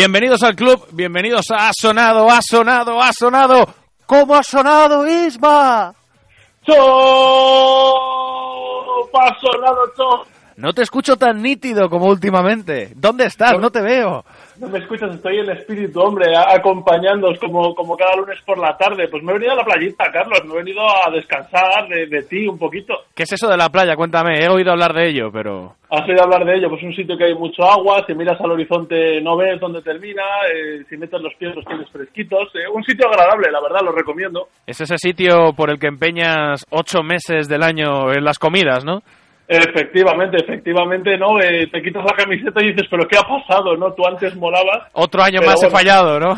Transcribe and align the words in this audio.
Bienvenidos 0.00 0.42
al 0.44 0.56
club, 0.56 0.86
bienvenidos 0.92 1.50
a 1.50 1.68
Ha 1.68 1.72
Sonado, 1.74 2.30
Ha 2.30 2.40
Sonado, 2.40 3.02
Ha 3.02 3.12
Sonado. 3.12 3.68
¿Cómo 4.06 4.34
ha 4.34 4.42
sonado, 4.42 5.06
Isma? 5.06 5.94
Pasonado 9.12 9.90
todo. 9.94 10.24
No 10.56 10.72
te 10.72 10.80
escucho 10.84 11.16
tan 11.16 11.42
nítido 11.42 11.90
como 11.90 12.06
últimamente. 12.06 12.92
¿Dónde 12.96 13.26
estás? 13.26 13.58
No 13.60 13.70
te 13.70 13.82
veo. 13.82 14.24
No 14.60 14.68
me 14.68 14.78
escuchas, 14.78 15.14
estoy 15.14 15.38
en 15.38 15.48
espíritu, 15.50 16.00
hombre, 16.02 16.26
acompañándoos 16.36 17.38
como, 17.38 17.74
como 17.74 17.96
cada 17.96 18.14
lunes 18.16 18.38
por 18.44 18.58
la 18.58 18.76
tarde. 18.76 19.08
Pues 19.08 19.22
me 19.22 19.32
he 19.32 19.34
venido 19.34 19.52
a 19.52 19.56
la 19.56 19.64
playita, 19.64 20.12
Carlos, 20.12 20.42
me 20.44 20.52
he 20.52 20.58
venido 20.58 20.82
a 20.82 21.10
descansar 21.10 21.88
de, 21.88 22.06
de 22.06 22.22
ti 22.24 22.46
un 22.46 22.58
poquito. 22.58 22.92
¿Qué 23.14 23.22
es 23.22 23.32
eso 23.32 23.48
de 23.48 23.56
la 23.56 23.70
playa? 23.70 23.96
Cuéntame, 23.96 24.38
he 24.38 24.50
oído 24.50 24.70
hablar 24.72 24.92
de 24.92 25.08
ello, 25.08 25.30
pero... 25.32 25.76
Has 25.88 26.06
oído 26.06 26.22
hablar 26.22 26.44
de 26.44 26.56
ello, 26.56 26.68
pues 26.68 26.82
un 26.82 26.94
sitio 26.94 27.16
que 27.16 27.24
hay 27.24 27.34
mucho 27.34 27.64
agua, 27.64 28.04
si 28.06 28.14
miras 28.14 28.40
al 28.40 28.50
horizonte 28.52 29.20
no 29.22 29.36
ves 29.36 29.58
dónde 29.58 29.80
termina, 29.82 30.22
eh, 30.54 30.84
si 30.88 30.96
metes 30.98 31.20
los 31.20 31.34
pies 31.34 31.56
los 31.56 31.64
tienes 31.64 31.88
fresquitos. 31.90 32.54
eh, 32.54 32.68
un 32.72 32.84
sitio 32.84 33.08
agradable, 33.08 33.50
la 33.50 33.60
verdad, 33.62 33.80
lo 33.82 33.92
recomiendo. 33.92 34.48
Es 34.66 34.80
ese 34.80 34.98
sitio 34.98 35.52
por 35.56 35.70
el 35.70 35.78
que 35.80 35.88
empeñas 35.88 36.64
ocho 36.70 37.02
meses 37.02 37.48
del 37.48 37.62
año 37.62 38.12
en 38.12 38.22
las 38.24 38.38
comidas, 38.38 38.84
¿no? 38.84 39.00
Efectivamente, 39.52 40.36
efectivamente, 40.36 41.18
¿no? 41.18 41.40
Eh, 41.40 41.66
te 41.66 41.82
quitas 41.82 42.04
la 42.04 42.12
camiseta 42.12 42.62
y 42.62 42.68
dices, 42.68 42.86
pero 42.88 43.08
¿qué 43.08 43.18
ha 43.18 43.26
pasado, 43.26 43.76
no? 43.76 43.92
Tú 43.94 44.06
antes 44.06 44.36
molabas. 44.36 44.88
Otro 44.92 45.22
año 45.22 45.40
más 45.42 45.60
he 45.64 45.68
fallado, 45.68 46.20
¿no? 46.20 46.36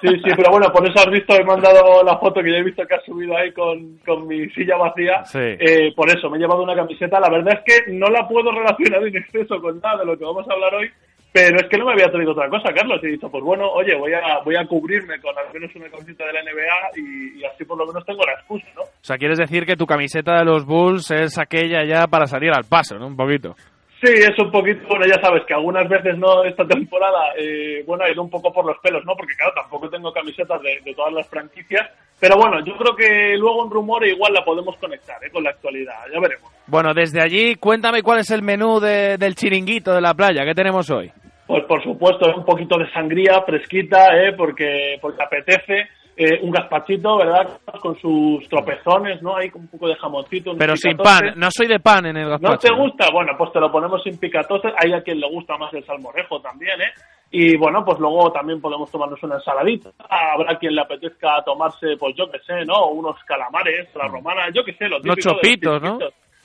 Sí, 0.00 0.08
sí, 0.08 0.30
pero 0.36 0.52
bueno, 0.52 0.72
por 0.72 0.86
eso 0.88 1.00
has 1.00 1.10
visto, 1.10 1.34
he 1.34 1.42
mandado 1.42 2.04
la 2.04 2.16
foto 2.18 2.40
que 2.40 2.52
ya 2.52 2.58
he 2.58 2.62
visto 2.62 2.86
que 2.86 2.94
has 2.94 3.04
subido 3.04 3.36
ahí 3.36 3.50
con, 3.50 3.98
con 4.06 4.28
mi 4.28 4.48
silla 4.50 4.76
vacía. 4.76 5.24
Sí. 5.24 5.40
Eh, 5.40 5.92
por 5.96 6.08
eso, 6.08 6.30
me 6.30 6.36
he 6.36 6.40
llevado 6.40 6.62
una 6.62 6.76
camiseta. 6.76 7.18
La 7.18 7.28
verdad 7.28 7.58
es 7.58 7.84
que 7.84 7.92
no 7.92 8.06
la 8.06 8.26
puedo 8.28 8.52
relacionar 8.52 9.04
en 9.04 9.16
exceso 9.16 9.60
con 9.60 9.80
nada 9.80 9.98
de 9.98 10.06
lo 10.06 10.16
que 10.16 10.24
vamos 10.24 10.48
a 10.48 10.52
hablar 10.52 10.74
hoy, 10.76 10.90
pero 11.34 11.56
es 11.58 11.68
que 11.68 11.76
no 11.76 11.86
me 11.86 11.92
había 11.94 12.12
traído 12.12 12.30
otra 12.30 12.48
cosa, 12.48 12.72
Carlos. 12.72 13.00
Y 13.02 13.06
he 13.06 13.10
dicho, 13.10 13.28
pues 13.28 13.42
bueno, 13.42 13.68
oye, 13.72 13.96
voy 13.96 14.12
a, 14.14 14.38
voy 14.44 14.54
a 14.54 14.64
cubrirme 14.66 15.20
con 15.20 15.36
al 15.36 15.52
menos 15.52 15.74
una 15.74 15.88
camiseta 15.90 16.24
de 16.26 16.32
la 16.32 16.42
NBA 16.44 16.90
y, 16.96 17.40
y 17.40 17.44
así 17.44 17.64
por 17.64 17.76
lo 17.76 17.86
menos 17.86 18.06
tengo 18.06 18.24
la 18.24 18.34
excusa, 18.34 18.66
¿no? 18.76 18.82
O 18.82 18.86
sea, 19.02 19.18
quieres 19.18 19.38
decir 19.38 19.66
que 19.66 19.74
tu 19.76 19.84
camiseta 19.84 20.38
de 20.38 20.44
los 20.44 20.64
Bulls 20.64 21.10
es 21.10 21.36
aquella 21.36 21.84
ya 21.84 22.06
para 22.06 22.26
salir 22.28 22.52
al 22.52 22.64
paso, 22.64 22.96
¿no? 23.00 23.08
Un 23.08 23.16
poquito. 23.16 23.56
Sí, 24.02 24.12
es 24.12 24.38
un 24.38 24.50
poquito, 24.52 24.86
bueno, 24.86 25.06
ya 25.06 25.18
sabes 25.20 25.44
que 25.46 25.54
algunas 25.54 25.88
veces 25.88 26.18
no 26.18 26.44
esta 26.44 26.64
temporada, 26.66 27.32
eh, 27.38 27.82
bueno, 27.86 28.04
ha 28.04 28.10
ido 28.12 28.22
un 28.22 28.28
poco 28.30 28.52
por 28.52 28.66
los 28.66 28.76
pelos, 28.78 29.02
¿no? 29.04 29.14
Porque 29.16 29.34
claro, 29.34 29.52
tampoco 29.56 29.88
tengo 29.88 30.12
camisetas 30.12 30.60
de, 30.62 30.78
de 30.84 30.94
todas 30.94 31.12
las 31.14 31.26
franquicias, 31.28 31.88
pero 32.20 32.36
bueno, 32.36 32.62
yo 32.64 32.76
creo 32.76 32.94
que 32.94 33.36
luego 33.38 33.64
un 33.64 33.70
rumor 33.70 34.06
igual 34.06 34.34
la 34.34 34.44
podemos 34.44 34.76
conectar, 34.76 35.16
¿eh? 35.24 35.30
Con 35.32 35.42
la 35.42 35.50
actualidad, 35.50 35.94
ya 36.12 36.20
veremos. 36.20 36.52
Bueno, 36.66 36.92
desde 36.94 37.22
allí, 37.22 37.54
cuéntame 37.56 38.02
cuál 38.02 38.20
es 38.20 38.30
el 38.30 38.42
menú 38.42 38.78
de- 38.78 39.16
del 39.16 39.34
chiringuito 39.34 39.92
de 39.94 40.00
la 40.02 40.12
playa. 40.14 40.44
¿Qué 40.44 40.54
tenemos 40.54 40.90
hoy? 40.90 41.10
Pues 41.46 41.64
por 41.64 41.82
supuesto, 41.82 42.26
un 42.36 42.44
poquito 42.44 42.78
de 42.78 42.90
sangría 42.90 43.42
fresquita, 43.42 44.16
¿eh? 44.16 44.32
Porque, 44.36 44.98
porque 45.00 45.22
apetece. 45.22 45.88
eh, 46.16 46.38
un 46.42 46.50
gazpachito, 46.52 47.18
¿verdad? 47.18 47.58
Con 47.80 47.98
sus 47.98 48.48
tropezones, 48.48 49.20
¿no? 49.20 49.36
Ahí 49.36 49.50
con 49.50 49.62
un 49.62 49.68
poco 49.68 49.88
de 49.88 49.96
jamoncito. 49.96 50.52
un 50.52 50.58
Pero 50.58 50.76
sin 50.76 50.96
pan. 50.96 51.34
No 51.36 51.48
soy 51.50 51.66
de 51.66 51.80
pan 51.80 52.06
en 52.06 52.16
el 52.16 52.24
¿No 52.24 52.30
gazpacho. 52.38 52.68
te 52.68 52.74
gusta? 52.74 53.08
Bueno, 53.12 53.32
pues 53.36 53.52
te 53.52 53.58
lo 53.60 53.70
ponemos 53.72 54.00
sin 54.04 54.16
picatostes. 54.18 54.72
Hay 54.82 54.92
a 54.92 55.02
quien 55.02 55.18
le 55.20 55.28
gusta 55.28 55.58
más 55.58 55.74
el 55.74 55.84
salmorejo 55.84 56.40
también, 56.40 56.80
¿eh? 56.80 56.92
Y 57.32 57.56
bueno, 57.56 57.84
pues 57.84 57.98
luego 57.98 58.30
también 58.30 58.60
podemos 58.60 58.88
tomarnos 58.92 59.20
una 59.24 59.34
ensaladita. 59.34 59.90
Habrá 60.08 60.56
quien 60.56 60.76
le 60.76 60.82
apetezca 60.82 61.42
tomarse, 61.44 61.96
pues 61.98 62.14
yo 62.16 62.30
qué 62.30 62.38
sé, 62.46 62.64
¿no? 62.64 62.86
Unos 62.90 63.16
calamares, 63.24 63.88
la 63.96 64.06
romana, 64.06 64.48
yo 64.54 64.64
qué 64.64 64.72
sé, 64.74 64.88
los 64.88 65.02
chopitos, 65.18 65.82
¿no? 65.82 65.98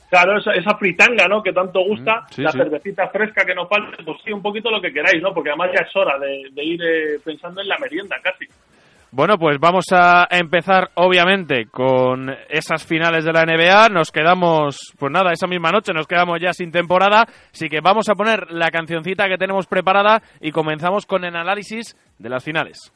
Claro, 0.09 0.39
esa, 0.39 0.51
esa 0.53 0.75
fritanga, 0.77 1.27
¿no? 1.27 1.43
Que 1.43 1.53
tanto 1.53 1.81
gusta, 1.81 2.21
Mm, 2.21 2.33
sí, 2.33 2.41
la 2.41 2.51
sí. 2.51 2.57
cervecita 2.57 3.07
fresca 3.09 3.45
que 3.45 3.53
nos 3.53 3.69
falta, 3.69 3.97
pues 4.03 4.17
sí, 4.25 4.31
un 4.31 4.41
poquito 4.41 4.71
lo 4.71 4.81
que 4.81 4.91
queráis, 4.91 5.21
¿no? 5.21 5.33
Porque 5.33 5.49
además 5.49 5.69
ya 5.77 5.85
es 5.85 5.95
hora 5.95 6.17
de, 6.17 6.49
de 6.51 6.63
ir 6.63 6.81
eh, 6.81 7.19
pensando 7.23 7.61
en 7.61 7.67
la 7.67 7.77
merienda 7.77 8.15
casi. 8.23 8.45
Bueno, 9.11 9.37
pues 9.39 9.57
vamos 9.59 9.85
a 9.91 10.27
empezar, 10.29 10.89
obviamente, 10.93 11.65
con 11.71 12.29
esas 12.47 12.85
finales 12.85 13.25
de 13.25 13.33
la 13.33 13.43
NBA. 13.43 13.89
Nos 13.89 14.11
quedamos, 14.11 14.77
pues 14.99 15.11
nada, 15.11 15.31
esa 15.31 15.47
misma 15.47 15.71
noche 15.71 15.93
nos 15.93 16.05
quedamos 16.05 16.39
ya 16.39 16.53
sin 16.53 16.71
temporada. 16.71 17.25
Así 17.51 17.69
que 17.69 17.79
vamos 17.81 18.07
a 18.09 18.13
poner 18.13 18.51
la 18.51 18.69
cancioncita 18.69 19.27
que 19.27 19.37
tenemos 19.37 19.65
preparada 19.65 20.21
y 20.41 20.51
comenzamos 20.51 21.07
con 21.07 21.23
el 21.25 21.35
análisis 21.35 21.95
de 22.19 22.29
las 22.29 22.43
finales. 22.43 22.93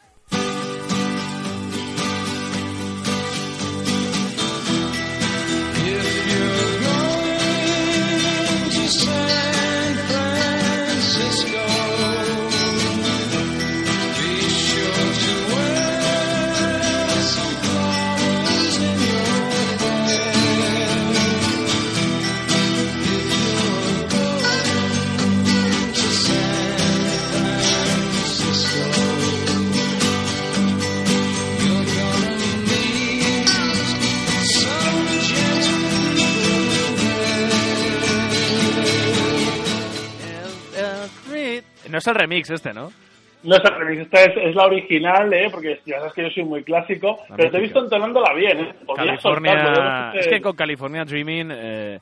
Es 42.03 42.15
el 42.15 42.15
remix 42.15 42.49
este, 42.49 42.73
¿no? 42.73 42.91
No 43.43 43.55
es 43.55 43.61
el 43.63 43.75
remix, 43.75 44.01
esta 44.03 44.21
es, 44.21 44.37
es 44.37 44.55
la 44.55 44.65
original, 44.65 45.33
¿eh? 45.33 45.49
Porque 45.51 45.79
ya 45.85 45.97
sabes 45.99 46.13
que 46.13 46.23
yo 46.23 46.29
soy 46.29 46.43
muy 46.43 46.63
clásico, 46.63 47.17
La 47.29 47.35
pero 47.35 47.51
te 47.51 47.57
he 47.57 47.59
música. 47.59 47.79
visto 47.79 47.83
entonándola 47.83 48.33
bien, 48.33 48.59
¿eh? 48.59 48.73
California. 48.95 49.53
podríamos 49.53 50.15
Es 50.15 50.27
que 50.27 50.41
con 50.41 50.55
California 50.55 51.03
Dreaming, 51.03 51.49
eh, 51.53 51.99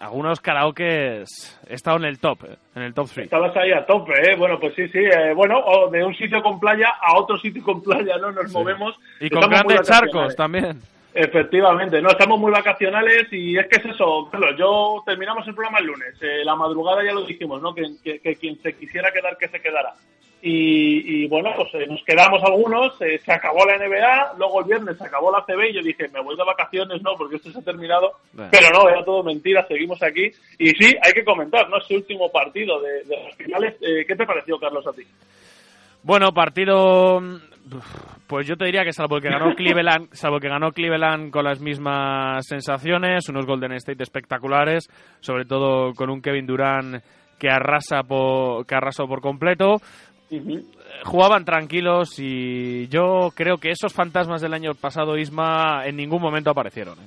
algunos 0.00 0.40
karaokes 0.40 1.60
he 1.68 1.74
estado 1.74 1.98
en 1.98 2.04
el 2.04 2.18
top, 2.18 2.44
eh, 2.44 2.56
en 2.74 2.82
el 2.82 2.94
top 2.94 3.06
3. 3.12 3.24
Estabas 3.26 3.56
ahí 3.56 3.70
a 3.70 3.84
tope, 3.86 4.12
¿eh? 4.14 4.34
Bueno, 4.36 4.58
pues 4.58 4.74
sí, 4.74 4.88
sí. 4.88 4.98
eh, 4.98 5.32
bueno, 5.34 5.58
o 5.58 5.90
de 5.90 6.02
un 6.04 6.14
sitio 6.14 6.42
con 6.42 6.58
playa 6.58 6.88
a 7.00 7.18
otro 7.18 7.38
sitio 7.38 7.62
con 7.62 7.82
playa, 7.82 8.16
¿no? 8.20 8.32
Nos 8.32 8.50
movemos. 8.52 8.96
Y 9.20 9.28
con 9.30 9.42
Estamos 9.44 9.62
grandes 9.62 9.88
charcos 9.88 10.34
también. 10.36 10.80
Efectivamente, 11.12 12.00
no, 12.00 12.08
estamos 12.10 12.38
muy 12.38 12.52
vacacionales 12.52 13.26
y 13.32 13.58
es 13.58 13.66
que 13.66 13.78
es 13.78 13.84
eso, 13.94 14.28
Carlos, 14.30 14.54
yo 14.56 15.02
terminamos 15.04 15.46
el 15.48 15.54
programa 15.54 15.80
el 15.80 15.86
lunes, 15.86 16.14
eh, 16.22 16.44
la 16.44 16.54
madrugada 16.54 17.04
ya 17.04 17.12
lo 17.12 17.24
dijimos, 17.24 17.60
¿no? 17.60 17.74
Que, 17.74 17.82
que- 18.04 18.20
que 18.20 18.36
quien 18.36 18.60
se 18.62 18.74
quisiera 18.76 19.10
quedar, 19.12 19.36
que 19.36 19.48
se 19.48 19.60
quedara. 19.60 19.92
Y, 20.42 21.24
y 21.24 21.28
bueno, 21.28 21.50
pues 21.54 21.68
eh, 21.74 21.86
nos 21.86 22.02
quedamos 22.04 22.42
algunos, 22.42 22.94
eh, 23.02 23.18
se 23.22 23.32
acabó 23.32 23.66
la 23.66 23.76
NBA, 23.76 24.34
luego 24.38 24.60
el 24.60 24.66
viernes 24.68 24.96
se 24.96 25.04
acabó 25.04 25.30
la 25.30 25.44
CB 25.44 25.68
y 25.70 25.74
yo 25.74 25.82
dije, 25.82 26.08
me 26.08 26.20
voy 26.22 26.34
de 26.36 26.44
vacaciones, 26.44 27.02
¿no? 27.02 27.14
Porque 27.18 27.36
esto 27.36 27.50
se 27.50 27.58
ha 27.58 27.62
terminado, 27.62 28.12
Bueno. 28.32 28.50
pero 28.52 28.70
no, 28.70 28.88
era 28.88 29.04
todo 29.04 29.22
mentira, 29.22 29.66
seguimos 29.66 30.02
aquí. 30.02 30.30
Y 30.58 30.68
sí, 30.70 30.96
hay 31.02 31.12
que 31.12 31.24
comentar, 31.24 31.68
¿no? 31.68 31.76
Ese 31.78 31.94
último 31.96 32.30
partido 32.32 32.80
de, 32.80 33.02
de 33.04 33.22
las 33.22 33.34
finales, 33.34 33.74
eh, 33.82 34.04
¿qué 34.06 34.16
te 34.16 34.24
pareció, 34.24 34.58
Carlos, 34.58 34.86
a 34.86 34.92
ti? 34.92 35.02
Bueno, 36.02 36.32
partido. 36.32 37.20
Pues 38.26 38.46
yo 38.46 38.56
te 38.56 38.64
diría 38.64 38.84
que 38.84 38.92
salvo 38.92 39.20
que 39.20 39.28
ganó 39.28 39.54
Cleveland, 39.56 40.08
salvo 40.12 40.38
que 40.38 40.48
ganó 40.48 40.72
Cleveland 40.72 41.30
con 41.30 41.44
las 41.44 41.60
mismas 41.60 42.46
sensaciones, 42.46 43.28
unos 43.28 43.46
Golden 43.46 43.72
State 43.72 44.02
espectaculares, 44.02 44.88
sobre 45.20 45.44
todo 45.44 45.92
con 45.94 46.10
un 46.10 46.22
Kevin 46.22 46.46
Durant 46.46 47.02
que 47.38 47.48
arrasa 47.48 48.02
por, 48.02 48.66
que 48.66 48.74
arrasó 48.74 49.06
por 49.06 49.20
completo. 49.20 49.76
Eh, 50.30 50.62
Jugaban 51.04 51.44
tranquilos 51.44 52.18
y 52.18 52.86
yo 52.88 53.30
creo 53.34 53.56
que 53.56 53.70
esos 53.70 53.92
fantasmas 53.92 54.40
del 54.40 54.54
año 54.54 54.74
pasado, 54.74 55.16
Isma, 55.16 55.86
en 55.86 55.96
ningún 55.96 56.20
momento 56.20 56.50
aparecieron. 56.50 56.98
¿eh? 56.98 57.06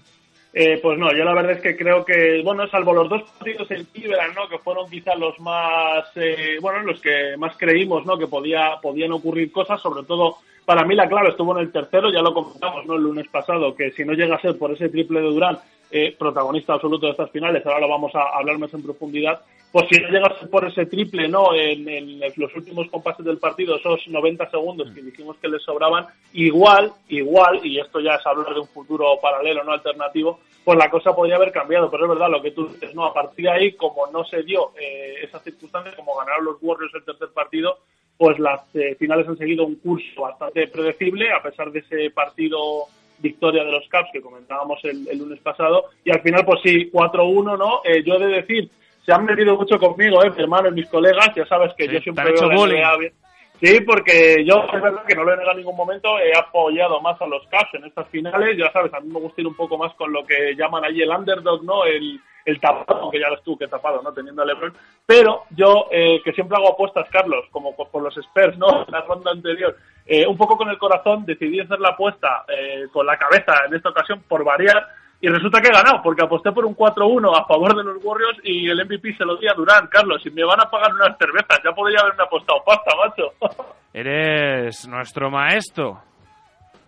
Eh, 0.55 0.79
pues 0.83 0.99
no, 0.99 1.11
yo 1.11 1.23
la 1.23 1.33
verdad 1.33 1.53
es 1.53 1.61
que 1.61 1.75
creo 1.75 2.05
que, 2.05 2.41
bueno, 2.43 2.67
salvo 2.67 2.93
los 2.93 3.09
dos 3.09 3.23
partidos 3.23 3.71
en 3.71 3.85
Cleveland, 3.85 4.35
¿no? 4.35 4.47
Que 4.47 4.59
fueron 4.59 4.87
quizás 4.87 5.17
los 5.17 5.39
más, 5.39 6.05
eh, 6.15 6.57
bueno, 6.61 6.83
los 6.83 7.01
que 7.01 7.35
más 7.39 7.57
creímos, 7.57 8.05
¿no? 8.05 8.19
Que 8.19 8.27
podía, 8.27 8.77
podían 8.79 9.13
ocurrir 9.13 9.51
cosas, 9.51 9.81
sobre 9.81 10.03
todo, 10.03 10.37
para 10.65 10.85
mí 10.85 10.95
la 10.95 11.07
clave 11.07 11.29
estuvo 11.29 11.57
en 11.57 11.65
el 11.65 11.71
tercero, 11.71 12.11
ya 12.11 12.21
lo 12.21 12.33
comentamos, 12.33 12.85
¿no? 12.85 12.95
El 12.95 13.03
lunes 13.03 13.27
pasado, 13.29 13.75
que 13.75 13.91
si 13.91 14.05
no 14.05 14.13
llega 14.13 14.35
a 14.35 14.41
ser 14.41 14.57
por 14.57 14.71
ese 14.71 14.89
triple 14.89 15.21
de 15.21 15.27
Durán, 15.27 15.59
eh, 15.91 16.15
protagonista 16.17 16.73
absoluto 16.73 17.05
de 17.05 17.11
estas 17.11 17.29
finales, 17.29 17.65
ahora 17.65 17.81
lo 17.81 17.89
vamos 17.89 18.15
a 18.15 18.37
hablar 18.37 18.57
más 18.57 18.73
en 18.73 18.81
profundidad, 18.81 19.41
pues 19.71 19.87
si 19.89 19.99
no 19.99 20.09
llegas 20.09 20.33
por 20.49 20.65
ese 20.65 20.85
triple, 20.85 21.27
¿no? 21.27 21.53
En, 21.53 21.87
en 21.87 22.19
los 22.35 22.55
últimos 22.55 22.89
compases 22.89 23.25
del 23.25 23.37
partido, 23.37 23.75
esos 23.75 24.07
90 24.07 24.49
segundos 24.49 24.91
que 24.91 25.01
dijimos 25.01 25.37
que 25.37 25.49
les 25.49 25.61
sobraban, 25.61 26.07
igual, 26.33 26.91
igual, 27.09 27.59
y 27.63 27.79
esto 27.79 27.99
ya 27.99 28.15
es 28.15 28.25
hablar 28.25 28.53
de 28.53 28.61
un 28.61 28.67
futuro 28.67 29.05
paralelo, 29.21 29.63
no 29.63 29.71
alternativo, 29.71 30.39
pues 30.63 30.77
la 30.77 30.89
cosa 30.89 31.15
podría 31.15 31.35
haber 31.35 31.51
cambiado, 31.51 31.91
pero 31.91 32.05
es 32.05 32.09
verdad 32.09 32.29
lo 32.29 32.41
que 32.41 32.51
tú 32.51 32.67
dices, 32.67 32.95
¿no? 32.95 33.05
A 33.05 33.13
partir 33.13 33.45
de 33.45 33.51
ahí, 33.51 33.71
como 33.73 34.07
no 34.07 34.23
se 34.23 34.43
dio 34.43 34.71
eh, 34.79 35.15
esa 35.23 35.39
circunstancia, 35.39 35.95
como 35.95 36.15
ganaron 36.15 36.45
los 36.45 36.57
Warriors 36.61 36.93
el 36.95 37.03
tercer 37.03 37.29
partido, 37.33 37.79
pues 38.17 38.39
las 38.39 38.61
eh, 38.75 38.95
finales 38.97 39.27
han 39.27 39.37
seguido 39.37 39.65
un 39.65 39.75
curso 39.75 40.21
bastante 40.21 40.67
predecible, 40.67 41.31
a 41.31 41.41
pesar 41.41 41.71
de 41.71 41.79
ese 41.79 42.09
partido 42.11 42.85
victoria 43.19 43.63
de 43.63 43.71
los 43.71 43.87
Caps 43.87 44.09
que 44.11 44.21
comentábamos 44.21 44.79
el, 44.83 45.17
lunes 45.17 45.39
pasado, 45.39 45.85
y 46.03 46.11
al 46.11 46.21
final, 46.21 46.45
pues 46.45 46.59
sí, 46.63 46.89
4-1, 46.91 47.57
¿no? 47.57 47.81
Eh, 47.83 48.03
yo 48.05 48.15
he 48.15 48.19
de 48.19 48.41
decir, 48.41 48.69
se 49.05 49.13
han 49.13 49.25
metido 49.25 49.55
mucho 49.55 49.79
conmigo, 49.79 50.23
¿eh? 50.23 50.31
hermano, 50.37 50.71
mis 50.71 50.87
colegas, 50.87 51.33
ya 51.35 51.45
sabes 51.45 51.73
que 51.75 51.87
yo 51.87 51.99
siempre 51.99 52.31
veo 52.31 52.67
la 52.67 52.97
NBA 52.97 53.22
Sí, 53.63 53.79
porque 53.79 54.43
yo 54.45 54.65
es 54.73 54.81
verdad 54.81 55.05
que 55.07 55.15
no 55.15 55.23
lo 55.23 55.33
he 55.33 55.37
negado 55.37 55.53
en 55.53 55.59
ningún 55.59 55.77
momento, 55.77 56.19
he 56.19 56.37
apoyado 56.37 56.99
más 56.99 57.21
a 57.21 57.25
los 57.25 57.47
Caps 57.47 57.75
en 57.75 57.85
estas 57.85 58.09
finales, 58.09 58.57
ya 58.57 58.69
sabes, 58.73 58.93
a 58.93 58.99
mí 58.99 59.07
me 59.07 59.21
gusta 59.21 59.39
ir 59.39 59.47
un 59.47 59.55
poco 59.55 59.77
más 59.77 59.93
con 59.93 60.11
lo 60.11 60.25
que 60.25 60.53
llaman 60.57 60.83
allí 60.83 61.01
el 61.01 61.09
underdog, 61.09 61.63
¿no? 61.63 61.85
El, 61.85 62.19
el 62.43 62.59
tapado, 62.59 63.03
aunque 63.03 63.21
ya 63.21 63.29
ves 63.29 63.41
tú 63.41 63.57
que 63.57 63.69
tapado, 63.69 64.01
¿no? 64.01 64.11
Teniendo 64.11 64.41
a 64.41 64.45
LeBron. 64.45 64.73
Pero 65.05 65.43
yo, 65.51 65.87
eh, 65.91 66.21
que 66.25 66.33
siempre 66.33 66.57
hago 66.57 66.73
apuestas, 66.73 67.07
Carlos, 67.09 67.45
como 67.51 67.73
por, 67.73 68.03
los 68.03 68.17
Spurs, 68.17 68.57
¿no? 68.57 68.83
En 68.87 68.91
la 68.91 68.99
ronda 69.03 69.31
anterior, 69.31 69.77
eh, 70.07 70.27
un 70.27 70.35
poco 70.35 70.57
con 70.57 70.69
el 70.69 70.77
corazón, 70.77 71.25
decidí 71.25 71.61
hacer 71.61 71.79
la 71.79 71.91
apuesta 71.91 72.43
eh, 72.49 72.87
con 72.91 73.05
la 73.05 73.17
cabeza 73.17 73.53
en 73.65 73.75
esta 73.75 73.91
ocasión 73.91 74.23
por 74.27 74.43
variar. 74.43 74.85
Y 75.23 75.29
resulta 75.29 75.61
que 75.61 75.69
he 75.69 75.71
ganado, 75.71 76.03
porque 76.03 76.21
aposté 76.21 76.51
por 76.51 76.65
un 76.65 76.75
4-1 76.75 77.31
a 77.33 77.45
favor 77.45 77.73
de 77.77 77.83
los 77.85 78.03
Warriors 78.03 78.39
y 78.43 78.69
el 78.69 78.75
MVP 78.85 79.15
se 79.15 79.23
lo 79.23 79.37
di 79.37 79.47
a 79.47 79.53
Durán. 79.53 79.87
Carlos, 79.87 80.21
si 80.21 80.29
me 80.29 80.43
van 80.43 80.59
a 80.59 80.69
pagar 80.69 80.93
unas 80.93 81.17
cervezas, 81.17 81.61
ya 81.63 81.71
podría 81.71 82.01
haberme 82.01 82.23
apostado 82.25 82.61
pasta, 82.65 82.91
macho. 82.97 83.63
Eres 83.93 84.85
nuestro 84.85 85.31
maestro. 85.31 86.01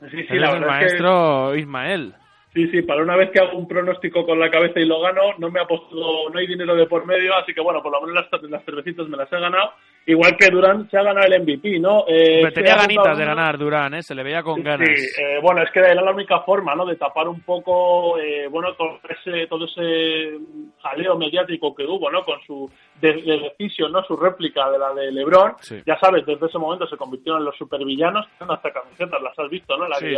Sí, 0.01 0.09
sí, 0.09 0.35
Eres 0.35 0.53
el 0.53 0.65
maestro 0.65 1.55
Ismael. 1.55 2.13
Sí, 2.55 2.69
sí, 2.69 2.81
para 2.83 3.03
una 3.03 3.17
vez 3.17 3.31
que 3.31 3.39
hago 3.41 3.57
un 3.57 3.67
pronóstico 3.67 4.25
con 4.25 4.39
la 4.39 4.49
cabeza 4.49 4.79
y 4.79 4.85
lo 4.85 5.01
gano, 5.01 5.33
no 5.39 5.51
me 5.51 5.59
ha 5.59 5.63
apostado, 5.63 6.29
no 6.29 6.39
hay 6.39 6.47
dinero 6.47 6.73
de 6.73 6.85
por 6.85 7.05
medio, 7.05 7.35
así 7.35 7.53
que 7.53 7.59
bueno, 7.59 7.83
por 7.83 7.91
lo 7.91 7.99
menos 7.99 8.25
las, 8.31 8.41
las 8.49 8.63
cervecitas 8.63 9.09
me 9.09 9.17
las 9.17 9.29
he 9.33 9.37
ganado. 9.37 9.73
Igual 10.05 10.37
que 10.37 10.49
Durán 10.49 10.89
se 10.89 10.97
ha 10.97 11.03
ganado 11.03 11.27
el 11.27 11.41
MVP, 11.41 11.79
¿no? 11.79 12.05
Eh, 12.07 12.49
tenía 12.53 12.77
ganitas 12.77 13.17
de 13.17 13.25
ganar 13.25 13.57
Durán, 13.57 13.95
¿eh? 13.95 14.03
Se 14.03 14.15
le 14.15 14.23
veía 14.23 14.41
con 14.41 14.63
ganas. 14.63 14.87
Sí, 14.87 15.21
eh, 15.21 15.39
bueno, 15.41 15.63
es 15.63 15.71
que 15.71 15.79
era 15.79 15.95
la 15.95 16.13
única 16.13 16.39
forma, 16.41 16.75
¿no? 16.75 16.85
De 16.85 16.95
tapar 16.95 17.27
un 17.27 17.41
poco, 17.41 18.17
eh, 18.19 18.47
bueno, 18.47 18.73
todo 18.75 18.99
ese, 19.09 19.47
todo 19.47 19.65
ese 19.65 20.39
jaleo 20.81 21.17
mediático 21.17 21.75
que 21.75 21.83
hubo, 21.83 22.09
¿no? 22.09 22.23
Con 22.23 22.39
su 22.47 22.71
decisión, 23.01 23.91
¿no? 23.91 24.01
Su 24.05 24.15
réplica 24.15 24.69
de 24.69 24.79
la 24.79 24.93
de 24.93 25.11
LeBron. 25.11 25.55
Ya 25.85 25.99
sabes, 25.99 26.25
desde 26.25 26.45
ese 26.45 26.57
momento 26.57 26.87
se 26.87 26.95
convirtieron 26.95 27.41
en 27.41 27.45
los 27.47 27.57
supervillanos. 27.57 28.25
Hasta 28.39 28.71
camisetas 28.71 29.21
las 29.21 29.37
has 29.37 29.49
visto, 29.49 29.75
¿no? 29.75 29.89
La 29.89 29.97
sí, 29.97 30.05
de 30.05 30.15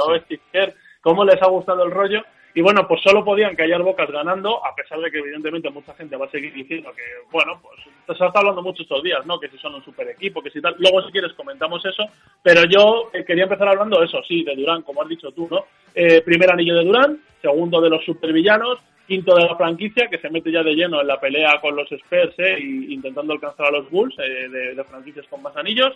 cómo 1.08 1.24
les 1.24 1.42
ha 1.42 1.48
gustado 1.48 1.86
el 1.86 1.92
rollo. 1.92 2.22
Y 2.54 2.60
bueno, 2.62 2.86
pues 2.86 3.00
solo 3.02 3.24
podían 3.24 3.56
callar 3.56 3.82
bocas 3.82 4.12
ganando, 4.12 4.66
a 4.66 4.76
pesar 4.76 5.00
de 5.00 5.10
que 5.10 5.20
evidentemente 5.20 5.70
mucha 5.70 5.94
gente 5.94 6.18
va 6.18 6.26
a 6.26 6.30
seguir 6.30 6.54
diciendo 6.54 6.92
que, 6.94 7.04
bueno, 7.32 7.62
pues 7.62 8.18
se 8.18 8.26
está 8.26 8.40
hablando 8.40 8.62
mucho 8.62 8.84
estos 8.84 9.02
días, 9.04 9.26
¿no? 9.26 9.40
Que 9.40 9.48
si 9.48 9.58
son 9.58 9.76
un 9.76 9.86
super 9.86 10.10
equipo, 10.10 10.42
que 10.42 10.50
si 10.50 10.60
tal. 10.60 10.76
Luego, 10.80 11.02
si 11.04 11.14
quieres, 11.14 11.32
comentamos 11.32 11.86
eso. 11.86 12.04
Pero 12.44 12.66
yo 12.66 13.10
eh, 13.14 13.24
quería 13.24 13.44
empezar 13.44 13.70
hablando 13.70 14.04
eso, 14.04 14.22
sí, 14.28 14.44
de 14.44 14.54
Durán, 14.54 14.82
como 14.82 15.02
has 15.02 15.08
dicho 15.08 15.32
tú, 15.32 15.48
¿no? 15.50 15.64
Eh, 15.96 16.22
primer 16.24 16.52
anillo 16.52 16.76
de 16.76 16.84
Durán, 16.84 17.20
segundo 17.42 17.80
de 17.80 17.90
los 17.90 18.04
supervillanos, 18.04 18.80
quinto 19.08 19.34
de 19.34 19.46
la 19.46 19.56
franquicia, 19.56 20.10
que 20.10 20.18
se 20.18 20.30
mete 20.30 20.52
ya 20.52 20.62
de 20.62 20.74
lleno 20.74 21.00
en 21.00 21.08
la 21.08 21.22
pelea 21.22 21.62
con 21.62 21.74
los 21.74 21.90
Spurs, 21.90 22.38
¿eh? 22.40 22.58
Y 22.60 22.94
intentando 22.94 23.32
alcanzar 23.32 23.68
a 23.68 23.72
los 23.72 23.90
Bulls 23.90 24.16
eh, 24.20 24.50
de, 24.50 24.76
de 24.76 24.84
franquicias 24.84 25.26
con 25.28 25.42
más 25.42 25.56
anillos 25.56 25.96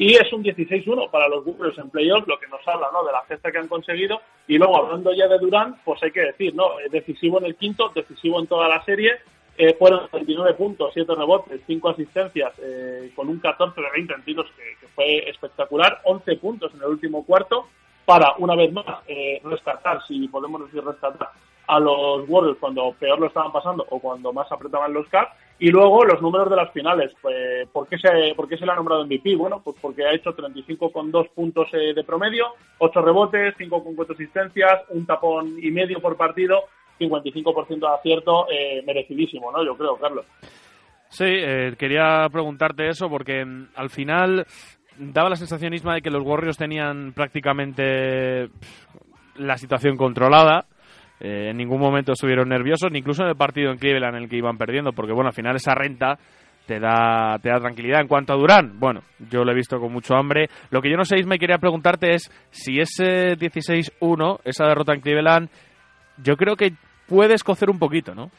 y 0.00 0.14
es 0.14 0.32
un 0.32 0.42
16-1 0.42 1.10
para 1.10 1.28
los 1.28 1.44
Warriors 1.44 1.76
en 1.76 1.90
playoffs, 1.90 2.26
lo 2.26 2.40
que 2.40 2.46
nos 2.46 2.66
habla 2.66 2.88
¿no? 2.90 3.04
de 3.04 3.12
la 3.12 3.22
gesta 3.28 3.52
que 3.52 3.58
han 3.58 3.68
conseguido. 3.68 4.22
Y 4.48 4.56
luego, 4.56 4.78
hablando 4.78 5.12
ya 5.12 5.28
de 5.28 5.36
Durán, 5.36 5.76
pues 5.84 6.02
hay 6.02 6.10
que 6.10 6.22
decir, 6.22 6.54
¿no? 6.54 6.70
decisivo 6.90 7.38
en 7.38 7.44
el 7.44 7.54
quinto, 7.54 7.90
decisivo 7.94 8.40
en 8.40 8.46
toda 8.46 8.66
la 8.66 8.82
serie. 8.86 9.18
Eh, 9.58 9.76
fueron 9.78 10.08
29 10.10 10.54
puntos, 10.54 10.92
7 10.94 11.14
rebotes, 11.14 11.60
5 11.66 11.90
asistencias, 11.90 12.50
eh, 12.62 13.12
con 13.14 13.28
un 13.28 13.40
14 13.40 13.78
de 13.78 13.90
20 13.92 14.14
en 14.14 14.24
tiros 14.24 14.46
que, 14.56 14.86
fue 14.94 15.28
espectacular. 15.28 16.00
11 16.04 16.34
puntos 16.36 16.72
en 16.72 16.80
el 16.80 16.86
último 16.86 17.26
cuarto 17.26 17.66
para, 18.06 18.36
una 18.38 18.56
vez 18.56 18.72
más, 18.72 18.86
eh, 19.06 19.42
rescatar, 19.44 20.00
si 20.08 20.28
podemos 20.28 20.64
decir 20.64 20.82
rescatar, 20.82 21.28
a 21.70 21.78
los 21.78 22.28
Warriors 22.28 22.58
cuando 22.58 22.92
peor 22.98 23.20
lo 23.20 23.28
estaban 23.28 23.52
pasando 23.52 23.86
o 23.90 24.00
cuando 24.00 24.32
más 24.32 24.50
apretaban 24.50 24.92
los 24.92 25.08
Caps. 25.08 25.32
Y 25.60 25.68
luego 25.68 26.04
los 26.04 26.20
números 26.20 26.50
de 26.50 26.56
las 26.56 26.72
finales. 26.72 27.12
Pues, 27.22 27.68
¿por, 27.68 27.86
qué 27.86 27.98
se, 27.98 28.34
¿Por 28.34 28.48
qué 28.48 28.56
se 28.56 28.66
le 28.66 28.72
ha 28.72 28.74
nombrado 28.74 29.04
MVP? 29.04 29.36
Bueno, 29.36 29.60
pues 29.62 29.76
porque 29.80 30.04
ha 30.04 30.12
hecho 30.12 30.34
35,2 30.34 31.28
puntos 31.30 31.68
eh, 31.72 31.92
de 31.94 32.02
promedio, 32.02 32.46
8 32.78 33.02
rebotes, 33.02 33.54
5,4 33.56 34.14
asistencias, 34.14 34.80
un 34.88 35.06
tapón 35.06 35.56
y 35.62 35.70
medio 35.70 36.00
por 36.00 36.16
partido, 36.16 36.64
55% 36.98 37.78
de 37.78 37.94
acierto, 37.94 38.46
eh, 38.50 38.82
merecidísimo, 38.86 39.52
¿no? 39.52 39.64
Yo 39.64 39.76
creo, 39.76 39.96
Carlos. 39.96 40.24
Sí, 41.10 41.24
eh, 41.26 41.74
quería 41.78 42.26
preguntarte 42.32 42.88
eso 42.88 43.08
porque 43.10 43.44
mm, 43.44 43.68
al 43.76 43.90
final 43.90 44.46
daba 44.98 45.28
la 45.28 45.36
sensación 45.36 45.70
misma 45.70 45.94
de 45.94 46.02
que 46.02 46.10
los 46.10 46.24
Warriors 46.24 46.56
tenían 46.56 47.12
prácticamente 47.12 48.48
la 49.36 49.56
situación 49.58 49.96
controlada 49.96 50.66
eh, 51.20 51.50
en 51.50 51.56
ningún 51.56 51.80
momento 51.80 52.12
estuvieron 52.12 52.48
nerviosos, 52.48 52.90
ni 52.90 52.98
incluso 52.98 53.22
en 53.22 53.28
el 53.28 53.36
partido 53.36 53.70
en 53.70 53.78
Cleveland 53.78 54.16
en 54.16 54.22
el 54.24 54.28
que 54.28 54.36
iban 54.36 54.58
perdiendo, 54.58 54.92
porque 54.92 55.12
bueno, 55.12 55.28
al 55.28 55.34
final 55.34 55.56
esa 55.56 55.74
renta 55.74 56.18
te 56.66 56.78
da, 56.78 57.38
te 57.42 57.48
da 57.48 57.60
tranquilidad. 57.60 58.00
En 58.00 58.08
cuanto 58.08 58.32
a 58.32 58.36
Durán, 58.36 58.78
bueno, 58.78 59.02
yo 59.30 59.44
lo 59.44 59.52
he 59.52 59.56
visto 59.56 59.78
con 59.78 59.92
mucho 59.92 60.14
hambre. 60.14 60.48
Lo 60.70 60.80
que 60.80 60.90
yo 60.90 60.96
no 60.96 61.04
sé, 61.04 61.22
me 61.24 61.38
quería 61.38 61.58
preguntarte 61.58 62.14
es 62.14 62.30
si 62.50 62.80
ese 62.80 63.36
16-1, 63.36 64.40
esa 64.44 64.66
derrota 64.66 64.94
en 64.94 65.00
Cleveland, 65.00 65.48
yo 66.22 66.36
creo 66.36 66.56
que 66.56 66.72
puede 67.08 67.34
escocer 67.34 67.70
un 67.70 67.78
poquito, 67.78 68.14
¿no? 68.14 68.30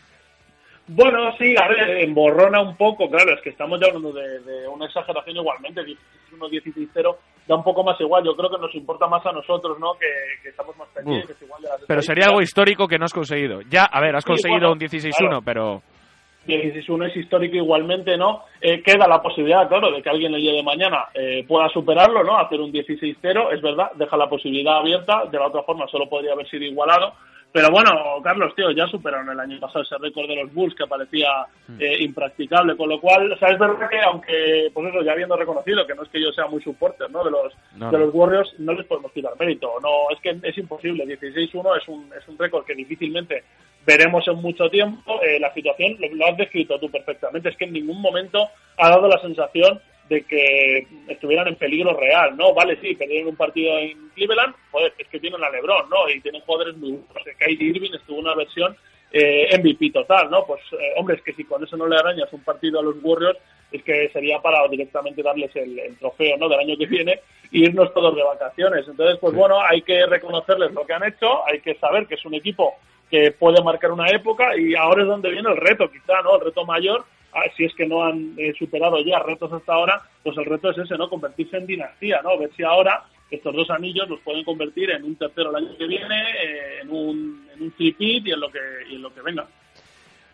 Bueno, 0.88 1.36
sí, 1.38 1.56
a 1.62 1.68
ver, 1.68 2.02
emborrona 2.02 2.62
un 2.62 2.76
poco, 2.76 3.10
claro, 3.10 3.34
es 3.34 3.42
que 3.42 3.52
estamos 3.52 3.80
ya 3.80 3.88
hablando 3.88 4.12
de, 4.12 4.68
una 4.68 4.86
exageración 4.86 5.38
igualmente, 5.38 5.82
16-1, 5.82 7.16
da 7.48 7.56
un 7.56 7.64
poco 7.64 7.84
más 7.84 8.00
igual, 8.00 8.24
yo 8.24 8.36
creo 8.36 8.50
que 8.50 8.58
nos 8.58 8.74
importa 8.76 9.08
más 9.08 9.26
a 9.26 9.32
nosotros, 9.32 9.80
¿no? 9.80 9.94
Que, 9.94 10.50
estamos 10.50 10.76
más 10.78 10.88
pendientes, 10.90 11.36
igual 11.42 11.62
Pero 11.88 12.02
sería 12.02 12.28
algo 12.28 12.42
histórico 12.42 12.88
que 12.88 12.98
no 12.98 13.06
has 13.06 13.14
conseguido. 13.14 13.62
Ya, 13.70 13.86
a 13.86 14.00
ver, 14.02 14.16
has 14.16 14.26
conseguido 14.26 14.72
un 14.72 14.80
16-1, 14.80 15.42
pero... 15.44 15.82
16-1 16.48 17.10
es 17.10 17.18
histórico 17.18 17.56
igualmente, 17.56 18.18
¿no? 18.18 18.46
Eh, 18.60 18.82
queda 18.82 19.08
la 19.08 19.22
posibilidad, 19.22 19.68
claro, 19.68 19.92
de 19.92 20.02
que 20.02 20.10
alguien 20.10 20.34
el 20.34 20.42
día 20.42 20.54
de 20.54 20.64
mañana 20.64 21.06
eh, 21.14 21.46
pueda 21.48 21.70
superarlo, 21.70 22.24
¿no? 22.24 22.38
Hacer 22.38 22.60
un 22.60 22.72
16-0, 22.72 23.54
es 23.54 23.62
verdad, 23.62 23.92
deja 23.96 24.18
la 24.18 24.28
posibilidad 24.28 24.78
abierta, 24.78 25.26
de 25.32 25.38
la 25.38 25.48
otra 25.48 25.62
forma 25.64 25.88
solo 25.88 26.10
podría 26.10 26.34
haber 26.34 26.50
sido 26.50 26.64
igualado, 26.64 27.14
pero 27.54 27.70
bueno, 27.70 27.92
Carlos, 28.24 28.56
tío, 28.56 28.72
ya 28.72 28.88
superaron 28.88 29.30
el 29.30 29.40
año 29.40 29.60
pasado 29.60 29.84
ese 29.84 29.98
récord 29.98 30.28
de 30.28 30.38
los 30.38 30.54
Bulls 30.54 30.74
que 30.74 30.88
parecía 30.88 31.28
mm. 31.68 31.82
eh, 31.82 32.04
impracticable, 32.04 32.78
con 32.78 32.88
lo 32.88 33.00
cual, 33.02 33.32
o 33.32 33.38
sea, 33.38 33.50
es 33.50 33.60
verdad 33.60 33.90
que 33.90 34.00
aunque, 34.00 34.72
pues 34.74 34.88
eso, 34.88 35.04
ya 35.04 35.12
habiendo 35.12 35.36
reconocido 35.36 35.86
que 35.86 35.94
no 35.94 36.04
es 36.04 36.10
que 36.10 36.22
yo 36.22 36.32
sea 36.32 36.48
muy 36.48 36.62
supporter, 36.62 37.12
¿no? 37.12 37.24
De 37.24 37.32
los, 37.32 37.54
de 37.92 37.98
los 37.98 38.14
Warriors, 38.14 38.54
no 38.60 38.74
les 38.74 38.86
podemos 38.86 39.12
tirar 39.12 39.34
mérito, 39.38 39.70
no, 39.82 40.10
es 40.16 40.22
que 40.22 40.40
es 40.48 40.58
imposible, 40.58 41.06
16-1 41.06 41.78
es 41.82 41.88
un, 41.90 42.10
es 42.18 42.28
un 42.28 42.38
récord 42.38 42.66
que 42.66 42.76
difícilmente 42.76 43.44
veremos 43.86 44.26
en 44.28 44.36
mucho 44.36 44.70
tiempo, 44.70 45.22
eh, 45.22 45.40
la 45.40 45.54
situación, 45.54 45.98
lo, 46.00 46.08
lo 46.16 46.28
has 46.28 46.38
descrito 46.38 46.80
tú 46.80 46.90
perfectamente, 46.90 47.50
es 47.50 47.58
que 47.58 47.66
en 47.66 47.74
ningún 47.74 48.02
momento 48.02 48.48
ha 48.78 48.90
dado 48.90 49.10
la 49.10 49.20
sensación 49.20 49.82
de 50.12 50.24
que 50.24 50.88
estuvieran 51.08 51.48
en 51.48 51.56
peligro 51.56 51.98
real, 51.98 52.36
¿no? 52.36 52.54
Vale, 52.54 52.78
sí, 52.82 52.96
perdieron 52.96 53.30
un 53.30 53.38
partido 53.38 53.78
en 53.80 54.10
Cleveland, 54.10 54.54
joder, 54.70 54.94
es 54.98 55.08
que 55.08 55.22
tienen 55.22 55.42
a 55.42 55.50
LeBron, 55.50 55.90
¿no? 55.90 56.10
Y 56.10 56.20
tienen 56.20 56.42
jugadores 56.42 56.76
muy 56.76 56.92
buenos. 56.92 57.38
Kyrie 57.40 57.70
Irving 57.70 57.94
estuvo 57.94 58.20
una 58.20 58.36
versión 58.36 58.76
eh, 59.14 59.58
MVP 59.58 59.92
total, 59.92 60.30
¿no? 60.30 60.46
Pues, 60.46 60.60
eh, 60.74 60.92
hombre, 60.98 61.16
es 61.16 61.22
que 61.22 61.32
si 61.32 61.46
con 61.46 61.64
eso 61.64 61.78
no 61.78 61.88
le 61.88 61.96
arañas 61.96 62.28
un 62.34 62.44
partido 62.44 62.82
a 62.82 62.84
los 62.84 62.96
Warriors, 63.02 63.40
es 63.72 63.82
que 63.84 64.10
sería 64.10 64.40
para 64.40 64.68
directamente 64.68 65.24
darles 65.24 65.56
el, 65.56 65.98
trofeo, 65.98 66.36
¿no? 66.36 66.50
Del 66.50 66.60
año 66.60 66.78
que 66.78 66.88
viene 66.88 67.14
e 67.14 67.60
irnos 67.60 67.94
todos 67.94 68.14
de 68.14 68.24
vacaciones. 68.24 68.86
Entonces, 68.86 69.18
pues 69.22 69.34
bueno, 69.34 69.62
hay 69.62 69.82
que 69.82 70.06
reconocerles 70.08 70.74
lo 70.74 70.86
que 70.86 70.94
han 70.94 71.06
hecho, 71.06 71.48
hay 71.48 71.62
que 71.62 71.76
saber 71.76 72.06
que 72.06 72.16
es 72.16 72.26
un 72.26 72.34
equipo 72.34 72.76
que 73.10 73.32
puede 73.32 73.64
marcar 73.64 73.94
una 73.94 74.10
época 74.10 74.58
y 74.58 74.76
ahora 74.76 75.04
es 75.04 75.08
donde 75.08 75.32
viene 75.32 75.50
el 75.50 75.58
reto, 75.58 75.90
quizá, 75.90 76.22
¿no? 76.22 76.36
El 76.36 76.46
reto 76.46 76.66
mayor 76.66 77.06
si 77.56 77.66
es 77.66 77.74
que 77.76 77.88
no 77.88 78.04
han 78.04 78.34
eh, 78.38 78.54
superado 78.58 79.04
ya 79.04 79.20
retos 79.20 79.52
hasta 79.54 79.74
ahora, 79.74 80.02
pues 80.24 80.38
el 80.38 80.46
reto 80.46 80.72
es 80.72 80.78
ese, 80.78 80.98
¿no? 80.98 81.10
Convertirse 81.10 81.58
en 81.58 81.68
dinastía, 81.68 82.22
¿no? 82.22 82.38
Ver 82.38 82.52
si 82.56 82.64
ahora 82.64 83.04
estos 83.30 83.56
dos 83.56 83.70
anillos 83.70 84.10
los 84.10 84.20
pueden 84.20 84.44
convertir 84.44 84.92
en 84.92 85.04
un 85.04 85.16
tercero 85.16 85.50
el 85.50 85.56
año 85.56 85.78
que 85.78 85.88
viene, 85.88 86.22
eh, 86.22 86.80
en 86.82 86.90
un, 86.90 87.48
en 87.56 87.62
un 87.64 87.74
y 87.78 88.32
en 88.32 88.40
lo 88.40 88.50
que, 88.50 88.60
y 88.90 88.96
en 88.96 89.02
lo 89.02 89.14
que 89.14 89.22
venga. 89.22 89.46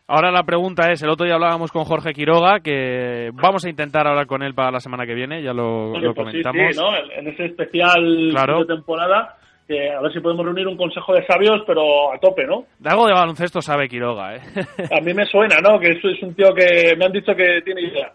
Ahora 0.10 0.32
la 0.32 0.44
pregunta 0.44 0.90
es, 0.90 1.04
el 1.04 1.10
otro 1.10 1.26
día 1.26 1.36
hablábamos 1.36 1.72
con 1.72 1.84
Jorge 1.84 2.14
Quiroga, 2.14 2.62
que 2.62 3.30
vamos 3.34 3.66
a 3.66 3.70
intentar 3.70 4.08
hablar 4.08 4.26
con 4.26 4.42
él 4.42 4.54
para 4.54 4.72
la 4.72 4.80
semana 4.80 5.06
que 5.06 5.14
viene, 5.14 5.44
ya 5.44 5.54
lo, 5.54 5.92
pues 5.92 6.16
comentamos. 6.16 6.76
Sí, 6.76 6.80
¿no? 6.80 6.96
En 6.96 7.28
ese 7.28 7.46
especial 7.46 8.34
de 8.34 8.66
temporada 8.66 9.38
que 9.68 9.92
a 9.92 10.02
ver 10.02 10.14
si 10.14 10.20
podemos 10.20 10.46
reunir 10.46 10.68
un 10.68 10.78
consejo 10.78 11.14
de 11.14 11.26
sabios, 11.26 11.62
pero 11.68 12.14
a 12.14 12.20
tope, 12.20 12.46
¿no? 12.46 12.66
De 12.80 12.90
algo 12.90 13.06
de 13.06 13.14
baloncesto 13.14 13.62
sabe 13.62 13.90
Quiroga, 13.90 14.36
¿eh? 14.36 14.42
A 14.98 15.02
mí 15.02 15.14
me 15.14 15.26
suena, 15.26 15.58
¿no? 15.62 15.80
Que 15.80 15.92
es, 15.92 16.24
un 16.24 16.34
tío 16.34 16.54
que 16.54 16.96
me 16.98 17.06
han 17.06 17.12
dicho 17.12 17.36
que 17.36 17.62
tiene 17.64 17.82
idea. 17.82 18.14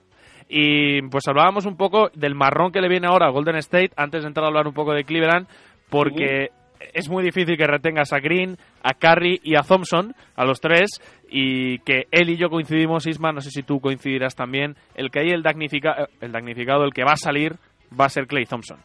Y 0.48 1.02
pues 1.02 1.28
hablábamos 1.28 1.66
un 1.66 1.76
poco 1.76 2.10
del 2.14 2.34
marrón 2.34 2.72
que 2.72 2.80
le 2.80 2.88
viene 2.88 3.06
ahora 3.06 3.26
a 3.26 3.30
Golden 3.30 3.56
State, 3.56 3.90
antes 3.96 4.22
de 4.22 4.28
entrar 4.28 4.44
a 4.44 4.48
hablar 4.48 4.66
un 4.66 4.74
poco 4.74 4.92
de 4.92 5.04
Cleveland, 5.04 5.46
porque 5.90 6.48
es 6.92 7.08
muy 7.08 7.22
difícil 7.22 7.56
que 7.56 7.66
retengas 7.66 8.12
a 8.12 8.18
Green, 8.18 8.56
a 8.82 8.94
Curry 8.94 9.40
y 9.42 9.54
a 9.56 9.62
Thompson, 9.62 10.14
a 10.34 10.44
los 10.44 10.60
tres, 10.60 11.00
y 11.30 11.78
que 11.80 12.04
él 12.10 12.30
y 12.30 12.36
yo 12.36 12.48
coincidimos, 12.50 13.06
Isma, 13.06 13.32
no 13.32 13.40
sé 13.40 13.50
si 13.50 13.62
tú 13.62 13.80
coincidirás 13.80 14.34
también, 14.34 14.76
el 14.94 15.10
que 15.10 15.20
hay 15.20 15.30
el, 15.30 15.42
damnifica 15.42 16.08
el 16.20 16.32
damnificado, 16.32 16.84
el 16.84 16.92
que 16.92 17.04
va 17.04 17.12
a 17.12 17.16
salir, 17.16 17.54
va 17.98 18.06
a 18.06 18.10
ser 18.10 18.26
Clay 18.26 18.44
Thompson. 18.44 18.78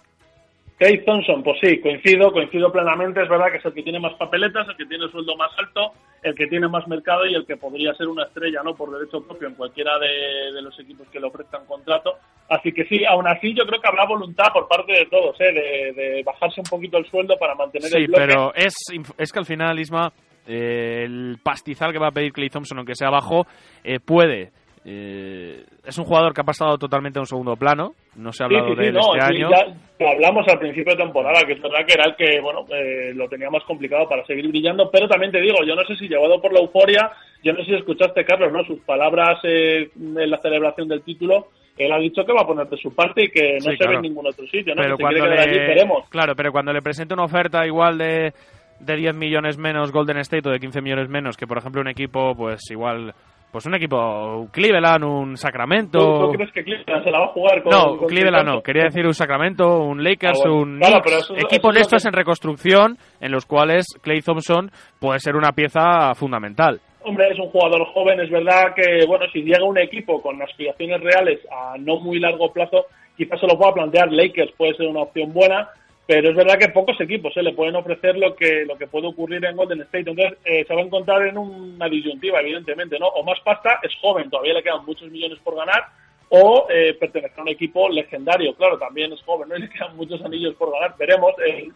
Clay 0.77 1.03
Thompson, 1.03 1.41
pues 1.43 1.57
sí, 1.59 1.79
coincido, 1.81 2.31
coincido 2.31 2.71
plenamente. 2.71 3.23
Es 3.23 3.29
verdad 3.29 3.47
que 3.51 3.57
es 3.57 3.65
el 3.65 3.73
que 3.73 3.81
tiene 3.83 3.99
más 3.99 4.13
papeletas, 4.13 4.67
el 4.69 4.77
que 4.77 4.85
tiene 4.85 5.05
el 5.05 5.11
sueldo 5.11 5.35
más 5.35 5.49
alto, 5.57 5.93
el 6.21 6.35
que 6.35 6.45
tiene 6.47 6.67
más 6.67 6.87
mercado 6.87 7.25
y 7.25 7.33
el 7.33 7.45
que 7.47 7.57
podría 7.57 7.93
ser 7.95 8.07
una 8.07 8.25
estrella, 8.25 8.61
¿no? 8.63 8.75
Por 8.75 8.91
derecho 8.91 9.25
propio 9.25 9.47
en 9.47 9.55
cualquiera 9.55 9.97
de, 9.97 10.53
de 10.53 10.61
los 10.61 10.79
equipos 10.79 11.07
que 11.09 11.19
le 11.19 11.25
ofrezcan 11.27 11.65
contrato. 11.65 12.13
Así 12.49 12.71
que 12.71 12.85
sí, 12.85 13.03
aún 13.05 13.27
así 13.27 13.55
yo 13.55 13.65
creo 13.65 13.81
que 13.81 13.87
habrá 13.87 14.05
voluntad 14.05 14.45
por 14.53 14.67
parte 14.67 14.93
de 14.93 15.05
todos, 15.07 15.35
¿eh? 15.41 15.51
De, 15.51 15.93
de 16.01 16.23
bajarse 16.23 16.61
un 16.61 16.67
poquito 16.69 16.97
el 16.99 17.05
sueldo 17.09 17.35
para 17.39 17.55
mantener 17.55 17.89
Sí, 17.89 17.97
el 17.97 18.07
bloque. 18.07 18.23
pero 18.27 18.53
es, 18.53 18.75
es 19.17 19.31
que 19.31 19.39
al 19.39 19.45
final, 19.45 19.79
Isma, 19.79 20.11
eh, 20.47 21.03
el 21.05 21.37
pastizal 21.43 21.91
que 21.91 21.99
va 21.99 22.09
a 22.09 22.11
pedir 22.11 22.31
Clay 22.31 22.49
Thompson, 22.49 22.77
aunque 22.77 22.93
sea 22.95 23.09
bajo, 23.09 23.47
eh, 23.83 23.99
puede. 23.99 24.51
Eh, 24.85 25.63
es 25.85 25.97
un 25.97 26.05
jugador 26.05 26.33
que 26.33 26.41
ha 26.41 26.45
pasado 26.45 26.77
totalmente 26.77 27.19
a 27.19 27.21
un 27.21 27.27
segundo 27.27 27.55
plano. 27.55 27.93
No 28.15 28.31
se 28.31 28.43
ha 28.43 28.45
hablado 28.45 28.69
sí, 28.69 28.75
de 28.75 28.87
él 28.87 28.93
no, 28.93 29.15
este 29.15 29.25
año. 29.25 29.49
ya 29.49 30.09
hablamos 30.11 30.47
al 30.47 30.59
principio 30.59 30.93
de 30.95 31.03
temporada, 31.03 31.41
que 31.45 31.53
es 31.53 31.61
verdad 31.61 31.85
que 31.85 31.93
era 31.93 32.05
el 32.05 32.15
que, 32.15 32.39
bueno, 32.41 32.65
eh, 32.69 33.13
lo 33.13 33.27
tenía 33.27 33.49
más 33.49 33.63
complicado 33.63 34.07
para 34.07 34.25
seguir 34.25 34.47
brillando, 34.47 34.89
pero 34.91 35.07
también 35.07 35.31
te 35.31 35.41
digo, 35.41 35.57
yo 35.65 35.75
no 35.75 35.83
sé 35.85 35.95
si 35.95 36.07
llevado 36.07 36.41
por 36.41 36.53
la 36.53 36.59
euforia, 36.61 37.11
yo 37.43 37.53
no 37.53 37.59
sé 37.59 37.65
si 37.65 37.75
escuchaste, 37.75 38.25
Carlos, 38.25 38.51
¿no? 38.51 38.63
Sus 38.65 38.79
palabras 38.81 39.39
eh, 39.43 39.89
en 39.95 40.29
la 40.31 40.37
celebración 40.41 40.87
del 40.87 41.01
título, 41.03 41.47
él 41.77 41.91
ha 41.91 41.99
dicho 41.99 42.25
que 42.25 42.33
va 42.33 42.41
a 42.41 42.47
poner 42.47 42.67
de 42.67 42.77
su 42.77 42.93
parte 42.95 43.25
y 43.25 43.29
que 43.29 43.53
no 43.55 43.59
Sí, 43.59 43.71
se 43.71 43.77
claro. 43.77 43.91
ve 43.91 43.95
en 43.97 44.01
ningún 44.03 44.25
otro 44.27 44.45
sitio, 44.47 44.73
¿no? 44.73 44.81
pero 44.81 44.97
Que 44.97 45.03
cuando 45.03 45.23
allí, 45.25 45.51
le, 45.51 45.67
veremos. 45.67 46.09
claro, 46.09 46.35
pero 46.35 46.51
cuando 46.51 46.73
le 46.73 46.81
presenta 46.81 47.13
una 47.13 47.25
oferta 47.25 47.65
igual 47.67 47.99
de, 47.99 48.33
de 48.79 48.95
10 48.95 49.13
millones 49.15 49.57
menos 49.59 49.91
Golden 49.91 50.17
State 50.17 50.49
o 50.49 50.51
de 50.51 50.59
15 50.59 50.81
millones 50.81 51.07
menos 51.09 51.37
que, 51.37 51.45
por 51.45 51.59
ejemplo, 51.59 51.81
un 51.81 51.87
equipo, 51.87 52.33
pues 52.35 52.61
igual, 52.71 53.13
pues 53.57 53.65
un 53.65 53.73
equipo 53.73 54.47
Cleveland, 54.51 55.03
un 55.03 55.35
Sacramento. 55.35 55.97
¿Tú, 55.97 56.25
tú 56.27 56.31
crees 56.33 56.51
que 56.51 56.63
Cleveland 56.63 57.03
se 57.03 57.09
la 57.09 57.17
va 57.21 57.25
a 57.25 57.29
jugar 57.29 57.63
con 57.63 57.71
No, 57.71 57.97
con 57.97 58.07
Cleveland 58.07 58.45
no. 58.45 58.51
50? 58.61 58.63
Quería 58.63 58.83
decir 58.83 59.07
un 59.07 59.13
Sacramento, 59.15 59.79
un 59.79 60.03
Lakers, 60.03 60.39
Ah, 60.45 60.47
bueno. 60.47 60.61
un 60.61 60.77
Claro, 60.79 61.01
eso 61.07 61.35
equipos 61.37 61.75
estos 61.75 62.03
que- 62.03 62.09
en 62.09 62.13
reconstrucción 62.13 62.97
en 63.19 63.31
los 63.31 63.47
cuales 63.47 63.87
Clay 64.03 64.21
Thompson 64.21 64.69
puede 64.99 65.19
ser 65.19 65.35
una 65.35 65.53
pieza 65.53 66.13
fundamental. 66.13 66.79
Hombre, 67.03 67.29
es 67.31 67.39
un 67.39 67.49
jugador 67.49 67.83
joven, 67.93 68.19
es 68.19 68.29
verdad 68.29 68.75
que, 68.75 69.05
bueno, 69.07 69.25
si 69.33 69.41
llega 69.41 69.63
un 69.63 69.79
equipo 69.79 70.21
con 70.21 70.39
aspiraciones 70.39 71.01
reales 71.01 71.39
a 71.51 71.77
no 71.79 71.99
muy 71.99 72.19
largo 72.19 72.53
plazo, 72.53 72.85
quizás 73.17 73.39
se 73.39 73.47
lo 73.47 73.57
pueda 73.57 73.73
plantear 73.73 74.11
Lakers, 74.11 74.51
puede 74.55 74.75
ser 74.75 74.85
una 74.85 75.01
opción 75.01 75.33
buena, 75.33 75.67
pero 76.07 76.29
es 76.29 76.35
verdad 76.35 76.57
que 76.57 76.69
pocos 76.69 76.99
equipos 77.01 77.35
eh, 77.35 77.43
le 77.43 77.53
pueden 77.53 77.75
ofrecer 77.75 78.17
lo 78.17 78.35
que 78.35 78.63
lo 78.65 78.77
que 78.77 78.87
puede 78.87 79.07
ocurrir 79.07 79.43
en 79.45 79.55
Golden 79.57 79.81
State. 79.81 80.09
Entonces, 80.09 80.37
eh, 80.45 80.63
se 80.65 80.73
va 80.73 80.81
a 80.81 80.85
encontrar 80.85 81.27
en 81.27 81.37
una 81.37 81.89
disyuntiva, 81.89 82.39
evidentemente, 82.39 82.97
¿no? 82.97 83.07
O 83.07 83.23
más 83.23 83.39
pasta, 83.41 83.79
es 83.83 83.93
joven, 84.01 84.29
todavía 84.29 84.53
le 84.53 84.63
quedan 84.63 84.85
muchos 84.85 85.09
millones 85.11 85.37
por 85.43 85.55
ganar, 85.55 85.83
o 86.29 86.67
eh, 86.69 86.93
pertenecer 86.99 87.37
a 87.39 87.41
un 87.41 87.49
equipo 87.49 87.89
legendario, 87.89 88.55
claro, 88.55 88.77
también 88.77 89.11
es 89.13 89.21
joven, 89.23 89.49
¿no? 89.49 89.57
Y 89.57 89.61
le 89.61 89.69
quedan 89.69 89.95
muchos 89.97 90.21
anillos 90.23 90.55
por 90.55 90.71
ganar, 90.71 90.95
veremos. 90.97 91.33
eh, 91.45 91.69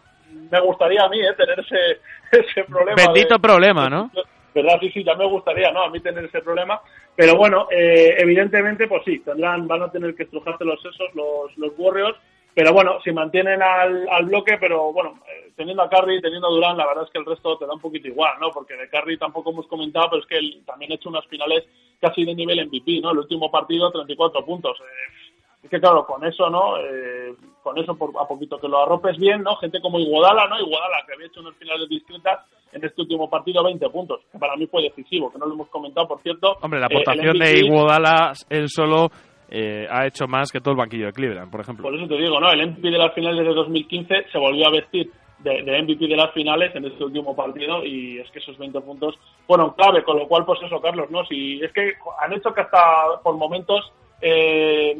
me 0.50 0.60
gustaría 0.60 1.02
a 1.02 1.08
mí 1.10 1.20
eh, 1.20 1.34
tener 1.36 1.60
ese, 1.60 2.00
ese 2.32 2.64
problema. 2.64 2.96
Bendito 2.96 3.34
de- 3.34 3.40
problema, 3.40 3.88
¿no? 3.90 4.10
¿verdad? 4.54 4.78
Sí, 4.80 4.90
sí, 4.90 5.02
ya 5.04 5.14
me 5.14 5.26
gustaría, 5.26 5.70
¿no? 5.72 5.82
A 5.84 5.90
mí 5.90 6.00
tener 6.00 6.24
ese 6.24 6.40
problema. 6.42 6.80
Pero 7.16 7.36
bueno, 7.36 7.68
eh, 7.70 8.14
evidentemente, 8.18 8.86
pues 8.86 9.02
sí, 9.04 9.18
tendrán, 9.20 9.66
van 9.66 9.82
a 9.82 9.90
tener 9.90 10.14
que 10.14 10.24
estrujarse 10.24 10.64
los 10.64 10.80
sesos 10.82 11.08
los, 11.14 11.56
los 11.56 11.72
Warriors. 11.78 12.16
Pero 12.54 12.72
bueno, 12.72 12.98
si 13.02 13.12
mantienen 13.12 13.62
al, 13.62 14.06
al 14.10 14.26
bloque, 14.26 14.58
pero 14.60 14.92
bueno, 14.92 15.14
eh, 15.26 15.52
teniendo 15.56 15.82
a 15.82 15.88
Curry, 15.88 16.20
teniendo 16.20 16.48
a 16.48 16.50
Durán, 16.50 16.76
la 16.76 16.86
verdad 16.86 17.04
es 17.04 17.10
que 17.10 17.18
el 17.18 17.24
resto 17.24 17.56
te 17.56 17.66
da 17.66 17.72
un 17.72 17.80
poquito 17.80 18.08
igual, 18.08 18.34
¿no? 18.40 18.50
Porque 18.50 18.74
de 18.74 18.88
Curry 18.90 19.16
tampoco 19.16 19.50
hemos 19.50 19.66
comentado, 19.66 20.08
pero 20.10 20.22
es 20.22 20.28
que 20.28 20.36
él 20.36 20.62
también 20.66 20.92
ha 20.92 20.96
hecho 20.96 21.08
unas 21.08 21.26
finales 21.26 21.64
casi 22.00 22.24
de 22.24 22.34
nivel 22.34 22.66
MVP, 22.66 23.00
¿no? 23.00 23.12
El 23.12 23.18
último 23.20 23.50
partido, 23.50 23.90
34 23.90 24.44
puntos. 24.44 24.78
Eh, 24.80 25.30
es 25.62 25.70
que 25.70 25.80
claro, 25.80 26.04
con 26.04 26.24
eso, 26.26 26.50
¿no? 26.50 26.76
Eh, 26.78 27.34
con 27.62 27.78
eso, 27.78 27.94
por, 27.96 28.10
a 28.20 28.26
poquito 28.26 28.58
que 28.58 28.68
lo 28.68 28.82
arropes 28.82 29.16
bien, 29.16 29.42
¿no? 29.42 29.56
Gente 29.56 29.80
como 29.80 29.98
Iguodala, 29.98 30.46
¿no? 30.48 30.58
Iguodala, 30.60 31.04
que 31.06 31.14
había 31.14 31.28
hecho 31.28 31.40
unas 31.40 31.54
finales 31.56 31.88
discretas 31.88 32.40
en 32.72 32.84
este 32.84 33.02
último 33.02 33.30
partido, 33.30 33.62
20 33.62 33.88
puntos, 33.90 34.20
que 34.32 34.38
para 34.38 34.56
mí 34.56 34.66
fue 34.66 34.82
decisivo, 34.82 35.30
que 35.32 35.38
no 35.38 35.46
lo 35.46 35.54
hemos 35.54 35.68
comentado, 35.68 36.08
por 36.08 36.20
cierto. 36.22 36.56
Hombre, 36.62 36.80
la 36.80 36.86
Eh, 36.86 36.90
aportación 36.92 37.38
de 37.38 37.46
MVP 37.52 37.66
Iguodala, 37.66 38.32
él 38.50 38.68
solo 38.68 39.10
eh, 39.54 39.86
ha 39.90 40.06
hecho 40.06 40.26
más 40.26 40.50
que 40.50 40.60
todo 40.60 40.70
el 40.70 40.78
banquillo 40.78 41.06
de 41.06 41.12
Cleveland, 41.12 41.50
por 41.50 41.60
ejemplo. 41.60 41.82
Por 41.82 41.94
eso 41.94 42.08
te 42.08 42.16
digo, 42.16 42.40
¿no? 42.40 42.50
El 42.50 42.70
MVP 42.70 42.90
de 42.90 42.96
las 42.96 43.12
finales 43.12 43.46
de 43.46 43.52
2015 43.52 44.26
se 44.32 44.38
volvió 44.38 44.66
a 44.66 44.70
vestir 44.70 45.10
de, 45.40 45.62
de 45.62 45.82
MVP 45.82 46.06
de 46.06 46.16
las 46.16 46.32
finales 46.32 46.74
en 46.74 46.86
este 46.86 47.04
último 47.04 47.36
partido 47.36 47.84
y 47.84 48.18
es 48.18 48.30
que 48.30 48.38
esos 48.38 48.56
20 48.56 48.80
puntos 48.80 49.14
fueron 49.46 49.74
clave, 49.74 50.04
con 50.04 50.18
lo 50.18 50.26
cual, 50.26 50.46
pues 50.46 50.58
eso, 50.62 50.80
Carlos, 50.80 51.10
¿no? 51.10 51.26
Si 51.26 51.60
es 51.62 51.70
que 51.72 51.92
han 52.22 52.32
hecho 52.32 52.54
que 52.54 52.62
hasta 52.62 52.80
por 53.22 53.36
momentos 53.36 53.92
eh, 54.22 54.98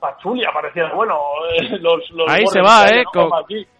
Pachulia 0.00 0.50
parecía, 0.52 0.92
bueno, 0.92 1.16
eh, 1.54 1.78
los, 1.80 2.10
los 2.10 2.28
Ahí 2.28 2.46
se 2.46 2.60
va, 2.60 2.88
¿eh? 2.88 3.04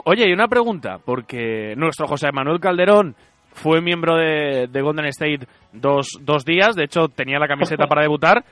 Oye, 0.04 0.28
y 0.28 0.32
una 0.32 0.46
pregunta, 0.46 0.98
porque 1.04 1.74
nuestro 1.76 2.06
José 2.06 2.28
Manuel 2.32 2.60
Calderón 2.60 3.16
fue 3.50 3.80
miembro 3.80 4.14
de, 4.14 4.68
de 4.68 4.80
Golden 4.80 5.06
State 5.06 5.40
dos, 5.72 6.06
dos 6.20 6.44
días, 6.44 6.76
de 6.76 6.84
hecho 6.84 7.08
tenía 7.08 7.40
la 7.40 7.48
camiseta 7.48 7.86
para 7.88 8.02
debutar. 8.02 8.44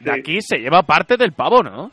De 0.00 0.12
Sí. 0.14 0.20
aquí 0.20 0.38
se 0.42 0.58
lleva 0.58 0.82
parte 0.82 1.16
del 1.16 1.32
pavo, 1.32 1.62
¿no? 1.62 1.90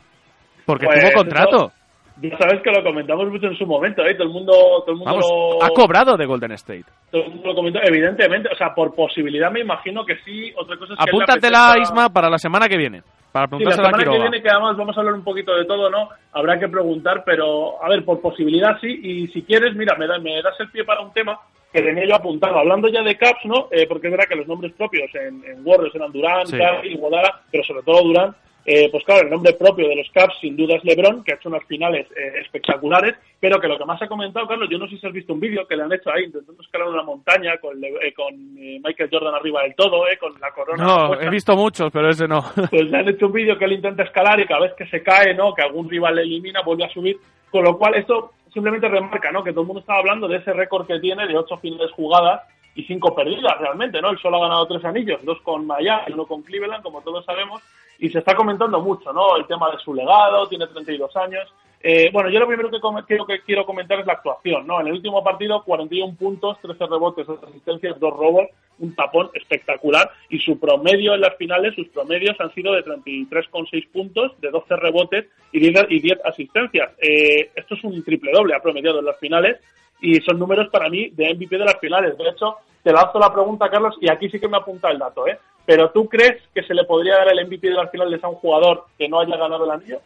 Porque 0.66 0.86
Pues, 0.86 1.00
tuvo 1.00 1.12
contrato. 1.12 1.56
eso- 1.56 1.72
Ya 2.20 2.38
sabes 2.38 2.62
que 2.62 2.70
lo 2.70 2.82
comentamos 2.84 3.28
mucho 3.28 3.46
en 3.48 3.56
su 3.56 3.66
momento, 3.66 4.04
¿eh? 4.04 4.14
Todo 4.14 4.28
el 4.28 4.32
mundo, 4.32 4.52
todo 4.52 4.92
el 4.92 4.96
mundo 4.98 5.10
Vamos, 5.10 5.26
lo... 5.28 5.64
ha 5.64 5.68
cobrado 5.70 6.16
de 6.16 6.26
Golden 6.26 6.52
State. 6.52 6.84
todo 7.10 7.22
el 7.24 7.30
mundo 7.30 7.48
lo 7.48 7.54
comentó. 7.56 7.80
Evidentemente, 7.82 8.48
o 8.52 8.56
sea, 8.56 8.72
por 8.72 8.94
posibilidad 8.94 9.50
me 9.50 9.60
imagino 9.60 10.04
que 10.06 10.16
sí. 10.24 10.52
Otra 10.56 10.76
cosa 10.76 10.92
es 10.92 10.98
que... 10.98 11.10
Apúntatela, 11.10 11.72
apetezca- 11.72 11.82
Isma, 11.82 12.08
para 12.10 12.30
la 12.30 12.38
semana 12.38 12.68
que 12.68 12.76
viene. 12.76 13.02
Para 13.32 13.48
Sí, 13.58 13.64
la 13.64 13.72
semana 13.72 13.98
que 13.98 14.08
viene, 14.10 14.40
que 14.40 14.48
además 14.48 14.76
vamos 14.76 14.96
a 14.96 15.00
hablar 15.00 15.14
un 15.14 15.24
poquito 15.24 15.56
de 15.56 15.64
todo, 15.64 15.90
¿no? 15.90 16.08
Habrá 16.32 16.56
que 16.60 16.68
preguntar, 16.68 17.24
pero 17.26 17.82
a 17.82 17.88
ver, 17.88 18.04
por 18.04 18.20
posibilidad 18.20 18.78
sí. 18.80 19.00
Y 19.02 19.26
si 19.32 19.42
quieres, 19.42 19.74
mira, 19.74 19.96
me, 19.96 20.06
da- 20.06 20.20
me 20.20 20.40
das 20.40 20.54
el 20.60 20.70
pie 20.70 20.84
para 20.84 21.00
un 21.00 21.12
tema 21.12 21.36
que 21.74 21.82
tenía 21.82 22.06
yo 22.06 22.14
apuntado. 22.14 22.56
Hablando 22.56 22.88
ya 22.88 23.02
de 23.02 23.16
Caps, 23.16 23.44
¿no? 23.46 23.66
Eh, 23.72 23.86
porque 23.88 24.06
es 24.06 24.12
verdad 24.12 24.28
que 24.28 24.36
los 24.36 24.46
nombres 24.46 24.72
propios 24.74 25.12
en, 25.16 25.42
en 25.44 25.66
Warriors 25.66 25.94
eran 25.94 26.12
Durán, 26.12 26.46
Sí. 26.46 26.56
Curry, 26.56 26.94
Guadala, 26.96 27.42
pero 27.50 27.64
sobre 27.64 27.82
todo 27.82 28.02
Durán. 28.04 28.34
Eh, 28.66 28.88
pues 28.90 29.04
claro, 29.04 29.24
el 29.24 29.30
nombre 29.30 29.52
propio 29.54 29.88
de 29.88 29.96
los 29.96 30.08
Caps 30.10 30.36
sin 30.40 30.56
duda 30.56 30.76
es 30.76 30.84
LeBron, 30.84 31.22
que 31.22 31.32
ha 31.32 31.36
hecho 31.36 31.50
unas 31.50 31.64
finales 31.64 32.06
eh, 32.16 32.40
espectaculares, 32.40 33.14
pero 33.38 33.60
que 33.60 33.68
lo 33.68 33.76
que 33.76 33.84
más 33.84 34.00
ha 34.00 34.08
comentado, 34.08 34.46
Carlos, 34.46 34.70
yo 34.70 34.78
no 34.78 34.88
sé 34.88 34.96
si 34.96 35.06
has 35.06 35.12
visto 35.12 35.34
un 35.34 35.40
vídeo 35.40 35.66
que 35.66 35.76
le 35.76 35.82
han 35.82 35.92
hecho 35.92 36.10
ahí 36.10 36.24
intentando 36.24 36.62
escalar 36.62 36.88
una 36.88 37.02
montaña 37.02 37.58
con, 37.58 37.82
eh, 37.84 38.14
con 38.16 38.32
eh, 38.56 38.80
Michael 38.82 39.10
Jordan 39.12 39.34
arriba 39.34 39.64
del 39.64 39.74
todo, 39.74 40.08
eh, 40.08 40.16
con 40.16 40.32
la 40.40 40.50
corona. 40.52 40.82
No, 40.82 41.20
he 41.20 41.28
visto 41.28 41.54
muchos, 41.56 41.90
pero 41.92 42.08
ese 42.08 42.26
no. 42.26 42.42
pues 42.70 42.84
le 42.84 42.96
han 42.96 43.08
hecho 43.08 43.26
un 43.26 43.32
vídeo 43.32 43.58
que 43.58 43.66
él 43.66 43.72
intenta 43.72 44.04
escalar 44.04 44.40
y 44.40 44.46
cada 44.46 44.60
vez 44.60 44.72
que 44.74 44.86
se 44.86 45.02
cae, 45.02 45.34
¿no? 45.34 45.52
Que 45.52 45.62
algún 45.62 45.90
rival 45.90 46.14
le 46.14 46.22
elimina, 46.22 46.62
vuelve 46.62 46.84
a 46.84 46.90
subir. 46.90 47.18
Con 47.50 47.64
lo 47.64 47.76
cual, 47.76 47.96
esto 47.96 48.32
simplemente 48.54 48.88
remarca, 48.88 49.32
¿no? 49.32 49.44
Que 49.44 49.50
todo 49.50 49.62
el 49.62 49.66
mundo 49.66 49.80
estaba 49.80 49.98
hablando 49.98 50.28
de 50.28 50.38
ese 50.38 50.52
récord 50.52 50.86
que 50.86 51.00
tiene 51.00 51.26
de 51.26 51.36
ocho 51.36 51.58
finales 51.58 51.90
jugadas 51.90 52.42
y 52.76 52.84
cinco 52.84 53.14
perdidas 53.14 53.58
realmente, 53.58 54.00
¿no? 54.00 54.10
Él 54.10 54.18
solo 54.18 54.38
ha 54.38 54.48
ganado 54.48 54.66
tres 54.68 54.84
anillos, 54.84 55.22
dos 55.24 55.40
con 55.42 55.66
Miami 55.66 56.04
y 56.08 56.12
uno 56.12 56.26
con 56.26 56.42
Cleveland, 56.42 56.82
como 56.82 57.02
todos 57.02 57.24
sabemos, 57.24 57.60
y 57.98 58.10
se 58.10 58.18
está 58.18 58.34
comentando 58.34 58.80
mucho, 58.80 59.12
¿no? 59.12 59.36
El 59.36 59.46
tema 59.46 59.70
de 59.70 59.78
su 59.78 59.94
legado, 59.94 60.48
tiene 60.48 60.66
32 60.66 61.16
años. 61.16 61.52
Eh, 61.86 62.08
bueno, 62.10 62.30
yo 62.30 62.40
lo 62.40 62.46
primero 62.46 62.70
que 62.70 62.80
quiero, 63.06 63.26
que 63.26 63.42
quiero 63.42 63.66
comentar 63.66 64.00
es 64.00 64.06
la 64.06 64.14
actuación, 64.14 64.66
¿no? 64.66 64.80
En 64.80 64.86
el 64.86 64.94
último 64.94 65.22
partido, 65.22 65.62
41 65.64 66.16
puntos, 66.16 66.58
13 66.62 66.86
rebotes, 66.86 67.26
dos 67.26 67.42
asistencias, 67.42 68.00
dos 68.00 68.16
robos, 68.16 68.46
un 68.78 68.94
tapón 68.94 69.28
espectacular, 69.34 70.10
y 70.30 70.38
su 70.38 70.58
promedio 70.58 71.14
en 71.14 71.20
las 71.20 71.36
finales, 71.36 71.74
sus 71.74 71.88
promedios 71.88 72.40
han 72.40 72.54
sido 72.54 72.72
de 72.72 72.82
33,6 72.84 73.88
puntos, 73.90 74.32
de 74.40 74.50
12 74.50 74.76
rebotes 74.76 75.26
y 75.52 75.60
10, 75.60 75.86
y 75.90 76.00
10 76.00 76.20
asistencias. 76.24 76.90
Eh, 77.02 77.50
esto 77.54 77.74
es 77.74 77.84
un 77.84 78.02
triple 78.02 78.32
doble, 78.32 78.54
ha 78.54 78.62
promediado 78.62 79.00
en 79.00 79.04
las 79.04 79.18
finales, 79.18 79.60
y 80.00 80.20
son 80.22 80.38
números 80.38 80.68
para 80.70 80.88
mí 80.88 81.10
de 81.10 81.34
MVP 81.34 81.58
de 81.58 81.64
las 81.66 81.78
finales. 81.78 82.16
De 82.16 82.28
hecho, 82.30 82.56
te 82.82 82.92
lanzo 82.92 83.18
la 83.18 83.30
pregunta, 83.30 83.68
Carlos, 83.68 83.96
y 84.00 84.10
aquí 84.10 84.30
sí 84.30 84.40
que 84.40 84.48
me 84.48 84.56
apunta 84.56 84.90
el 84.90 84.98
dato, 84.98 85.26
¿eh? 85.26 85.38
Pero 85.66 85.90
¿tú 85.90 86.08
crees 86.08 86.42
que 86.54 86.62
se 86.62 86.74
le 86.74 86.84
podría 86.84 87.16
dar 87.16 87.28
el 87.32 87.46
MVP 87.46 87.68
de 87.68 87.74
las 87.74 87.90
finales 87.90 88.22
a 88.22 88.28
un 88.28 88.34
jugador 88.36 88.84
que 88.98 89.08
no 89.08 89.20
haya 89.20 89.36
ganado 89.36 89.64
el 89.64 89.70
anillo? 89.70 89.98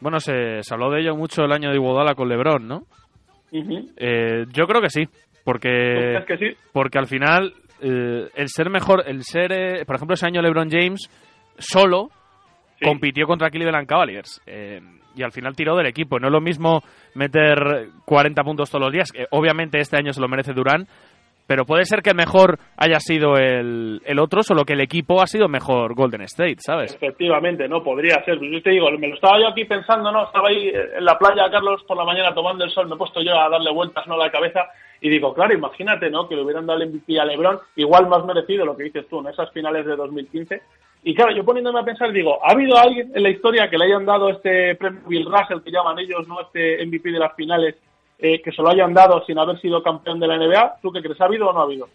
Bueno, 0.00 0.18
se, 0.20 0.62
se 0.62 0.74
habló 0.74 0.90
de 0.90 1.00
ello 1.00 1.14
mucho 1.16 1.42
el 1.44 1.52
año 1.52 1.70
de 1.70 1.76
Iguodala 1.76 2.14
con 2.14 2.28
LeBron, 2.28 2.66
¿no? 2.66 2.82
Eh, 3.52 4.44
yo 4.52 4.66
creo 4.66 4.80
que 4.80 4.90
sí, 4.90 5.06
¿Tú 5.06 5.12
porque 5.44 5.68
crees 5.68 6.24
que 6.26 6.36
sí? 6.38 6.56
porque 6.72 6.98
al 6.98 7.06
final 7.06 7.52
eh, 7.80 8.28
el 8.34 8.48
ser 8.48 8.70
mejor, 8.70 9.02
el 9.06 9.22
ser, 9.24 9.52
eh, 9.52 9.84
por 9.84 9.96
ejemplo, 9.96 10.14
ese 10.14 10.26
año 10.26 10.40
LeBron 10.42 10.70
James 10.70 11.08
solo 11.58 12.10
Sí. 12.78 12.86
compitió 12.86 13.26
contra 13.26 13.50
Cleveland 13.50 13.86
Cavaliers. 13.86 14.40
Eh, 14.46 14.80
y 15.14 15.22
al 15.22 15.32
final 15.32 15.54
tiró 15.54 15.76
del 15.76 15.84
equipo. 15.88 16.18
No 16.18 16.28
es 16.28 16.32
lo 16.32 16.40
mismo 16.40 16.80
meter 17.14 17.88
40 18.06 18.42
puntos 18.42 18.70
todos 18.70 18.84
los 18.84 18.92
días, 18.92 19.12
que 19.12 19.26
obviamente 19.32 19.78
este 19.80 19.98
año 19.98 20.14
se 20.14 20.20
lo 20.22 20.28
merece 20.28 20.54
Durán, 20.54 20.86
pero 21.50 21.64
puede 21.64 21.84
ser 21.84 22.00
que 22.00 22.14
mejor 22.14 22.60
haya 22.76 23.00
sido 23.00 23.36
el, 23.36 24.00
el 24.04 24.18
otro, 24.20 24.44
solo 24.44 24.64
que 24.64 24.74
el 24.74 24.80
equipo 24.82 25.20
ha 25.20 25.26
sido 25.26 25.48
mejor 25.48 25.96
Golden 25.96 26.20
State, 26.20 26.58
¿sabes? 26.60 26.94
Efectivamente, 26.94 27.66
no, 27.66 27.82
podría 27.82 28.24
ser. 28.24 28.38
Yo 28.38 28.62
te 28.62 28.70
digo, 28.70 28.88
me 28.92 29.08
lo 29.08 29.16
estaba 29.16 29.40
yo 29.40 29.48
aquí 29.48 29.64
pensando, 29.64 30.12
¿no? 30.12 30.26
Estaba 30.26 30.46
ahí 30.46 30.68
en 30.68 31.04
la 31.04 31.18
playa, 31.18 31.50
Carlos, 31.50 31.82
por 31.88 31.96
la 31.96 32.04
mañana 32.04 32.32
tomando 32.32 32.64
el 32.64 32.70
sol, 32.70 32.86
me 32.86 32.94
he 32.94 32.98
puesto 32.98 33.20
yo 33.20 33.36
a 33.36 33.48
darle 33.48 33.72
vueltas, 33.72 34.06
¿no? 34.06 34.14
A 34.14 34.26
la 34.26 34.30
cabeza 34.30 34.60
y 35.00 35.08
digo, 35.08 35.34
claro, 35.34 35.52
imagínate, 35.52 36.08
¿no? 36.08 36.28
Que 36.28 36.36
le 36.36 36.42
hubieran 36.42 36.66
dado 36.66 36.80
el 36.80 36.88
MVP 36.88 37.18
a 37.18 37.24
LeBron, 37.24 37.58
igual 37.74 38.06
más 38.06 38.24
merecido 38.24 38.64
lo 38.64 38.76
que 38.76 38.84
dices 38.84 39.08
tú, 39.08 39.18
en 39.18 39.26
esas 39.26 39.50
finales 39.50 39.84
de 39.84 39.96
2015. 39.96 40.62
Y 41.02 41.16
claro, 41.16 41.32
yo 41.32 41.44
poniéndome 41.44 41.80
a 41.80 41.84
pensar, 41.84 42.12
digo, 42.12 42.38
¿ha 42.44 42.52
habido 42.52 42.78
alguien 42.78 43.10
en 43.12 43.24
la 43.24 43.30
historia 43.30 43.68
que 43.68 43.76
le 43.76 43.86
hayan 43.86 44.06
dado 44.06 44.30
este 44.30 44.76
premio 44.76 45.00
Bill 45.08 45.26
Russell, 45.26 45.64
que 45.64 45.72
llaman 45.72 45.98
ellos, 45.98 46.28
¿no? 46.28 46.42
Este 46.42 46.86
MVP 46.86 47.10
de 47.10 47.18
las 47.18 47.34
finales, 47.34 47.74
eh, 48.22 48.40
que 48.42 48.52
se 48.52 48.62
lo 48.62 48.70
hayan 48.70 48.92
dado 48.94 49.24
sin 49.24 49.38
haber 49.38 49.60
sido 49.60 49.82
campeón 49.82 50.20
de 50.20 50.26
la 50.26 50.36
NBA? 50.36 50.76
¿Tú 50.82 50.90
qué 50.92 51.00
crees? 51.02 51.20
¿Ha 51.20 51.24
habido 51.26 51.48
o 51.48 51.52
no 51.52 51.60
ha 51.60 51.64
habido? 51.64 51.88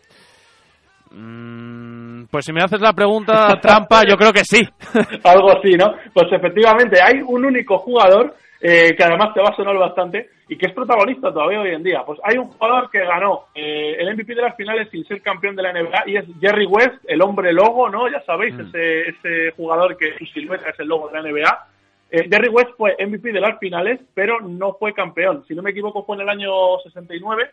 Mm, 1.11 2.25
pues 2.29 2.45
si 2.45 2.51
me 2.53 2.61
haces 2.61 2.81
la 2.81 2.93
pregunta 2.93 3.57
trampa, 3.61 4.03
yo 4.07 4.15
creo 4.17 4.31
que 4.33 4.43
sí. 4.43 4.61
Algo 5.23 5.51
así, 5.51 5.71
¿no? 5.73 5.93
Pues 6.13 6.31
efectivamente, 6.31 6.99
hay 7.01 7.21
un 7.25 7.45
único 7.45 7.77
jugador 7.79 8.35
eh, 8.61 8.95
que 8.95 9.03
además 9.03 9.33
te 9.33 9.41
va 9.41 9.49
a 9.49 9.55
sonar 9.55 9.77
bastante 9.77 10.29
y 10.47 10.57
que 10.57 10.67
es 10.67 10.73
protagonista 10.73 11.31
todavía 11.31 11.61
hoy 11.61 11.69
en 11.73 11.83
día. 11.83 12.03
Pues 12.05 12.19
hay 12.23 12.37
un 12.37 12.47
jugador 12.47 12.89
que 12.89 12.99
ganó 12.99 13.45
eh, 13.53 13.95
el 13.99 14.13
MVP 14.15 14.35
de 14.35 14.41
las 14.41 14.55
finales 14.55 14.89
sin 14.91 15.05
ser 15.05 15.21
campeón 15.21 15.55
de 15.55 15.63
la 15.63 15.73
NBA 15.73 16.03
y 16.07 16.17
es 16.17 16.25
Jerry 16.39 16.65
West, 16.65 16.95
el 17.07 17.21
hombre 17.21 17.53
logo, 17.53 17.89
¿no? 17.89 18.09
Ya 18.09 18.21
sabéis, 18.25 18.55
Mm. 18.55 18.61
ese, 18.61 19.09
ese 19.09 19.51
jugador 19.55 19.95
que 19.97 20.17
su 20.17 20.25
silueta 20.25 20.69
es 20.69 20.79
el 20.79 20.87
logo 20.87 21.09
de 21.09 21.21
la 21.21 21.29
NBA. 21.29 21.67
Eh, 22.15 22.29
Jerry 22.31 22.47
West 22.47 22.69
fue 22.77 22.95
MVP 22.97 23.33
de 23.33 23.41
las 23.41 23.59
finales, 23.59 23.99
pero 24.13 24.39
no 24.39 24.77
fue 24.79 24.93
campeón. 24.93 25.43
Si 25.49 25.53
no 25.53 25.61
me 25.61 25.71
equivoco, 25.71 26.05
fue 26.05 26.15
en 26.15 26.21
el 26.21 26.29
año 26.29 26.49
69 26.81 27.51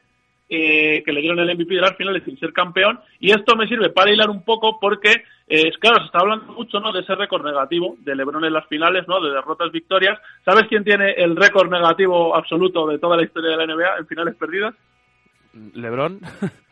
eh, 0.49 1.03
que 1.05 1.13
le 1.13 1.21
dieron 1.21 1.41
el 1.41 1.53
MVP 1.57 1.75
de 1.75 1.81
las 1.81 1.97
finales 1.97 2.23
sin 2.25 2.39
ser 2.39 2.53
campeón. 2.53 3.01
Y 3.19 3.33
esto 3.33 3.57
me 3.57 3.67
sirve 3.67 3.91
para 3.91 4.13
hilar 4.13 4.31
un 4.31 4.45
poco 4.45 4.79
porque, 4.79 5.25
eh, 5.49 5.73
claro, 5.81 5.99
se 5.99 6.05
está 6.05 6.21
hablando 6.21 6.53
mucho 6.53 6.79
¿no? 6.79 6.93
de 6.93 7.01
ese 7.01 7.17
récord 7.17 7.45
negativo 7.45 7.97
de 8.05 8.15
LeBron 8.15 8.45
en 8.45 8.53
las 8.53 8.65
finales, 8.69 9.09
¿no? 9.09 9.21
de 9.21 9.33
derrotas, 9.33 9.73
victorias. 9.73 10.17
¿Sabes 10.45 10.69
quién 10.69 10.85
tiene 10.85 11.11
el 11.11 11.35
récord 11.35 11.69
negativo 11.69 12.37
absoluto 12.37 12.87
de 12.87 13.01
toda 13.01 13.17
la 13.17 13.25
historia 13.25 13.51
de 13.51 13.67
la 13.67 13.75
NBA 13.75 13.99
en 13.99 14.07
finales 14.07 14.37
perdidas? 14.37 14.75
LeBron. 15.75 16.21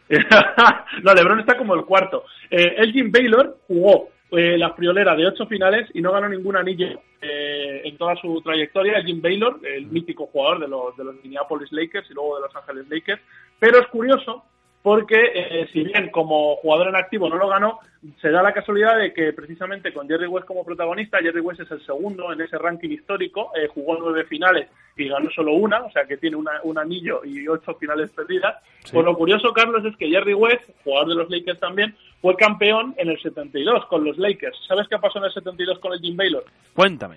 no, 1.03 1.13
LeBron 1.13 1.41
está 1.41 1.57
como 1.57 1.75
el 1.75 1.85
cuarto. 1.85 2.23
Eh, 2.49 2.77
Elgin 2.79 3.11
Baylor 3.11 3.59
jugó 3.67 4.11
eh, 4.33 4.57
la 4.57 4.75
friolera 4.75 5.15
de 5.17 5.27
ocho 5.27 5.47
finales 5.47 5.89
y 5.95 6.01
no 6.01 6.13
ganó 6.13 6.29
ningún 6.29 6.57
anillo 6.57 7.01
eh, 7.21 7.83
en 7.85 7.97
toda 7.97 8.17
su 8.17 8.41
trayectoria. 8.43 8.99
Elgin 8.99 9.21
Baylor, 9.21 9.61
el 9.63 9.87
mítico 9.87 10.27
jugador 10.27 10.61
de 10.61 10.69
los, 10.69 10.97
de 10.97 11.05
los 11.05 11.17
Minneapolis 11.23 11.73
Lakers 11.73 12.11
y 12.11 12.15
luego 12.15 12.37
de 12.37 12.43
Los 12.43 12.57
Ángeles 12.57 12.89
Lakers. 12.89 13.21
Pero 13.59 13.81
es 13.81 13.87
curioso 13.89 14.45
porque, 14.83 15.17
eh, 15.35 15.69
si 15.73 15.83
bien 15.85 16.11
como 16.11 16.57
jugador 16.57 16.89
en 16.89 16.97
activo 16.97 17.29
no 17.29 17.37
lo 17.37 17.49
ganó, 17.49 17.79
se 18.23 18.31
da 18.31 18.43
la 18.43 18.53
casualidad 18.55 18.97
de 18.99 19.13
que 19.13 19.33
precisamente 19.35 19.93
con 19.93 20.09
Jerry 20.09 20.27
West 20.27 20.47
como 20.47 20.65
protagonista, 20.65 21.19
Jerry 21.19 21.41
West 21.41 21.61
es 21.61 21.71
el 21.71 21.85
segundo 21.85 22.33
en 22.33 22.41
ese 22.41 22.57
ranking 22.57 22.89
histórico, 22.89 23.53
eh, 23.55 23.69
jugó 23.69 23.99
nueve 24.01 24.25
finales 24.25 24.69
y 24.97 25.09
ganó 25.09 25.31
solo 25.31 25.53
una, 25.53 25.83
o 25.83 25.91
sea 25.91 26.07
que 26.07 26.17
tiene 26.17 26.37
una- 26.37 26.61
un 26.63 26.79
anillo 26.79 27.23
y 27.25 27.47
ocho 27.47 27.75
finales 27.75 28.11
perdidas. 28.11 28.57
Pues 28.91 29.05
lo 29.05 29.15
curioso, 29.17 29.53
Carlos, 29.53 29.85
es 29.85 29.95
que 29.97 30.09
Jerry 30.09 30.33
West, 30.35 30.63
jugador 30.83 31.09
de 31.11 31.15
los 31.15 31.31
Lakers 31.31 31.61
también, 31.61 31.95
fue 32.23 32.35
campeón 32.37 32.95
en 32.97 33.11
el 33.11 33.21
72 33.21 33.85
con 33.87 34.03
los 34.05 34.17
Lakers. 34.17 34.57
¿Sabes 34.67 34.89
qué 34.89 34.99
pasó 34.99 35.19
en 35.19 35.25
el 35.27 35.33
72 35.33 35.79
con 35.79 35.93
el 35.93 36.01
Jim 36.01 36.17
Baylor? 36.17 36.45
Cuéntame. 36.75 37.17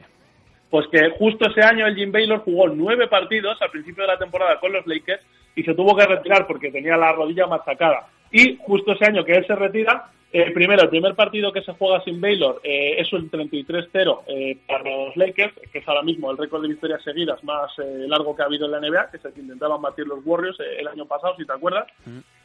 Pues 0.73 0.87
que 0.87 1.11
justo 1.19 1.47
ese 1.47 1.61
año 1.61 1.85
el 1.85 1.93
Jim 1.93 2.11
Baylor 2.11 2.39
jugó 2.39 2.67
nueve 2.67 3.07
partidos 3.07 3.61
al 3.61 3.69
principio 3.69 4.05
de 4.05 4.07
la 4.07 4.17
temporada 4.17 4.59
con 4.59 4.73
los 4.73 4.87
Lakers 4.87 5.21
y 5.55 5.61
se 5.61 5.75
tuvo 5.75 5.95
que 5.95 6.03
retirar 6.03 6.47
porque 6.47 6.71
tenía 6.71 6.97
la 6.97 7.11
rodilla 7.11 7.45
machacada. 7.45 8.07
Y 8.31 8.57
justo 8.59 8.93
ese 8.93 9.05
año 9.05 9.23
que 9.23 9.33
él 9.33 9.45
se 9.45 9.55
retira, 9.55 10.09
eh, 10.31 10.49
primero, 10.49 10.81
el 10.81 10.89
primer 10.89 11.13
partido 11.13 11.53
que 11.53 11.61
se 11.61 11.73
juega 11.73 12.03
sin 12.03 12.19
Baylor 12.19 12.59
eh, 12.63 12.95
es 12.97 13.13
un 13.13 13.29
33-0 13.29 14.21
eh, 14.25 14.57
para 14.67 14.83
los 14.83 15.15
Lakers, 15.15 15.53
que 15.71 15.77
es 15.77 15.87
ahora 15.87 16.01
mismo 16.01 16.31
el 16.31 16.39
récord 16.39 16.63
de 16.63 16.69
victorias 16.69 17.03
seguidas 17.03 17.43
más 17.43 17.71
eh, 17.77 18.07
largo 18.07 18.35
que 18.35 18.41
ha 18.41 18.45
habido 18.45 18.65
en 18.65 18.71
la 18.71 18.79
NBA, 18.79 19.11
que 19.11 19.17
es 19.17 19.25
el 19.25 19.33
que 19.33 19.41
intentaban 19.41 19.79
batir 19.79 20.07
los 20.07 20.25
Warriors 20.25 20.59
eh, 20.59 20.77
el 20.79 20.87
año 20.87 21.05
pasado, 21.05 21.35
si 21.37 21.45
te 21.45 21.53
acuerdas. 21.53 21.85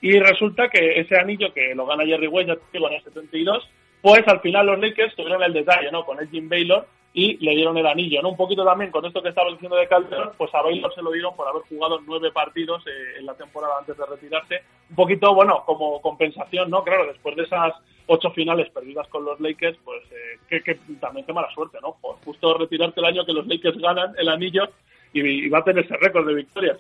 Y 0.03 0.19
resulta 0.19 0.69
que 0.69 1.01
ese 1.01 1.19
anillo 1.19 1.55
que 1.55 1.75
lo 1.75 1.87
gana 1.87 2.05
Jerry 2.05 2.27
West, 2.27 2.49
ya 2.49 2.57
te 2.57 2.61
digo, 2.75 2.89
en 2.89 2.97
el 2.97 3.05
72, 3.05 3.67
pues 4.03 4.27
al 4.27 4.41
final 4.41 4.67
los 4.67 4.79
Lakers 4.79 5.15
tuvieron 5.15 5.43
el 5.43 5.53
detalle, 5.53 5.91
¿no? 5.91 6.05
Con 6.05 6.21
el 6.21 6.29
Jim 6.29 6.49
Baylor 6.49 6.87
y 7.13 7.37
le 7.39 7.57
dieron 7.57 7.77
el 7.77 7.87
anillo, 7.87 8.23
¿no? 8.23 8.31
Un 8.31 8.37
poquito 8.37 8.65
también 8.65 8.91
con 8.91 9.05
esto 9.05 9.23
que 9.23 9.31
estaba 9.31 9.51
diciendo 9.51 9.77
de 9.77 9.89
Calderón, 9.89 10.33
pues 10.37 10.55
a 10.55 10.63
Baylor 10.63 10.95
se 10.95 11.03
lo 11.03 11.11
dieron 11.11 11.35
por 11.35 11.49
haber 11.49 11.63
jugado 11.63 12.01
nueve 12.07 12.31
partidos 12.33 12.87
eh, 12.87 13.19
en 13.19 13.27
la 13.27 13.35
temporada 13.35 13.75
antes 13.79 13.97
de 13.97 14.07
retirarse. 14.07 14.63
Un 14.91 14.97
poquito, 14.97 15.35
bueno, 15.35 15.65
como 15.67 16.01
compensación, 16.01 16.71
¿no? 16.71 16.85
Claro, 16.85 17.07
después 17.07 17.35
de 17.37 17.45
esas 17.45 17.75
ocho 18.07 18.31
finales 18.31 18.71
perdidas 18.71 19.09
con 19.09 19.25
los 19.25 19.41
Lakers, 19.41 19.79
pues 19.85 20.03
eh, 20.13 20.39
que, 20.49 20.63
que 20.63 20.79
también 21.01 21.27
qué 21.27 21.33
mala 21.33 21.51
suerte, 21.55 21.79
¿no? 21.83 21.97
Pues 22.01 22.17
justo 22.25 22.57
retirarte 22.57 23.01
el 23.01 23.07
año 23.07 23.25
que 23.25 23.33
los 23.33 23.47
Lakers 23.47 23.79
ganan 23.79 24.15
el 24.19 24.29
anillo 24.29 24.69
y 25.13 25.49
va 25.49 25.59
a 25.59 25.65
tener 25.65 25.85
ese 25.85 25.97
récord 25.97 26.27
de 26.27 26.35
victorias. 26.35 26.79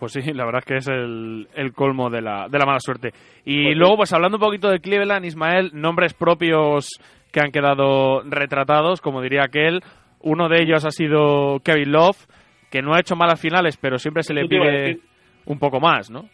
Pues 0.00 0.12
sí, 0.12 0.20
la 0.32 0.46
verdad 0.46 0.60
es 0.60 0.64
que 0.64 0.76
es 0.78 0.88
el, 0.88 1.46
el 1.54 1.72
colmo 1.72 2.08
de 2.10 2.22
la, 2.22 2.48
de 2.48 2.58
la 2.58 2.64
mala 2.66 2.80
suerte. 2.80 3.12
Y 3.44 3.66
Pues 3.66 3.76
luego, 3.76 3.96
pues 3.98 4.12
hablando 4.12 4.38
un 4.38 4.42
poquito 4.42 4.68
de 4.70 4.80
Cleveland, 4.80 5.26
Ismael, 5.26 5.70
nombres 5.74 6.14
propios 6.14 6.88
que 7.30 7.40
han 7.40 7.52
quedado 7.52 8.22
retratados, 8.22 9.00
como 9.00 9.20
diría 9.22 9.44
aquel. 9.44 9.82
Uno 10.22 10.48
de 10.48 10.62
ellos 10.62 10.84
ha 10.84 10.90
sido 10.90 11.60
Kevin 11.62 11.92
Love, 11.92 12.16
que 12.70 12.82
no 12.82 12.94
ha 12.94 13.00
hecho 13.00 13.14
malas 13.14 13.40
finales, 13.40 13.76
pero 13.76 13.98
siempre 13.98 14.22
se 14.22 14.34
le 14.34 14.46
pide 14.48 14.98
un 15.44 15.58
poco 15.58 15.78
más, 15.80 16.10
¿no? 16.10 16.28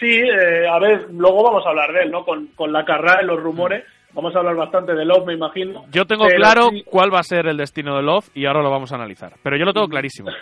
Sí, 0.00 0.18
eh, 0.20 0.66
a 0.68 0.78
ver, 0.78 1.06
luego 1.12 1.42
vamos 1.44 1.64
a 1.66 1.70
hablar 1.70 1.92
de 1.92 2.02
él, 2.02 2.10
¿no? 2.10 2.24
Con, 2.24 2.48
con 2.56 2.72
la 2.72 2.84
carrera 2.84 3.18
de 3.20 3.26
los 3.26 3.40
rumores, 3.40 3.84
vamos 4.12 4.34
a 4.34 4.38
hablar 4.38 4.56
bastante 4.56 4.94
de 4.94 5.04
Love, 5.04 5.26
me 5.26 5.34
imagino. 5.34 5.84
Yo 5.90 6.04
tengo 6.04 6.24
Pero 6.26 6.36
claro 6.36 6.70
cuál 6.86 7.12
va 7.12 7.20
a 7.20 7.24
ser 7.24 7.46
el 7.46 7.56
destino 7.56 7.96
de 7.96 8.02
Love 8.02 8.30
y 8.34 8.46
ahora 8.46 8.62
lo 8.62 8.70
vamos 8.70 8.92
a 8.92 8.96
analizar. 8.96 9.34
Pero 9.42 9.56
yo 9.56 9.64
lo 9.64 9.72
tengo 9.72 9.88
clarísimo. 9.88 10.30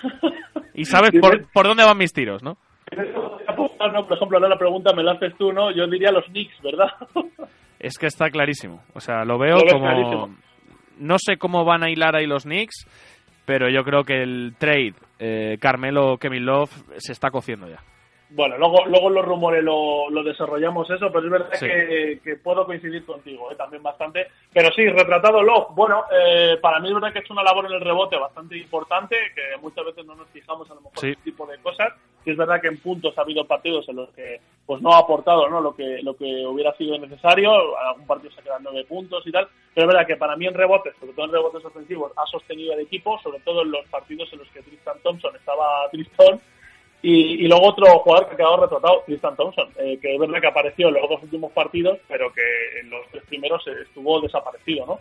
Y 0.79 0.85
sabes 0.85 1.11
por, 1.19 1.51
por 1.53 1.67
dónde 1.67 1.85
van 1.87 1.97
mis 1.97 2.13
tiros, 2.13 2.43
¿no? 2.43 2.59
No, 2.93 4.07
por 4.07 4.17
ejemplo, 4.17 4.37
ahora 4.37 4.51
la 4.51 4.59
pregunta 4.59 4.93
me 4.95 5.03
la 5.03 5.13
haces 5.13 5.35
tú, 5.39 5.51
¿no? 5.51 5.71
Yo 5.71 5.87
diría 5.87 6.13
los 6.13 6.27
Knicks, 6.27 6.61
¿verdad? 6.63 6.89
Es 7.79 7.99
que 7.99 8.07
está 8.07 8.31
clarísimo. 8.31 8.83
O 8.95 9.01
sea, 9.01 9.25
lo 9.25 9.39
veo 9.39 9.57
Lo 9.59 9.73
como... 9.73 9.85
clarísimo. 9.85 10.37
No 10.99 11.17
sé 11.19 11.37
cómo 11.37 11.65
van 11.65 11.83
a 11.83 11.91
hilar 11.91 12.17
ahí 12.17 12.27
los 12.27 12.45
Knicks, 12.45 12.87
pero 13.45 13.69
yo 13.69 13.85
creo 13.85 14.03
que 14.03 14.23
el 14.23 14.55
trade 14.59 14.95
eh, 15.19 15.59
Carmelo-Kevin 15.61 16.47
Love 16.47 16.71
se 16.97 17.13
está 17.13 17.31
cociendo 17.31 17.69
ya. 17.69 17.81
Bueno, 18.31 18.59
luego, 18.59 18.85
luego 18.87 19.09
los 19.11 19.25
rumores 19.25 19.63
lo, 19.63 20.11
lo 20.11 20.23
desarrollamos 20.25 20.91
eso, 20.91 21.13
pero 21.13 21.25
es 21.27 21.31
verdad 21.31 21.49
Sí. 21.53 21.67
que, 21.67 22.21
que 22.25 22.37
puedo 22.37 22.67
coincidir 22.67 23.05
contigo, 23.07 23.53
¿eh? 23.53 23.55
también 23.55 23.83
bastante. 23.85 24.27
Pero 24.53 24.71
sí, 24.73 24.85
retratado 24.89 25.43
Love, 25.43 25.69
bueno, 25.77 26.05
eh, 26.13 26.59
para 26.61 26.81
mí 26.81 26.89
es 26.89 26.95
verdad 26.95 27.13
que 27.13 27.21
hecho 27.21 27.33
una 27.33 27.45
labor 27.45 27.67
en 27.67 27.73
el 27.73 27.81
rebote 27.81 28.17
bastante 28.17 28.57
importante, 28.59 29.17
que 29.35 29.57
muchas 29.63 29.85
veces 29.85 30.05
no 30.07 30.17
nos 30.17 30.29
fijamos 30.31 30.69
a 30.71 30.75
lo 30.75 30.81
mejor 30.81 30.99
Sí. 30.99 31.07
en 31.07 31.13
este 31.13 31.25
tipo 31.25 31.47
de 31.47 31.59
cosas. 31.59 31.93
Y 32.25 32.33
es 32.33 32.37
verdad 32.37 32.61
que 32.61 32.67
en 32.67 32.79
puntos 32.81 33.17
ha 33.17 33.21
habido 33.21 33.45
partidos 33.47 33.89
en 33.89 33.95
los 33.97 34.09
que 34.11 34.41
pues 34.67 34.83
no 34.83 34.93
ha 34.93 34.99
aportado 34.99 35.49
¿no? 35.49 35.61
lo 35.61 35.77
que 35.77 36.01
lo 36.03 36.17
que 36.17 36.45
hubiera 36.45 36.73
sido 36.77 36.99
necesario, 36.99 37.53
algún 37.79 38.05
partido 38.09 38.33
se 38.33 38.43
quedan 38.43 38.65
nueve 38.65 38.85
puntos 38.85 39.25
y 39.25 39.31
tal, 39.31 39.47
pero 39.73 39.87
es 39.87 39.95
verdad 39.95 40.07
que 40.09 40.17
para 40.17 40.35
mí 40.35 40.45
en 40.49 40.55
rebotes, 40.55 40.95
sobre 40.99 41.13
todo 41.13 41.27
en 41.27 41.33
rebotes 41.33 41.65
ofensivos, 41.65 42.11
ha 42.17 42.27
sostenido 42.27 42.73
el 42.73 42.81
equipo, 42.81 43.21
sobre 43.23 43.39
todo 43.41 43.63
en 43.63 43.71
los 43.71 43.87
partidos 43.87 44.29
en 44.33 44.41
los 44.41 44.49
que 44.49 44.63
Tristan 44.63 44.97
Thompson 45.05 45.37
estaba 45.37 45.89
tristón, 45.93 46.41
y, 47.03 47.45
y 47.45 47.49
luego 47.49 47.69
otro 47.69 47.87
jugador 48.01 48.29
que 48.29 48.35
ha 48.35 48.37
quedado 48.37 48.57
retratado, 48.57 49.03
Tristan 49.07 49.37
Thompson, 49.37 49.69
eh, 49.79 49.99
que 50.01 50.15
es 50.15 50.19
verdad 50.19 50.41
que 50.41 50.47
apareció 50.47 50.89
en 50.89 50.95
los 50.95 51.09
dos 51.09 51.23
últimos 51.23 51.53
partidos, 51.53 51.99
pero 52.09 52.33
que 52.33 52.81
en 52.81 52.91
los 52.91 53.07
tres 53.11 53.23
primeros 53.25 53.65
estuvo 53.67 54.21
desaparecido, 54.21 54.87
¿no? 54.87 55.01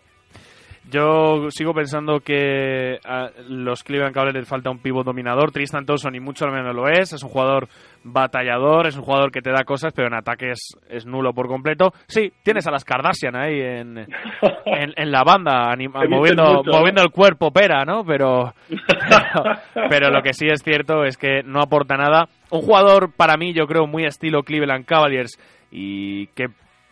Yo 0.91 1.49
sigo 1.49 1.73
pensando 1.73 2.19
que 2.19 2.99
a 3.03 3.29
los 3.49 3.83
Cleveland 3.83 4.13
Cavaliers 4.13 4.39
les 4.41 4.47
falta 4.47 4.69
un 4.69 4.79
pivot 4.79 5.03
dominador. 5.05 5.51
Tristan 5.51 5.85
Thompson 5.85 6.13
ni 6.13 6.19
mucho 6.19 6.45
menos 6.47 6.75
lo 6.75 6.87
es. 6.87 7.11
Es 7.11 7.23
un 7.23 7.29
jugador 7.29 7.67
batallador, 8.03 8.85
es 8.87 8.95
un 8.95 9.01
jugador 9.01 9.31
que 9.31 9.41
te 9.41 9.49
da 9.51 9.63
cosas, 9.63 9.93
pero 9.95 10.07
en 10.07 10.13
ataque 10.13 10.51
es, 10.51 10.77
es 10.87 11.05
nulo 11.07 11.33
por 11.33 11.47
completo. 11.47 11.91
Sí, 12.07 12.31
tienes 12.43 12.67
a 12.67 12.71
las 12.71 12.83
Kardashian 12.85 13.35
ahí 13.35 13.59
en, 13.59 13.97
en, 14.65 14.93
en 14.95 15.11
la 15.11 15.23
banda, 15.23 15.71
anima- 15.71 16.03
moviendo, 16.07 16.43
mucho, 16.57 16.71
¿no? 16.71 16.77
moviendo 16.79 17.01
el 17.01 17.09
cuerpo 17.09 17.51
pera, 17.51 17.83
¿no? 17.83 18.05
Pero, 18.05 18.53
pero, 18.69 19.59
pero 19.89 20.09
lo 20.11 20.21
que 20.21 20.33
sí 20.33 20.45
es 20.47 20.61
cierto 20.61 21.03
es 21.03 21.17
que 21.17 21.41
no 21.43 21.61
aporta 21.61 21.95
nada. 21.97 22.27
Un 22.51 22.61
jugador, 22.61 23.11
para 23.11 23.37
mí, 23.37 23.53
yo 23.53 23.65
creo, 23.65 23.87
muy 23.87 24.05
estilo 24.05 24.43
Cleveland 24.43 24.85
Cavaliers 24.85 25.31
y 25.71 26.27
que 26.27 26.45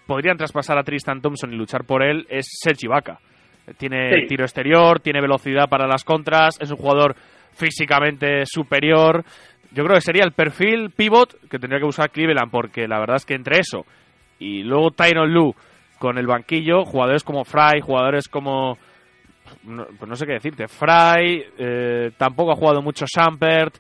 podrían 0.08 0.38
traspasar 0.38 0.78
a 0.80 0.84
Tristan 0.84 1.22
Thompson 1.22 1.54
y 1.54 1.58
luchar 1.58 1.86
por 1.86 2.04
él 2.04 2.26
es 2.30 2.48
Serge 2.60 2.88
Ibaka. 2.88 3.20
Tiene 3.78 4.22
Sí. 4.22 4.28
tiro 4.28 4.44
exterior, 4.44 5.00
tiene 5.00 5.22
velocidad 5.22 5.70
para 5.70 5.88
las 5.88 6.04
contras, 6.04 6.60
es 6.60 6.70
un 6.72 6.78
jugador 6.78 7.16
físicamente 7.54 8.44
superior. 8.46 9.24
Yo 9.72 9.84
creo 9.84 9.96
que 9.96 10.02
sería 10.02 10.24
el 10.24 10.34
perfil 10.34 10.92
pivot 10.92 11.40
que 11.50 11.60
tendría 11.60 11.80
que 11.80 11.88
usar 11.88 12.12
Cleveland, 12.12 12.52
porque 12.52 12.88
la 12.88 13.00
verdad 13.00 13.16
es 13.18 13.26
que 13.26 13.36
entre 13.36 13.60
eso 13.60 13.86
y 14.40 14.64
luego 14.64 14.92
Tyron 14.92 15.32
Lue 15.34 15.54
con 16.00 16.18
el 16.18 16.28
banquillo, 16.28 16.84
jugadores 16.84 17.24
como 17.24 17.46
Fry, 17.46 17.80
jugadores 17.82 18.28
como 18.28 18.78
no, 19.64 19.86
pues 19.98 20.10
no 20.10 20.16
sé 20.16 20.26
qué 20.26 20.34
decirte. 20.34 20.68
Fry, 20.68 21.46
eh, 21.58 22.12
tampoco 22.18 22.52
ha 22.52 22.56
jugado 22.56 22.82
mucho 22.82 23.06
Sampert. 23.08 23.76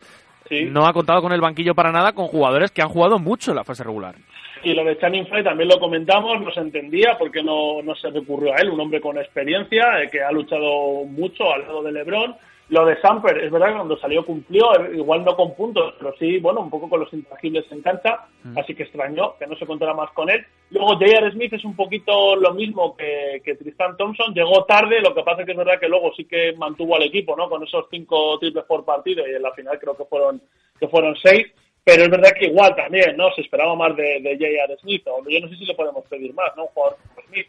Sí. 0.50 0.66
No 0.66 0.86
ha 0.86 0.94
contado 0.94 1.22
con 1.22 1.32
el 1.34 1.42
banquillo 1.42 1.74
para 1.74 1.92
nada 1.92 2.12
con 2.12 2.28
jugadores 2.28 2.72
que 2.72 2.82
han 2.82 2.90
jugado 2.90 3.18
mucho 3.18 3.52
en 3.52 3.58
la 3.58 3.64
fase 3.64 3.84
regular. 3.84 4.16
Y 4.64 4.74
lo 4.74 4.86
de 4.86 4.98
Channing 4.98 5.28
Frye 5.28 5.44
también 5.44 5.68
lo 5.68 5.78
comentamos, 5.78 6.40
no 6.40 6.50
se 6.52 6.62
entendía 6.62 7.18
por 7.18 7.30
qué 7.32 7.44
no, 7.44 7.82
no 7.82 7.94
se 7.96 8.10
recurrió 8.10 8.54
a 8.54 8.58
él, 8.58 8.70
un 8.70 8.80
hombre 8.80 9.02
con 9.02 9.18
experiencia, 9.18 10.02
eh, 10.02 10.10
que 10.10 10.24
ha 10.24 10.32
luchado 10.32 11.04
mucho 11.04 11.52
al 11.52 11.64
lado 11.64 11.84
de 11.84 11.92
LeBron. 11.92 12.36
Lo 12.70 12.86
de 12.86 13.00
Samper, 13.02 13.40
es 13.40 13.52
verdad 13.52 13.68
que 13.68 13.76
cuando 13.76 13.98
salió 13.98 14.26
cumplió, 14.26 14.74
eh, 14.80 14.96
igual 14.96 15.26
no 15.26 15.36
con 15.36 15.54
puntos, 15.54 15.96
pero 16.00 16.16
sí, 16.18 16.40
bueno, 16.40 16.62
un 16.62 16.70
poco 16.70 16.90
con 16.90 17.02
los 17.02 17.12
intangibles 17.12 17.70
en 17.72 17.82
cancha, 17.82 18.22
así 18.56 18.74
que 18.74 18.84
extrañó 18.84 19.36
que 19.38 19.48
no 19.48 19.56
se 19.58 19.66
contara 19.66 19.94
más 19.94 20.10
con 20.12 20.30
él. 20.30 20.46
Luego 20.70 20.94
J.R. 20.94 21.32
Smith 21.34 21.52
es 21.52 21.66
un 21.66 21.76
poquito 21.76 22.38
lo 22.38 22.54
mismo 22.54 22.96
que, 22.96 23.42
que 23.44 23.56
Tristan 23.56 23.98
Thompson, 23.98 24.34
llegó 24.34 24.64
tarde, 24.64 25.02
lo 25.02 25.14
que 25.14 25.24
pasa 25.24 25.42
es 25.42 25.46
que 25.46 25.52
es 25.52 25.58
verdad 25.58 25.78
que 25.78 25.90
luego 25.90 26.14
sí 26.16 26.24
que 26.24 26.54
mantuvo 26.54 26.96
al 26.96 27.04
equipo, 27.04 27.36
¿no? 27.36 27.50
Con 27.50 27.64
esos 27.64 27.86
cinco 27.92 28.40
triples 28.40 28.64
por 28.64 28.86
partido 28.86 29.28
y 29.28 29.36
en 29.36 29.42
la 29.42 29.52
final 29.52 29.78
creo 29.78 29.98
que 29.98 30.06
fueron, 30.06 30.42
que 30.80 30.88
fueron 30.88 31.18
seis 31.22 31.48
pero 31.84 32.04
es 32.04 32.10
verdad 32.10 32.32
que 32.38 32.46
igual 32.46 32.76
también, 32.76 33.18
¿no? 33.18 33.30
Se 33.36 33.42
esperaba 33.42 33.76
más 33.76 33.96
de, 33.96 34.22
de 34.22 34.38
J.R. 34.38 34.78
Smith, 34.80 35.06
o 35.08 35.22
yo 35.28 35.40
no 35.42 35.50
sé 35.50 35.56
si 35.56 35.66
le 35.66 35.76
podemos 35.76 36.06
pedir 36.06 36.34
más, 36.34 36.56
¿no? 36.56 36.64
Un 36.64 36.70
jugador 36.70 36.98
como 36.98 37.28
Smith. 37.28 37.48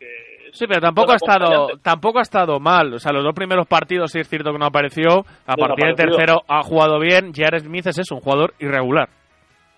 Sí, 0.52 0.66
pero 0.66 0.80
tampoco 0.80 1.12
ha 1.12 1.16
es 1.16 1.22
estado 1.22 1.68
tampoco 1.82 2.18
ha 2.18 2.22
estado 2.22 2.58
mal. 2.58 2.94
O 2.94 2.98
sea, 2.98 3.12
los 3.12 3.22
dos 3.22 3.34
primeros 3.34 3.66
partidos 3.66 4.10
sí 4.10 4.18
es 4.18 4.28
cierto 4.28 4.52
que 4.52 4.58
no 4.58 4.66
apareció. 4.66 5.24
A 5.46 5.56
partir 5.56 5.86
del 5.86 5.94
tercero 5.94 6.42
ha 6.48 6.62
jugado 6.62 6.98
bien. 6.98 7.32
Jared 7.32 7.62
Smith 7.62 7.86
es 7.86 7.98
eso, 7.98 8.16
un 8.16 8.20
jugador 8.20 8.54
irregular. 8.58 9.08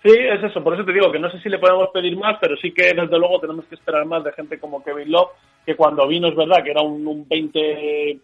Sí, 0.03 0.11
es 0.11 0.43
eso, 0.43 0.63
por 0.63 0.73
eso 0.73 0.85
te 0.85 0.93
digo 0.93 1.11
que 1.11 1.19
no 1.19 1.29
sé 1.31 1.39
si 1.41 1.49
le 1.49 1.57
podemos 1.57 1.89
pedir 1.91 2.15
más, 2.17 2.37
pero 2.39 2.55
sí 2.57 2.71
que 2.71 2.93
desde 2.93 3.17
luego 3.17 3.39
tenemos 3.39 3.65
que 3.65 3.75
esperar 3.75 4.05
más 4.05 4.23
de 4.23 4.31
gente 4.31 4.59
como 4.59 4.83
Kevin 4.83 5.11
Love, 5.11 5.31
que 5.65 5.75
cuando 5.75 6.07
vino 6.07 6.27
es 6.27 6.35
verdad 6.35 6.63
que 6.63 6.71
era 6.71 6.81
un, 6.81 7.05
un 7.05 7.27
20, 7.27 8.19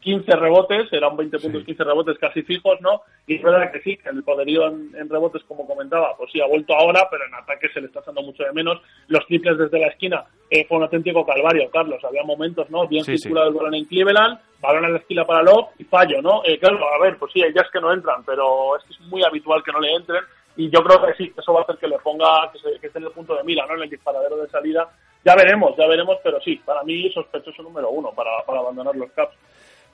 15 0.00 0.30
rebotes, 0.36 0.92
era 0.92 1.08
un 1.08 1.16
20 1.16 1.38
puntos, 1.38 1.64
15 1.64 1.84
rebotes 1.84 2.18
casi 2.18 2.42
fijos, 2.42 2.80
¿no? 2.80 3.02
Y 3.26 3.36
es 3.36 3.42
verdad 3.42 3.70
que 3.72 3.80
sí, 3.80 3.96
que 3.96 4.08
el 4.08 4.22
poderío 4.22 4.66
en, 4.68 4.90
en 4.96 5.08
rebotes, 5.08 5.42
como 5.44 5.66
comentaba, 5.66 6.16
pues 6.16 6.30
sí, 6.32 6.40
ha 6.40 6.46
vuelto 6.46 6.74
ahora, 6.74 7.08
pero 7.10 7.24
en 7.26 7.34
ataque 7.34 7.68
se 7.74 7.80
le 7.80 7.88
está 7.88 8.00
echando 8.00 8.22
mucho 8.22 8.42
de 8.44 8.52
menos. 8.52 8.80
Los 9.08 9.26
triples 9.26 9.58
desde 9.58 9.78
la 9.78 9.88
esquina 9.88 10.24
eh, 10.50 10.64
fue 10.66 10.76
un 10.78 10.84
auténtico 10.84 11.26
calvario, 11.26 11.68
Carlos. 11.70 12.02
Había 12.04 12.22
momentos, 12.22 12.70
¿no? 12.70 12.86
Bien 12.88 13.04
Sí, 13.04 13.12
sí. 13.12 13.22
circulado 13.24 13.48
el 13.48 13.54
balón 13.54 13.74
en 13.74 13.84
Cleveland, 13.86 14.38
balón 14.60 14.84
en 14.86 14.92
la 14.94 14.98
esquina 15.00 15.24
para 15.26 15.42
Love 15.42 15.68
y 15.78 15.84
fallo, 15.84 16.22
¿no? 16.22 16.42
Eh, 16.44 16.58
claro, 16.58 16.78
a 16.88 16.98
ver, 17.02 17.18
pues 17.18 17.32
sí, 17.32 17.42
hay 17.42 17.52
jazz 17.52 17.68
que 17.72 17.80
no 17.80 17.92
entran, 17.92 18.24
pero 18.24 18.76
es 18.76 18.84
que 18.84 18.92
es 18.94 19.00
muy 19.02 19.22
habitual 19.24 19.62
que 19.62 19.72
no 19.72 19.80
le 19.80 19.92
entren 19.94 20.22
y 20.56 20.70
yo 20.70 20.80
creo 20.82 21.04
que 21.06 21.14
sí, 21.14 21.32
eso 21.36 21.52
va 21.52 21.60
a 21.60 21.62
hacer 21.64 21.76
que 21.76 21.86
le 21.86 21.98
ponga, 21.98 22.50
que, 22.52 22.58
se- 22.58 22.80
que 22.80 22.86
esté 22.88 22.98
en 22.98 23.04
el 23.06 23.12
punto 23.12 23.34
de 23.36 23.44
mira, 23.44 23.66
¿no? 23.66 23.74
En 23.74 23.82
el 23.82 23.90
disparadero 23.90 24.36
de 24.38 24.48
salida. 24.48 24.88
Ya 25.24 25.34
veremos, 25.34 25.76
ya 25.76 25.86
veremos, 25.86 26.16
pero 26.22 26.40
sí, 26.40 26.56
para 26.64 26.82
mí 26.84 27.10
sospechoso 27.12 27.62
número 27.62 27.90
uno 27.90 28.12
para, 28.12 28.30
para 28.46 28.60
abandonar 28.60 28.94
los 28.96 29.10
Caps. 29.12 29.34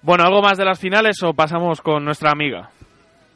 Bueno, 0.04 0.24
¿algo 0.24 0.42
más 0.42 0.58
de 0.58 0.66
las 0.66 0.78
finales 0.78 1.22
o 1.22 1.32
pasamos 1.32 1.80
con 1.80 2.04
nuestra 2.04 2.30
amiga? 2.30 2.68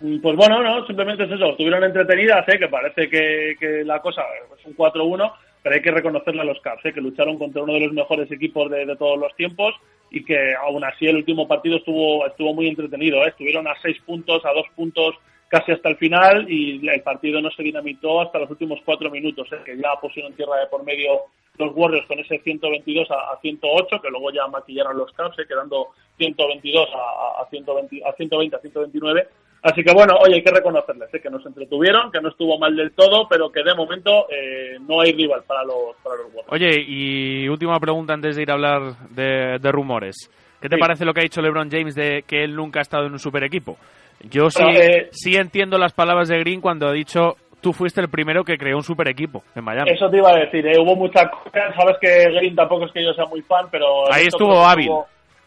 Mm, 0.03 0.21
Pues 0.21 0.37
bueno, 0.37 0.63
no, 0.63 0.87
simplemente 0.87 1.25
es 1.25 1.31
eso, 1.31 1.47
estuvieron 1.47 1.83
entretenidas, 1.83 2.47
¿eh? 2.47 2.59
que 2.59 2.69
parece 2.69 3.09
que, 3.09 3.57
que 3.59 3.85
la 3.87 4.01
cosa 4.03 4.21
es 4.59 4.67
un 4.67 4.77
4-1, 4.77 5.33
pero 5.63 5.75
hay 5.75 5.81
que 5.81 5.91
reconocerle 5.91 6.43
a 6.43 6.45
los 6.45 6.61
Caps, 6.61 6.85
¿eh? 6.85 6.93
que 6.93 7.01
lucharon 7.01 7.39
contra 7.39 7.63
uno 7.63 7.73
de 7.73 7.81
los 7.81 7.93
mejores 7.95 8.31
equipos 8.31 8.71
de, 8.71 8.85
de 8.85 8.97
todos 8.97 9.19
los 9.19 9.35
tiempos 9.35 9.75
y 10.11 10.23
que 10.23 10.55
aún 10.63 10.85
así 10.85 11.07
el 11.07 11.17
último 11.17 11.49
partido 11.49 11.79
estuvo 11.79 12.27
estuvo 12.27 12.53
muy 12.53 12.69
entretenido, 12.69 13.25
¿eh? 13.25 13.29
estuvieron 13.29 13.67
a 13.67 13.75
seis 13.81 13.97
puntos, 14.05 14.45
a 14.45 14.53
dos 14.53 14.67
puntos 14.77 15.15
casi 15.49 15.73
hasta 15.73 15.89
el 15.89 15.97
final 15.97 16.51
y 16.51 16.87
el 16.89 17.03
partido 17.03 17.41
no 17.41 17.51
se 17.51 17.63
dinamitó 17.63 18.21
hasta 18.21 18.39
los 18.39 18.51
últimos 18.51 18.81
cuatro 18.85 19.11
minutos, 19.11 19.49
¿eh? 19.53 19.59
que 19.65 19.77
ya 19.77 19.91
pusieron 20.01 20.33
tierra 20.35 20.57
de 20.61 20.67
por 20.67 20.85
medio 20.85 21.23
los 21.59 21.73
Warriors 21.75 22.07
con 22.07 22.19
ese 22.21 22.39
122 22.39 23.11
a, 23.11 23.33
a 23.33 23.41
108, 23.41 24.01
que 24.01 24.11
luego 24.11 24.31
ya 24.31 24.47
maquillaron 24.47 24.97
los 24.97 25.13
Caps, 25.13 25.39
¿eh? 25.41 25.47
quedando 25.49 25.89
122 26.19 26.89
a, 26.95 27.43
a, 27.43 27.49
120, 27.51 28.01
a 28.07 28.13
120 28.13 28.57
a 28.57 28.61
129. 28.61 29.29
Así 29.63 29.83
que 29.83 29.93
bueno, 29.93 30.15
oye, 30.21 30.37
hay 30.37 30.43
que 30.45 30.53
reconocerles 30.53 31.13
¿eh? 31.13 31.21
que 31.21 31.31
nos 31.31 31.45
entretuvieron, 31.45 32.13
que 32.13 32.21
no 32.21 32.29
estuvo 32.29 32.57
mal 32.61 32.77
del 32.77 32.93
todo, 32.93 33.27
pero 33.29 33.51
que 33.51 33.65
de 33.65 33.75
momento 33.75 34.27
eh, 34.31 34.77
no 34.87 35.01
hay 35.01 35.13
rival 35.13 35.43
para 35.49 35.65
los, 35.65 35.97
para 36.05 36.15
los 36.17 36.27
Warriors. 36.27 36.53
Oye, 36.53 36.85
y 36.87 37.49
última 37.49 37.81
pregunta 37.81 38.15
antes 38.15 38.37
de 38.37 38.43
ir 38.43 38.51
a 38.51 38.55
hablar 38.55 38.83
de, 39.11 39.59
de 39.59 39.73
rumores. 39.73 40.31
¿Qué 40.61 40.69
te 40.69 40.77
Sí. 40.77 40.81
parece 40.81 41.05
lo 41.05 41.13
que 41.13 41.21
ha 41.21 41.23
dicho 41.25 41.41
LeBron 41.43 41.71
James 41.71 41.95
de 41.97 42.23
que 42.27 42.45
él 42.45 42.55
nunca 42.55 42.79
ha 42.79 42.83
estado 42.83 43.07
en 43.07 43.13
un 43.13 43.19
super 43.19 43.43
equipo? 43.43 43.77
Yo 44.23 44.51
sí, 44.51 44.63
eh, 44.63 45.09
sí 45.13 45.37
entiendo 45.37 45.79
las 45.79 45.93
palabras 45.93 46.29
de 46.29 46.39
Green 46.39 46.61
cuando 46.61 46.89
ha 46.89 46.93
dicho 46.93 47.37
tú 47.61 47.73
fuiste 47.73 48.01
el 48.01 48.09
primero 48.09 48.45
que 48.45 48.57
creó 48.57 48.77
un 48.77 48.83
super 48.83 49.09
equipo 49.09 49.43
en 49.55 49.65
Miami. 49.65 49.91
Eso 49.91 50.09
te 50.09 50.19
iba 50.19 50.31
a 50.31 50.39
decir, 50.39 50.67
¿eh? 50.67 50.79
hubo 50.79 50.97
mucha 50.97 51.29
cosa, 51.29 51.75
sabes 51.77 51.97
que 52.01 52.31
Green 52.37 52.55
tampoco 52.55 52.87
es 52.87 52.93
que 52.93 53.05
yo 53.05 53.13
sea 53.15 53.27
muy 53.27 53.43
fan, 53.43 53.67
pero... 53.71 54.13
Ahí 54.13 54.27
estuvo 54.27 54.65
hábil. 54.65 54.91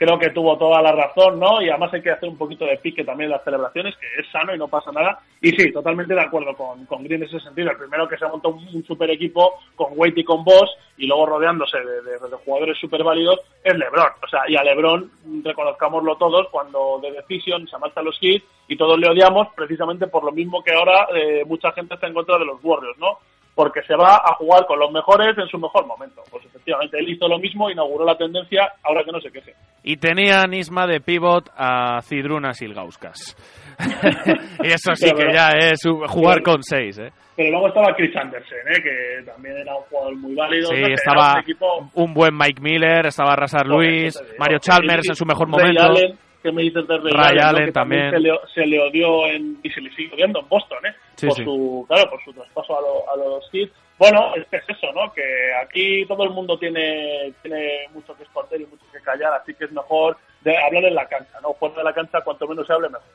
Creo 0.01 0.17
que 0.17 0.31
tuvo 0.31 0.57
toda 0.57 0.81
la 0.81 0.93
razón, 0.93 1.39
¿no? 1.39 1.61
Y 1.61 1.69
además 1.69 1.93
hay 1.93 2.01
que 2.01 2.09
hacer 2.09 2.27
un 2.27 2.35
poquito 2.35 2.65
de 2.65 2.79
pique 2.79 3.03
también 3.03 3.27
en 3.27 3.33
las 3.33 3.43
celebraciones, 3.43 3.95
que 3.97 4.07
es 4.19 4.27
sano 4.31 4.55
y 4.55 4.57
no 4.57 4.67
pasa 4.67 4.91
nada. 4.91 5.19
Y 5.39 5.51
sí, 5.51 5.71
totalmente 5.71 6.15
de 6.15 6.21
acuerdo 6.21 6.55
con, 6.55 7.03
Green 7.03 7.21
en 7.21 7.27
ese 7.27 7.39
sentido. 7.39 7.69
El 7.69 7.77
primero 7.77 8.07
que 8.07 8.17
se 8.17 8.25
montó 8.25 8.49
un, 8.49 8.67
un 8.73 8.83
super 8.83 9.11
equipo 9.11 9.59
con 9.75 9.89
Wade 9.95 10.21
y 10.21 10.23
con 10.23 10.43
Boss 10.43 10.71
y 10.97 11.05
luego 11.05 11.27
rodeándose 11.27 11.77
de, 11.77 12.17
jugadores 12.43 12.79
súper 12.79 13.03
válidos 13.03 13.41
es 13.63 13.77
LeBron. 13.77 14.09
O 14.23 14.27
sea, 14.27 14.41
y 14.47 14.55
a 14.55 14.63
LeBron, 14.63 15.11
reconozcámoslo 15.43 16.15
todos, 16.15 16.47
cuando 16.49 16.99
de 16.99 17.11
Decision 17.11 17.67
se 17.67 17.77
marcha 17.77 17.99
a 17.99 18.03
los 18.03 18.17
Heat 18.19 18.41
y 18.69 18.77
todos 18.77 18.97
le 18.97 19.07
odiamos 19.07 19.49
precisamente 19.55 20.07
por 20.07 20.23
lo 20.23 20.31
mismo 20.31 20.63
que 20.63 20.73
ahora 20.73 21.09
eh, 21.13 21.43
mucha 21.45 21.71
gente 21.73 21.93
está 21.93 22.07
en 22.07 22.15
contra 22.15 22.39
de 22.39 22.45
los 22.45 22.57
Warriors, 22.63 22.97
¿no? 22.97 23.19
Porque 23.61 23.83
se 23.83 23.95
va 23.95 24.15
a 24.15 24.33
jugar 24.39 24.65
con 24.65 24.79
los 24.79 24.91
mejores 24.91 25.37
en 25.37 25.47
su 25.47 25.59
mejor 25.59 25.85
momento. 25.85 26.23
Pues 26.31 26.43
efectivamente, 26.45 26.97
él 26.97 27.09
hizo 27.09 27.27
lo 27.27 27.37
mismo, 27.37 27.69
inauguró 27.69 28.03
la 28.05 28.17
tendencia, 28.17 28.71
ahora 28.81 29.03
que 29.03 29.11
no 29.11 29.21
se 29.21 29.31
queje. 29.31 29.53
Y 29.83 29.97
tenía 29.97 30.41
Nisma 30.47 30.87
de 30.87 30.99
pivot 30.99 31.47
a 31.55 32.01
Cidrunas 32.01 32.59
Ilgauskas. 32.63 33.37
y 34.63 34.67
eso 34.67 34.95
sí 34.95 35.11
Pero, 35.15 35.17
que 35.29 35.33
ya 35.35 35.49
es 35.49 35.79
jugar 36.07 36.39
pero- 36.41 36.53
con 36.53 36.63
seis, 36.63 36.97
¿eh? 36.97 37.11
Pero 37.35 37.51
luego 37.51 37.67
estaba 37.67 37.95
Chris 37.95 38.15
Anderson, 38.15 38.57
¿eh? 38.67 38.81
que 38.83 39.25
también 39.31 39.57
era 39.57 39.75
un 39.75 39.83
jugador 39.83 40.15
muy 40.17 40.35
válido. 40.35 40.69
Sí, 40.69 40.81
estaba 40.91 41.33
un 41.35 41.39
equipo- 41.39 41.89
un 41.93 42.13
buen 42.15 42.35
Mike 42.35 42.61
Miller, 42.61 43.05
estaba 43.05 43.35
Rasar 43.35 43.67
Luis. 43.67 44.19
Mario 44.39 44.57
Chalmers 44.59 45.07
en 45.07 45.15
su 45.15 45.25
mejor 45.25 45.47
momento. 45.47 45.81
Allen, 45.83 46.17
¿Qué 46.43 46.51
me 46.51 46.63
dices 46.63 46.87
de 46.87 46.97
Ray, 46.97 47.13
Ray 47.13 47.39
Allen? 47.39 47.65
Que 47.65 47.71
también. 47.71 48.09
Se 48.11 48.19
le, 48.19 48.31
se 48.53 48.65
le 48.65 48.79
odió 48.81 49.27
en, 49.27 49.59
y 49.63 49.69
se 49.69 49.79
le 49.81 49.93
sigue 49.95 50.13
odiando 50.15 50.39
en 50.39 50.49
Boston, 50.49 50.85
¿eh? 50.87 50.95
Sí, 51.15 51.27
por 51.27 51.35
sí. 51.37 51.43
su, 51.43 51.85
claro, 51.87 52.09
por 52.09 52.23
su 52.23 52.33
traspaso 52.33 52.77
a, 52.77 52.81
lo- 52.81 53.09
a 53.11 53.15
los 53.17 53.49
Heat. 53.51 53.69
Bueno, 53.99 54.33
es 54.35 54.47
que 54.47 54.57
es 54.57 54.63
eso, 54.69 54.87
¿no? 54.93 55.13
Que 55.13 55.21
aquí 55.63 56.03
todo 56.07 56.23
el 56.23 56.31
mundo 56.31 56.57
tiene, 56.57 57.31
tiene 57.43 57.87
mucho 57.93 58.15
que 58.15 58.23
esconder 58.23 58.59
y 58.61 58.65
mucho 58.65 58.83
que 58.91 58.99
callar, 59.01 59.33
así 59.33 59.53
que 59.53 59.65
es 59.65 59.71
mejor 59.71 60.17
de 60.41 60.57
hablar 60.57 60.85
en 60.85 60.95
la 60.95 61.07
cancha, 61.07 61.39
¿no? 61.43 61.53
Fuera 61.53 61.75
de 61.75 61.83
la 61.83 61.93
cancha, 61.93 62.21
cuanto 62.21 62.47
menos 62.47 62.65
se 62.65 62.73
hable, 62.73 62.89
mejor. 62.89 63.05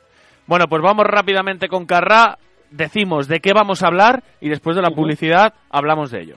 Bueno, 0.46 0.66
pues 0.68 0.80
vamos 0.82 1.04
rápidamente 1.06 1.66
con 1.66 1.86
Carrá, 1.86 2.38
decimos 2.70 3.26
de 3.26 3.40
qué 3.40 3.52
vamos 3.52 3.82
a 3.82 3.88
hablar 3.88 4.22
y 4.40 4.48
después 4.48 4.76
de 4.76 4.82
la 4.82 4.90
publicidad 4.90 5.54
hablamos 5.70 6.12
de 6.12 6.20
ello. 6.22 6.36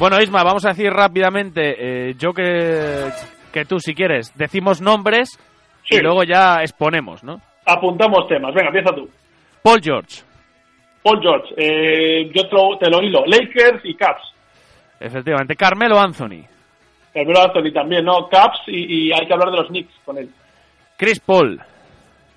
Bueno, 0.00 0.18
Isma, 0.18 0.42
vamos 0.42 0.64
a 0.64 0.70
decir 0.70 0.90
rápidamente, 0.90 1.74
eh, 2.08 2.14
yo 2.18 2.32
que, 2.32 3.10
que 3.52 3.66
tú, 3.66 3.78
si 3.78 3.94
quieres, 3.94 4.32
decimos 4.34 4.80
nombres 4.80 5.38
y 5.90 6.00
luego 6.00 6.24
ya 6.24 6.62
exponemos, 6.62 7.22
¿no? 7.22 7.38
Apuntamos 7.66 8.26
temas. 8.26 8.54
Venga, 8.54 8.68
empieza 8.68 8.94
tú. 8.94 9.06
Paul 9.62 9.78
George, 9.82 10.22
Paul 11.02 11.20
George, 11.20 11.54
eh, 11.54 12.30
yo 12.34 12.48
te 12.78 12.88
lo, 12.88 13.02
hilo. 13.02 13.26
Lakers 13.26 13.84
y 13.84 13.94
Caps. 13.94 14.22
efectivamente. 15.00 15.54
Carmelo 15.54 16.00
Anthony, 16.00 16.46
Carmelo 17.12 17.42
Anthony 17.42 17.70
también, 17.70 18.06
¿no? 18.06 18.26
Caps 18.30 18.60
y, 18.68 19.08
y 19.08 19.12
hay 19.12 19.26
que 19.26 19.34
hablar 19.34 19.50
de 19.50 19.58
los 19.58 19.68
Knicks 19.68 19.92
con 20.06 20.16
él. 20.16 20.30
Chris 20.96 21.20
Paul, 21.20 21.60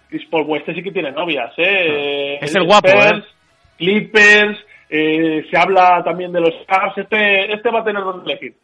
Chris 0.10 0.26
Paul, 0.30 0.46
pues 0.48 0.60
este 0.64 0.74
sí 0.76 0.84
que 0.84 0.92
tiene 0.92 1.14
novias, 1.14 1.54
¿eh? 1.56 2.40
Es 2.42 2.54
el 2.56 2.66
guapo, 2.66 2.90
Spurs, 2.90 3.24
¿eh? 3.24 3.30
Clippers, 3.78 4.60
eh, 4.96 5.46
se 5.50 5.58
habla 5.58 6.04
también 6.04 6.32
de 6.32 6.40
los 6.42 6.52
Caps. 6.68 6.98
Este, 6.98 7.54
este 7.54 7.72
va 7.72 7.80
a 7.80 7.84
tener 7.84 8.04
donde 8.04 8.32
elegir. 8.32 8.56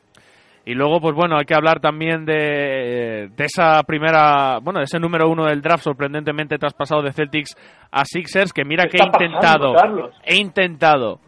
Y 0.66 0.76
luego, 0.76 1.02
pues 1.02 1.16
bueno, 1.16 1.38
hay 1.38 1.46
que 1.46 1.56
hablar 1.56 1.80
también 1.80 2.26
de, 2.26 3.30
de 3.36 3.44
esa 3.46 3.82
primera, 3.84 4.60
bueno, 4.62 4.80
de 4.80 4.86
ese 4.86 5.00
número 5.00 5.28
uno 5.28 5.46
del 5.46 5.62
draft 5.62 5.84
sorprendentemente 5.84 6.60
traspasado 6.60 7.02
de 7.02 7.12
Celtics 7.12 7.56
a 7.92 8.06
Sixers, 8.06 8.54
que 8.54 8.64
mira 8.66 8.84
¿Qué 8.84 8.92
que 8.92 8.98
he 8.98 9.08
pasando, 9.10 9.26
intentado, 9.74 10.12
he 10.24 10.36
intentado 10.36 11.20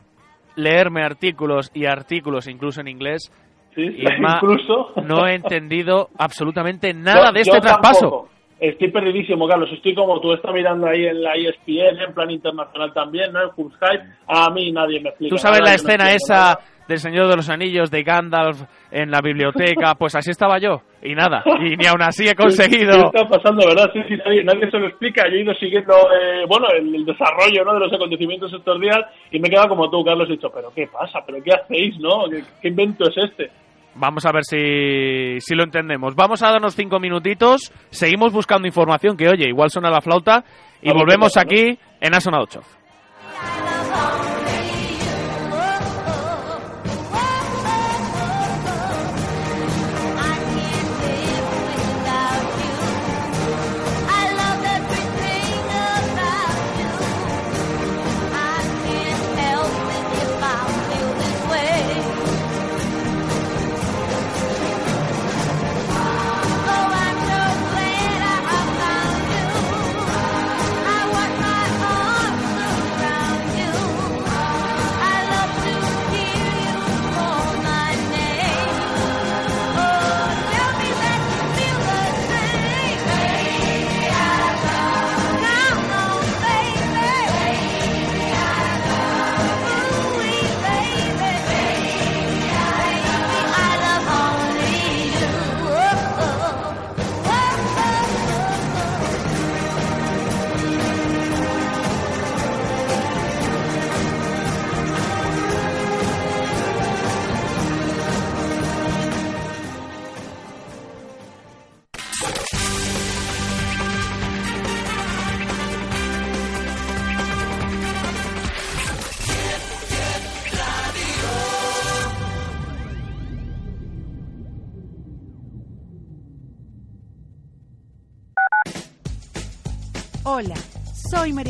leerme 0.56 1.02
artículos 1.04 1.72
y 1.74 1.86
artículos 1.86 2.48
incluso 2.48 2.82
en 2.82 2.90
inglés 2.90 3.32
¿sí? 3.74 3.82
y 3.82 4.04
Incluso. 4.36 4.92
no 5.04 5.26
he 5.26 5.34
entendido 5.34 6.10
absolutamente 6.20 6.94
nada 6.94 7.28
Yo- 7.28 7.32
de 7.34 7.42
este 7.42 7.60
traspaso. 7.62 8.00
tampoco. 8.02 8.30
Estoy 8.62 8.92
perdidísimo, 8.92 9.48
Carlos. 9.48 9.72
Estoy 9.74 9.96
como 9.96 10.22
tú, 10.22 10.34
está 10.34 10.52
mirando 10.52 10.86
ahí 10.86 11.08
en 11.08 11.24
la 11.24 11.34
ESPN, 11.34 12.00
en 12.00 12.14
plan 12.14 12.30
internacional 12.30 12.94
también, 12.94 13.34
¿no? 13.34 13.42
En 13.42 13.52
Full 13.56 13.72
Hype. 13.74 14.04
A 14.28 14.52
mí 14.52 14.72
nadie 14.72 15.00
me 15.00 15.10
explica. 15.10 15.36
Tú 15.36 15.40
sabes 15.40 15.62
la 15.62 15.72
no 15.72 15.76
escena 15.76 16.12
esa 16.12 16.60
del 16.88 17.00
Señor 17.00 17.28
de 17.28 17.38
los 17.38 17.50
Anillos, 17.50 17.90
de 17.90 18.04
Gandalf 18.04 18.62
en 18.92 19.10
la 19.10 19.20
biblioteca, 19.20 19.96
pues 20.00 20.14
así 20.14 20.30
estaba 20.30 20.60
yo. 20.60 20.84
Y 21.02 21.16
nada, 21.16 21.44
y 21.60 21.76
ni 21.76 21.88
aún 21.88 22.04
así 22.04 22.28
he 22.28 22.36
conseguido... 22.36 23.10
¿Qué 23.12 23.18
está 23.18 23.28
pasando, 23.28 23.66
verdad? 23.66 23.90
Sí, 23.94 24.00
sí, 24.08 24.16
nadie, 24.24 24.44
nadie 24.44 24.70
se 24.70 24.78
lo 24.78 24.88
explica. 24.88 25.28
Yo 25.28 25.38
he 25.38 25.42
ido 25.42 25.56
siguiendo, 25.56 25.96
eh, 25.96 26.46
bueno, 26.48 26.68
el, 26.70 26.94
el 26.94 27.04
desarrollo 27.04 27.66
¿no? 27.66 27.74
de 27.74 27.80
los 27.80 27.94
acontecimientos 27.94 28.54
estos 28.54 28.80
días 28.80 29.00
y 29.32 29.40
me 29.40 29.48
he 29.48 29.52
quedado 29.52 29.70
como 29.70 29.90
tú, 29.90 30.06
Carlos, 30.06 30.30
he 30.30 30.34
dicho, 30.34 30.52
pero 30.54 30.72
¿qué 30.72 30.86
pasa? 30.86 31.24
¿Pero 31.26 31.42
qué 31.44 31.54
hacéis, 31.54 31.98
no? 32.00 32.30
¿Qué, 32.30 32.44
qué 32.62 32.68
invento 32.68 33.10
es 33.10 33.18
este? 33.18 33.50
Vamos 33.96 34.26
a 34.26 34.32
ver 34.32 34.44
si, 34.46 35.40
si, 35.42 35.56
lo 35.56 35.64
entendemos. 35.64 36.16
Vamos 36.16 36.42
a 36.44 36.52
darnos 36.52 36.76
cinco 36.76 37.00
minutitos, 37.00 37.72
seguimos 37.90 38.32
buscando 38.32 38.68
información 38.68 39.18
que, 39.18 39.28
oye, 39.28 39.48
igual 39.48 39.70
suena 39.70 39.90
la 39.90 40.02
flauta 40.02 40.44
y 40.82 40.92
volvemos 40.92 41.36
aquí 41.38 41.78
en 42.00 42.16
Asona 42.16 42.40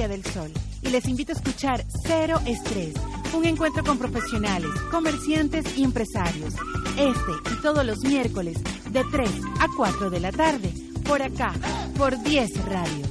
del 0.08 0.26
Sol 0.26 0.52
y 0.82 0.90
les 0.90 1.08
invito 1.08 1.32
a 1.32 1.36
escuchar 1.36 1.86
Cero 2.04 2.40
Estrés, 2.46 2.96
un 3.36 3.46
encuentro 3.46 3.84
con 3.84 4.00
profesionales, 4.00 4.70
comerciantes 4.90 5.78
y 5.78 5.84
empresarios. 5.84 6.56
Este 6.98 7.54
y 7.54 7.62
todos 7.62 7.86
los 7.86 8.00
miércoles 8.00 8.58
de 8.90 9.04
3 9.12 9.30
a 9.60 9.68
4 9.76 10.10
de 10.10 10.20
la 10.20 10.32
tarde, 10.32 10.74
por 11.06 11.22
acá, 11.22 11.54
por 11.98 12.22
10 12.24 12.66
Radio. 12.66 13.11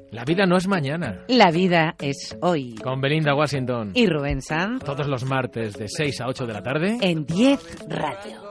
La 0.11 0.25
vida 0.25 0.45
no 0.45 0.57
es 0.57 0.67
mañana. 0.67 1.23
La 1.29 1.51
vida 1.51 1.95
es 1.97 2.37
hoy. 2.41 2.75
Con 2.75 2.99
Belinda 2.99 3.33
Washington. 3.33 3.91
Y 3.93 4.07
Rubén 4.07 4.41
Sanz 4.41 4.83
Todos 4.83 5.07
los 5.07 5.23
martes 5.23 5.73
de 5.75 5.87
6 5.87 6.19
a 6.19 6.27
8 6.27 6.45
de 6.47 6.53
la 6.53 6.61
tarde. 6.61 6.97
en 6.99 7.25
10 7.25 7.87
Radio. 7.87 8.41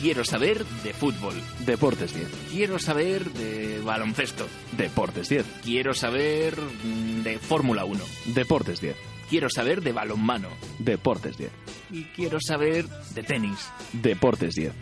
Quiero 0.00 0.24
saber 0.24 0.64
de 0.64 0.92
fútbol. 0.94 1.34
Deportes 1.66 2.14
10. 2.14 2.28
Quiero 2.50 2.78
saber 2.78 3.24
de 3.24 3.80
baloncesto. 3.84 4.46
Deportes 4.72 5.28
10. 5.28 5.44
Quiero 5.62 5.92
saber 5.92 6.54
mm, 6.58 7.22
de 7.22 7.38
Fórmula 7.38 7.84
1. 7.84 8.00
Deportes 8.34 8.80
10. 8.80 9.13
Quiero 9.34 9.50
saber 9.50 9.82
de 9.82 9.90
balonmano. 9.90 10.46
Deportes 10.78 11.36
10. 11.36 11.50
Y 11.90 12.04
quiero 12.04 12.38
saber 12.40 12.86
de 13.16 13.24
tenis. 13.24 13.68
Deportes 13.92 14.54
10. 14.54 14.72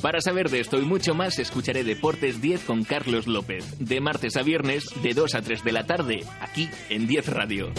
Para 0.00 0.20
saber 0.20 0.48
de 0.48 0.60
esto 0.60 0.78
y 0.78 0.84
mucho 0.84 1.12
más, 1.12 1.40
escucharé 1.40 1.82
Deportes 1.82 2.40
10 2.40 2.60
con 2.60 2.84
Carlos 2.84 3.26
López. 3.26 3.64
De 3.80 4.00
martes 4.00 4.36
a 4.36 4.44
viernes, 4.44 4.84
de 5.02 5.12
2 5.12 5.34
a 5.34 5.42
3 5.42 5.64
de 5.64 5.72
la 5.72 5.86
tarde, 5.86 6.24
aquí 6.40 6.70
en 6.88 7.08
10 7.08 7.26
Radio. 7.30 7.72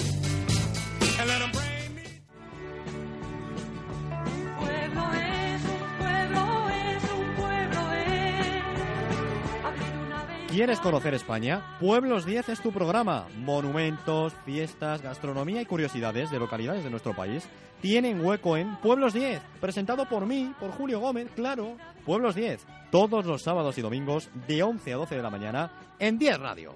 ¿Quieres 10.61 10.79
conocer 10.79 11.15
España? 11.15 11.75
Pueblos 11.79 12.23
10 12.23 12.49
es 12.49 12.61
tu 12.61 12.71
programa. 12.71 13.27
Monumentos, 13.35 14.35
fiestas, 14.45 15.01
gastronomía 15.01 15.59
y 15.59 15.65
curiosidades 15.65 16.29
de 16.29 16.37
localidades 16.37 16.83
de 16.83 16.91
nuestro 16.91 17.15
país 17.15 17.49
tienen 17.81 18.23
hueco 18.23 18.55
en 18.57 18.75
Pueblos 18.75 19.11
10, 19.11 19.41
presentado 19.59 20.07
por 20.07 20.27
mí, 20.27 20.53
por 20.59 20.69
Julio 20.69 20.99
Gómez, 20.99 21.29
claro. 21.35 21.77
Pueblos 22.05 22.35
10, 22.35 22.63
todos 22.91 23.25
los 23.25 23.41
sábados 23.41 23.75
y 23.79 23.81
domingos 23.81 24.29
de 24.47 24.61
11 24.61 24.93
a 24.93 24.97
12 24.97 25.15
de 25.15 25.23
la 25.23 25.31
mañana 25.31 25.71
en 25.97 26.19
10 26.19 26.37
Radio. 26.37 26.75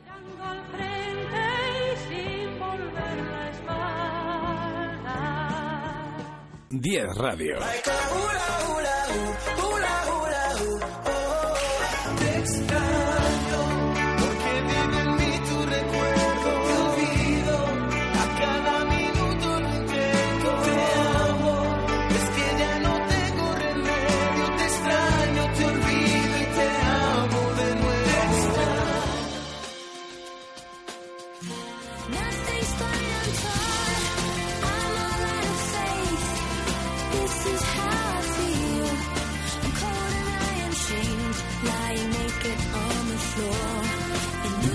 10 6.71 7.06
Radio. 7.17 7.60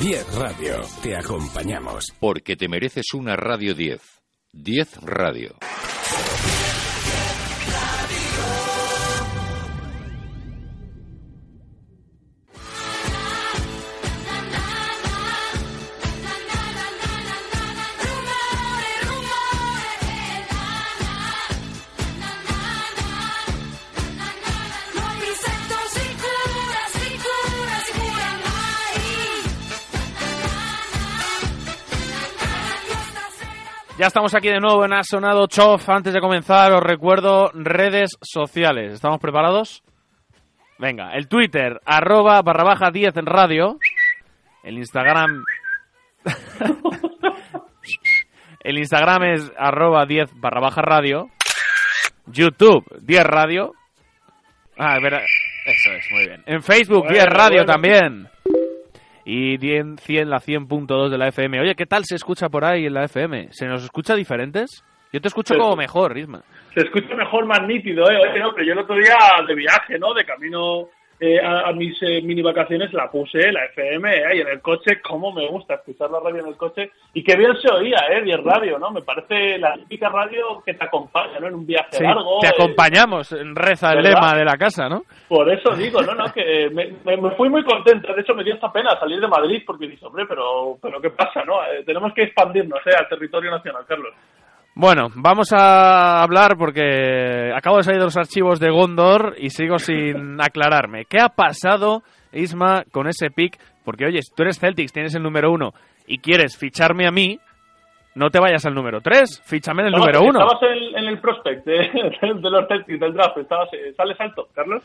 10 0.00 0.34
Radio. 0.36 0.80
Te 1.02 1.14
acompañamos. 1.14 2.06
Porque 2.18 2.56
te 2.56 2.68
mereces 2.68 3.12
una 3.12 3.36
Radio 3.36 3.74
10. 3.74 4.00
10 4.54 4.96
Radio. 5.02 5.56
Ya 34.00 34.06
estamos 34.06 34.34
aquí 34.34 34.48
de 34.48 34.60
nuevo 34.60 34.82
en 34.86 34.94
Ha 34.94 35.02
Sonado 35.02 35.46
Chof. 35.46 35.86
Antes 35.90 36.14
de 36.14 36.22
comenzar, 36.22 36.72
os 36.72 36.82
recuerdo 36.82 37.50
redes 37.52 38.16
sociales. 38.22 38.94
¿Estamos 38.94 39.20
preparados? 39.20 39.82
Venga, 40.78 41.12
el 41.12 41.28
Twitter, 41.28 41.78
arroba 41.84 42.40
barra 42.40 42.64
baja 42.64 42.90
10 42.90 43.14
en 43.18 43.26
radio. 43.26 43.78
El 44.62 44.78
Instagram... 44.78 45.44
el 48.64 48.78
Instagram 48.78 49.22
es 49.34 49.52
arroba 49.58 50.06
10 50.06 50.30
barra 50.36 50.62
baja 50.62 50.80
radio. 50.80 51.28
YouTube, 52.24 52.86
10 53.02 53.24
radio. 53.24 53.74
Ah, 54.78 54.96
espera. 54.96 55.18
Eso 55.18 55.92
es, 55.92 56.06
muy 56.10 56.26
bien. 56.26 56.42
En 56.46 56.62
Facebook, 56.62 57.00
Bueno, 57.00 57.12
10 57.12 57.26
radio 57.26 57.66
también. 57.66 58.30
Y 59.32 59.58
100, 59.58 59.98
100 59.98 60.28
la 60.28 60.40
100.2 60.40 61.08
de 61.08 61.16
la 61.16 61.28
FM. 61.28 61.60
Oye, 61.60 61.76
¿qué 61.76 61.86
tal 61.86 62.02
se 62.04 62.16
escucha 62.16 62.48
por 62.48 62.64
ahí 62.64 62.86
en 62.86 62.94
la 62.94 63.04
FM? 63.04 63.52
¿Se 63.52 63.64
nos 63.68 63.84
escucha 63.84 64.16
diferentes? 64.16 64.84
Yo 65.12 65.20
te 65.20 65.28
escucho 65.28 65.54
como 65.56 65.76
mejor, 65.76 66.18
Isma. 66.18 66.42
Se 66.74 66.80
escucha 66.80 67.14
mejor, 67.14 67.46
más 67.46 67.62
nítido, 67.62 68.10
¿eh? 68.10 68.16
Oye, 68.16 68.40
no, 68.40 68.52
pero 68.52 68.66
yo 68.66 68.72
el 68.72 68.80
otro 68.80 68.96
día 68.96 69.14
de 69.46 69.54
viaje, 69.54 70.00
¿no? 70.00 70.14
De 70.14 70.24
camino 70.24 70.88
eh, 71.20 71.38
a, 71.40 71.68
a 71.68 71.72
mis 71.72 71.96
eh, 72.02 72.22
mini 72.22 72.40
vacaciones 72.42 72.92
la 72.94 73.10
puse, 73.10 73.52
la 73.52 73.64
FM, 73.66 74.10
¿eh? 74.16 74.36
Y 74.36 74.40
en 74.40 74.48
el 74.48 74.60
coche, 74.62 75.00
cómo 75.02 75.32
me 75.32 75.46
gusta 75.48 75.74
escuchar 75.74 76.10
la 76.10 76.18
radio 76.20 76.40
en 76.40 76.48
el 76.48 76.56
coche. 76.56 76.90
Y 77.12 77.22
qué 77.22 77.36
bien 77.36 77.54
se 77.60 77.70
oía, 77.72 77.98
¿eh? 78.10 78.22
Bien 78.22 78.42
radio, 78.44 78.78
¿no? 78.78 78.90
Me 78.90 79.02
parece 79.02 79.58
la 79.58 79.74
típica 79.74 80.08
radio 80.08 80.62
que 80.64 80.74
te 80.74 80.84
acompaña, 80.84 81.38
¿no? 81.40 81.48
En 81.48 81.54
un 81.54 81.66
viaje 81.66 81.88
Sí, 81.98 82.02
largo. 82.02 82.38
te 82.40 82.46
eh, 82.46 82.52
acompañamos, 82.58 83.30
reza 83.54 83.90
el 83.90 83.96
¿verdad? 84.02 84.14
lema 84.14 84.34
de 84.34 84.44
la 84.44 84.56
casa, 84.56 84.88
¿no? 84.88 85.02
Por 85.28 85.50
eso 85.52 85.74
digo, 85.76 86.00
no, 86.02 86.14
no, 86.14 86.32
que 86.32 86.70
me, 86.72 86.92
me- 87.04 87.16
me 87.16 87.30
fui 87.32 87.48
muy 87.48 87.62
contento. 87.64 88.14
De 88.14 88.22
hecho, 88.22 88.34
me 88.34 88.42
dio 88.44 88.54
esta 88.54 88.72
pena 88.72 88.98
salir 88.98 89.20
de 89.20 89.28
Madrid 89.28 89.62
porque 89.66 89.86
dije, 89.88 90.06
hombre, 90.06 90.24
pero, 90.26 90.78
pero 90.80 91.00
¿qué 91.00 91.10
pasa, 91.10 91.44
no? 91.44 91.62
Eh, 91.64 91.82
tenemos 91.84 92.12
que 92.14 92.22
expandirnos, 92.22 92.80
¿eh? 92.86 92.94
Al 92.98 93.08
territorio 93.08 93.50
nacional, 93.50 93.84
Carlos. 93.86 94.14
Bueno, 94.74 95.08
vamos 95.14 95.52
a 95.52 96.22
hablar 96.22 96.56
porque 96.56 97.52
acabo 97.54 97.78
de 97.78 97.82
salir 97.82 97.98
de 97.98 98.06
los 98.06 98.16
archivos 98.16 98.60
de 98.60 98.70
Gondor 98.70 99.34
y 99.38 99.50
sigo 99.50 99.78
sin 99.78 100.40
aclararme. 100.40 101.04
¿Qué 101.04 101.18
ha 101.20 101.28
pasado, 101.28 102.02
Isma, 102.32 102.84
con 102.90 103.08
ese 103.08 103.30
pick? 103.30 103.58
Porque, 103.84 104.06
oye, 104.06 104.22
si 104.22 104.34
tú 104.34 104.42
eres 104.42 104.58
Celtics, 104.58 104.92
tienes 104.92 105.14
el 105.14 105.22
número 105.22 105.50
uno 105.50 105.72
y 106.06 106.18
quieres 106.18 106.56
ficharme 106.56 107.06
a 107.06 107.10
mí, 107.10 107.38
no 108.14 108.30
te 108.30 108.40
vayas 108.40 108.64
al 108.66 108.74
número 108.74 109.00
tres, 109.00 109.42
fíchame 109.44 109.82
en 109.82 109.88
el 109.88 109.94
número 109.94 110.20
uno. 110.22 110.40
Estabas 110.40 110.62
en, 110.62 110.98
en 110.98 111.04
el 111.06 111.20
prospect 111.20 111.64
de, 111.64 111.78
de 112.22 112.50
los 112.50 112.68
Celtics 112.68 113.00
del 113.00 113.12
draft. 113.12 113.38
Estabas, 113.38 113.68
eh, 113.72 113.92
¿Sales 113.96 114.20
alto, 114.20 114.48
Carlos? 114.54 114.82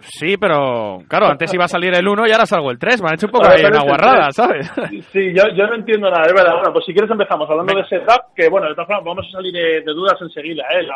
Sí, 0.00 0.36
pero 0.36 0.98
claro, 1.08 1.26
antes 1.26 1.52
iba 1.52 1.64
a 1.64 1.68
salir 1.68 1.92
el 1.94 2.06
1 2.06 2.26
y 2.28 2.32
ahora 2.32 2.46
salgo 2.46 2.70
el 2.70 2.78
3. 2.78 3.02
Me 3.02 3.08
han 3.08 3.14
hecho 3.14 3.26
un 3.26 3.32
poco 3.32 3.48
ahí 3.48 3.64
una 3.64 3.82
guarrada. 3.82 4.30
¿sabes? 4.30 4.70
Sí, 5.12 5.32
yo, 5.34 5.42
yo 5.54 5.66
no 5.66 5.74
entiendo 5.74 6.08
nada, 6.10 6.26
es 6.26 6.32
verdad. 6.32 6.54
Bueno, 6.54 6.72
pues 6.72 6.84
si 6.84 6.92
quieres 6.92 7.10
empezamos 7.10 7.48
hablando 7.50 7.74
de 7.74 7.80
ese 7.80 7.98
draft, 7.98 8.34
que 8.36 8.48
bueno, 8.48 8.68
de 8.68 8.74
todas 8.74 8.86
formas 8.88 9.04
vamos 9.04 9.26
a 9.28 9.32
salir 9.32 9.52
de, 9.52 9.80
de 9.80 9.92
dudas 9.92 10.16
enseguida, 10.20 10.64
¿eh? 10.72 10.86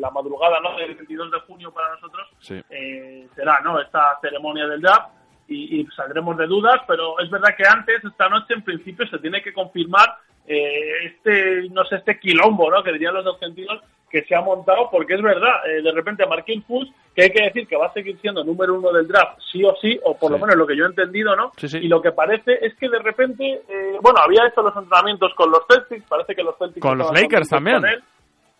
La, 0.00 0.10
madrugada, 0.10 0.58
¿no? 0.62 0.76
Del 0.78 0.94
22 0.94 1.30
de 1.30 1.40
junio 1.40 1.70
para 1.72 1.90
nosotros 1.90 2.26
Sí. 2.38 2.60
eh, 2.70 3.26
será, 3.34 3.60
¿no? 3.62 3.80
Esta 3.80 4.18
ceremonia 4.22 4.66
del 4.66 4.80
draft 4.80 5.10
y, 5.48 5.80
y 5.80 5.86
saldremos 5.94 6.36
de 6.38 6.46
dudas, 6.46 6.80
pero 6.86 7.18
es 7.20 7.28
verdad 7.30 7.54
que 7.56 7.64
antes, 7.68 8.02
esta 8.04 8.28
noche, 8.28 8.54
en 8.54 8.62
principio, 8.62 9.06
se 9.08 9.18
tiene 9.18 9.42
que 9.42 9.52
confirmar 9.52 10.14
eh, 10.46 11.04
este, 11.04 11.68
no 11.70 11.84
sé, 11.84 11.96
este 11.96 12.18
quilombo, 12.18 12.70
¿no? 12.70 12.82
Que 12.82 12.92
dirían 12.92 13.14
los 13.14 13.26
argentinos 13.26 13.80
que 14.10 14.22
se 14.22 14.34
ha 14.34 14.40
montado, 14.40 14.88
porque 14.90 15.14
es 15.14 15.22
verdad, 15.22 15.50
eh, 15.68 15.82
de 15.82 15.92
repente 15.92 16.24
Marquín 16.26 16.62
Fuchs, 16.62 16.90
que 17.14 17.24
hay 17.24 17.30
que 17.30 17.44
decir 17.44 17.66
que 17.68 17.76
va 17.76 17.86
a 17.86 17.92
seguir 17.92 18.18
siendo 18.20 18.42
número 18.44 18.74
uno 18.78 18.90
del 18.92 19.06
draft, 19.06 19.38
sí 19.52 19.62
o 19.64 19.74
sí, 19.80 19.98
o 20.04 20.16
por 20.16 20.30
lo 20.30 20.38
menos 20.38 20.56
lo 20.56 20.66
que 20.66 20.76
yo 20.76 20.84
he 20.84 20.88
entendido, 20.88 21.34
¿no? 21.36 21.52
Sí, 21.56 21.68
sí. 21.68 21.78
Y 21.78 21.88
lo 21.88 22.00
que 22.00 22.12
parece 22.12 22.58
es 22.60 22.74
que 22.76 22.88
de 22.88 22.98
repente, 23.00 23.44
eh, 23.68 23.96
bueno, 24.00 24.20
había 24.24 24.46
hecho 24.48 24.62
los 24.62 24.74
entrenamientos 24.76 25.32
con 25.36 25.50
los 25.50 25.60
Celtics, 25.68 26.06
parece 26.08 26.34
que 26.34 26.42
los 26.42 26.56
Celtics... 26.58 26.80
Con 26.80 26.96
los 26.98 27.10
Lakers 27.12 27.48
también. 27.48 27.82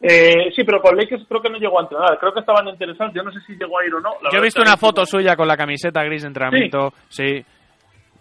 Eh, 0.01 0.53
sí, 0.55 0.63
pero 0.65 0.81
con 0.81 0.97
Lakers 0.97 1.25
creo 1.29 1.43
que 1.43 1.51
no 1.51 1.59
llegó 1.59 1.81
a 1.81 1.83
entrenar, 1.83 2.19
creo 2.21 2.33
que 2.33 2.41
estaban 2.41 2.69
interesados, 2.69 3.13
yo 3.15 3.23
no 3.23 3.33
sé 3.33 3.41
si 3.47 3.55
llegó 3.57 3.79
a 3.81 3.85
ir 3.87 3.95
o 3.95 4.01
no. 4.01 4.11
La 4.23 4.31
Yo 4.31 4.39
he 4.39 4.43
visto 4.43 4.63
una 4.63 4.77
foto 4.77 5.05
suya 5.05 5.35
con 5.35 5.49
la 5.49 5.57
camiseta 5.57 6.05
gris 6.05 6.23
de 6.23 6.29
entrenamiento, 6.29 6.93
sí. 7.09 7.45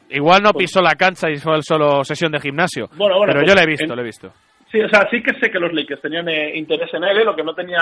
Igual 0.10 0.42
no 0.42 0.54
pisó 0.54 0.82
la 0.82 0.96
cancha 0.96 1.30
y 1.30 1.36
fue 1.36 1.62
solo 1.62 2.04
sesión 2.04 2.32
de 2.32 2.40
gimnasio. 2.40 2.88
Bueno, 2.96 3.18
bueno, 3.18 3.34
pero 3.34 3.40
pues 3.42 3.50
yo 3.52 3.56
lo 3.56 3.62
he 3.62 3.66
visto, 3.68 3.84
en- 3.84 3.96
lo 3.96 4.02
he 4.02 4.06
visto. 4.06 4.32
Sí, 4.72 4.82
o 4.82 4.90
sea, 4.90 5.08
sí 5.10 5.24
que 5.24 5.34
sé 5.40 5.50
que 5.50 5.60
los 5.60 5.72
Lakers 5.72 6.02
tenían 6.02 6.28
eh, 6.28 6.58
interés 6.58 6.94
en 6.94 7.04
él, 7.06 7.20
eh, 7.20 7.24
lo 7.24 7.36
que 7.36 7.44
no 7.44 7.56
tenía 7.56 7.82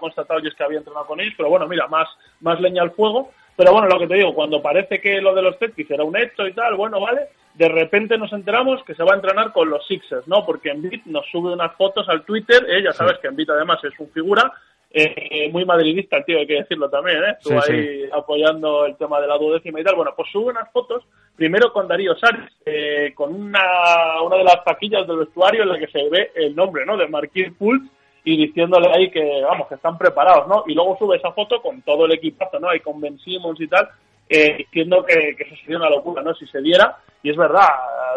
constatado 0.00 0.40
yo 0.40 0.48
es 0.48 0.54
que 0.54 0.64
había 0.64 0.78
entrenado 0.78 1.06
con 1.06 1.20
ellos, 1.20 1.34
pero 1.36 1.50
bueno, 1.50 1.68
mira, 1.68 1.86
más, 1.88 2.08
más 2.40 2.58
leña 2.60 2.82
al 2.82 2.92
fuego. 2.92 3.30
Pero 3.54 3.72
bueno, 3.72 3.86
lo 3.86 3.98
que 3.98 4.06
te 4.06 4.14
digo, 4.14 4.34
cuando 4.34 4.62
parece 4.62 5.00
que 5.00 5.20
lo 5.20 5.34
de 5.34 5.42
los 5.42 5.58
Celtics 5.58 5.90
era 5.90 6.04
un 6.04 6.16
hecho 6.16 6.46
y 6.46 6.54
tal, 6.54 6.74
bueno, 6.74 7.00
vale, 7.00 7.28
de 7.54 7.68
repente 7.68 8.16
nos 8.16 8.32
enteramos 8.32 8.82
que 8.84 8.94
se 8.94 9.02
va 9.02 9.12
a 9.12 9.16
entrenar 9.16 9.52
con 9.52 9.68
los 9.68 9.86
Sixers, 9.86 10.26
¿no? 10.26 10.44
Porque 10.46 10.70
Embiid 10.70 11.02
nos 11.04 11.26
sube 11.26 11.52
unas 11.52 11.76
fotos 11.76 12.08
al 12.08 12.24
Twitter, 12.24 12.64
eh, 12.68 12.82
ya 12.82 12.92
sabes 12.92 13.18
que 13.18 13.28
Embiid 13.28 13.50
además 13.50 13.78
es 13.84 13.92
un 13.98 14.08
figura, 14.10 14.52
eh, 14.94 15.48
muy 15.50 15.64
madridista 15.64 16.22
tío, 16.24 16.38
hay 16.38 16.46
que 16.46 16.60
decirlo 16.60 16.88
también, 16.90 17.18
¿eh? 17.24 17.36
Estuvo 17.38 17.60
Sí, 17.62 17.72
ahí 17.72 18.08
apoyando 18.12 18.86
el 18.86 18.96
tema 18.96 19.20
de 19.20 19.26
la 19.26 19.38
duodécima 19.38 19.80
y 19.80 19.84
tal. 19.84 19.96
Bueno, 19.96 20.12
pues 20.16 20.30
sube 20.30 20.50
unas 20.50 20.70
fotos, 20.70 21.04
primero 21.34 21.72
con 21.72 21.88
Darío 21.88 22.14
Sánchez, 22.16 22.52
eh, 22.66 23.12
con 23.14 23.34
una, 23.34 24.22
una 24.22 24.36
de 24.36 24.44
las 24.44 24.64
taquillas 24.64 25.06
del 25.06 25.18
vestuario 25.18 25.62
en 25.62 25.68
la 25.70 25.78
que 25.78 25.88
se 25.88 26.08
ve 26.08 26.30
el 26.34 26.54
nombre, 26.54 26.84
¿no? 26.84 26.96
De 26.96 27.08
Marquis 27.08 27.52
Pulse 27.58 27.88
y 28.24 28.36
diciéndole 28.36 28.88
ahí 28.92 29.10
que, 29.10 29.42
vamos, 29.42 29.66
que 29.68 29.74
están 29.74 29.98
preparados, 29.98 30.46
¿no? 30.46 30.64
Y 30.66 30.74
luego 30.74 30.96
sube 30.98 31.16
esa 31.16 31.32
foto 31.32 31.60
con 31.60 31.82
todo 31.82 32.04
el 32.06 32.12
equipazo, 32.12 32.60
¿no? 32.60 32.68
Ahí 32.68 32.80
con 32.80 33.00
Ben 33.00 33.18
Simmons 33.18 33.60
y 33.60 33.66
tal, 33.66 33.88
eh, 34.28 34.56
diciendo 34.58 35.04
que, 35.06 35.34
que 35.36 35.44
eso 35.44 35.54
sería 35.62 35.78
una 35.78 35.90
locura, 35.90 36.22
¿no? 36.22 36.34
Si 36.34 36.46
se 36.46 36.60
diera, 36.60 36.96
y 37.22 37.30
es 37.30 37.36
verdad, 37.36 37.68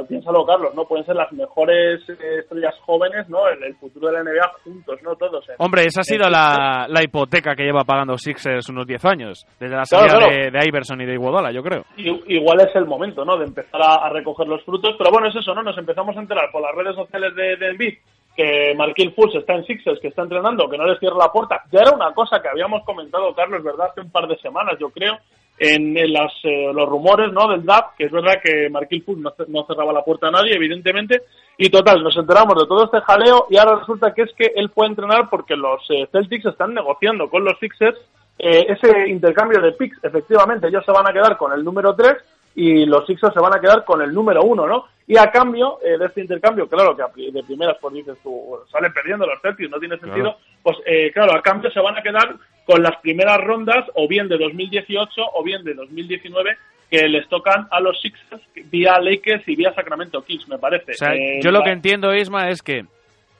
piénsalo, 0.08 0.46
Carlos, 0.46 0.74
¿no? 0.74 0.86
Pueden 0.86 1.06
ser 1.06 1.16
las 1.16 1.32
mejores 1.32 2.02
eh, 2.10 2.40
estrellas 2.40 2.74
jóvenes, 2.86 3.28
¿no? 3.30 3.48
El, 3.48 3.62
el 3.64 3.76
futuro 3.76 4.08
de 4.08 4.14
la 4.14 4.24
NBA 4.24 4.52
juntos, 4.64 5.00
¿no? 5.04 5.16
Todos. 5.16 5.48
¿eh? 5.50 5.54
Hombre, 5.60 5.84
esa 5.86 6.02
ha 6.02 6.04
sido 6.04 6.28
Eh, 6.28 6.32
la, 6.32 6.86
la 6.90 7.04
hipoteca 7.04 7.56
que 7.56 7.64
lleva 7.64 7.84
pagando 7.84 8.18
Sixers 8.18 8.70
unos 8.70 8.88
10 8.88 9.06
años, 9.06 9.46
desde 9.60 9.76
la 9.76 9.86
salida 9.86 10.18
claro. 10.18 10.32
De, 10.34 10.52
de 10.52 10.68
Iverson 10.68 11.02
y 11.02 11.06
de 11.06 11.14
Iguodala, 11.14 11.52
yo 11.52 11.62
creo. 11.62 11.86
I- 11.98 12.24
igual 12.36 12.62
es 12.62 12.76
el 12.76 12.86
momento, 12.86 13.24
¿no? 13.26 13.38
De 13.38 13.46
empezar 13.46 13.82
a, 13.82 14.06
a 14.06 14.10
recoger 14.10 14.48
los 14.48 14.64
frutos. 14.64 14.96
Pero 14.98 15.12
bueno, 15.12 15.28
es 15.28 15.36
eso, 15.36 15.54
¿no? 15.54 15.62
Nos 15.64 15.78
empezamos 15.78 16.16
a 16.18 16.22
enterar 16.22 16.50
por 16.52 16.62
las 16.62 16.74
redes 16.74 16.96
sociales 16.96 17.36
de, 17.36 17.58
de 17.58 18.00
que 18.36 18.74
Marquil 18.76 19.14
Fultz 19.14 19.36
está 19.36 19.54
en 19.54 19.64
Sixers, 19.66 20.00
que 20.02 20.10
está 20.10 20.24
entrenando, 20.24 20.68
que 20.70 20.78
no 20.78 20.86
les 20.86 21.00
cierra 21.00 21.16
la 21.18 21.32
puerta. 21.32 21.62
Ya 21.72 21.82
era 21.82 21.92
una 21.96 22.14
cosa 22.14 22.42
que 22.42 22.50
habíamos 22.50 22.84
comentado, 22.84 23.34
Carlos, 23.34 23.64
¿verdad? 23.64 23.88
Hace 23.92 24.02
un 24.02 24.12
par 24.12 24.28
de 24.28 24.36
semanas, 24.40 24.76
yo 24.78 24.90
creo, 24.90 25.18
en, 25.58 25.98
en 25.98 26.12
las, 26.14 26.34
eh, 26.44 26.72
los 26.74 26.88
rumores, 26.90 27.32
¿no? 27.32 27.48
Del 27.48 27.66
DAP, 27.66 27.96
que 27.98 28.06
es 28.06 28.12
verdad 28.12 28.40
que 28.44 28.70
Marquil 28.70 29.04
ce- 29.06 29.46
no 29.48 29.66
cerraba 29.66 29.94
la 29.94 30.04
puerta 30.04 30.28
a 30.28 30.32
nadie, 30.32 30.54
evidentemente. 30.56 31.22
Y 31.58 31.70
total, 31.70 32.04
nos 32.04 32.16
enteramos 32.18 32.56
de 32.62 32.68
todo 32.68 32.86
este 32.86 33.00
jaleo 33.02 33.48
y 33.50 33.58
ahora 33.58 33.78
resulta 33.80 34.14
que 34.14 34.24
es 34.24 34.34
que 34.34 34.52
él 34.56 34.70
puede 34.70 34.90
entrenar 34.90 35.30
porque 35.30 35.56
los 35.56 35.82
eh, 35.90 36.08
Celtics 36.12 36.46
están 36.46 36.74
negociando 36.74 37.30
con 37.30 37.46
los 37.46 37.58
Sixers 37.60 37.98
eh, 38.38 38.66
ese 38.70 39.08
intercambio 39.08 39.62
de 39.62 39.72
picks. 39.72 40.04
Efectivamente, 40.04 40.68
ellos 40.68 40.84
se 40.86 40.92
van 40.92 41.08
a 41.08 41.14
quedar 41.14 41.38
con 41.38 41.54
el 41.54 41.64
número 41.64 41.96
3 41.96 42.16
y 42.56 42.86
los 42.86 43.06
Sixers 43.06 43.34
se 43.34 43.40
van 43.40 43.56
a 43.56 43.60
quedar 43.60 43.84
con 43.84 44.02
el 44.02 44.14
número 44.14 44.44
1, 44.44 44.68
¿no? 44.68 44.86
Y 45.08 45.18
a 45.18 45.30
cambio 45.30 45.80
eh, 45.84 45.98
de 45.98 46.06
este 46.06 46.22
intercambio, 46.22 46.68
claro 46.68 46.96
que 46.96 47.32
de 47.32 47.44
primeras, 47.44 47.78
pues 47.80 47.94
dices 47.94 48.18
tú, 48.24 48.58
salen 48.72 48.92
perdiendo 48.94 49.26
los 49.28 49.40
Celtics, 49.42 49.70
no 49.70 49.80
tiene 49.80 49.98
sentido, 50.00 50.38
pues 50.64 50.78
eh, 50.86 51.12
claro, 51.12 51.38
a 51.38 51.42
cambio 51.42 51.70
se 51.70 51.80
van 51.82 51.98
a 51.98 52.02
quedar 52.02 52.36
con 52.66 52.82
las 52.82 52.96
primeras 53.02 53.38
rondas 53.42 53.86
o 53.94 54.08
bien 54.08 54.28
de 54.28 54.38
2018 54.38 55.22
o 55.34 55.44
bien 55.44 55.64
de 55.64 55.76
2019 55.76 56.58
que 56.90 57.08
les 57.08 57.28
tocan 57.30 57.68
a 57.72 57.80
los 57.80 58.00
Sixers 58.02 58.42
vía 58.72 59.00
Lakers 59.00 59.48
y 59.48 59.56
vía 59.56 59.74
Sacramento 59.74 60.24
Kings, 60.24 60.48
me 60.48 60.58
parece. 60.58 60.92
O 60.92 60.96
sea, 60.96 61.14
Eh, 61.14 61.40
yo 61.44 61.52
lo 61.52 61.62
que 61.62 61.72
entiendo, 61.72 62.14
Isma, 62.16 62.50
es 62.50 62.62
que 62.62 62.86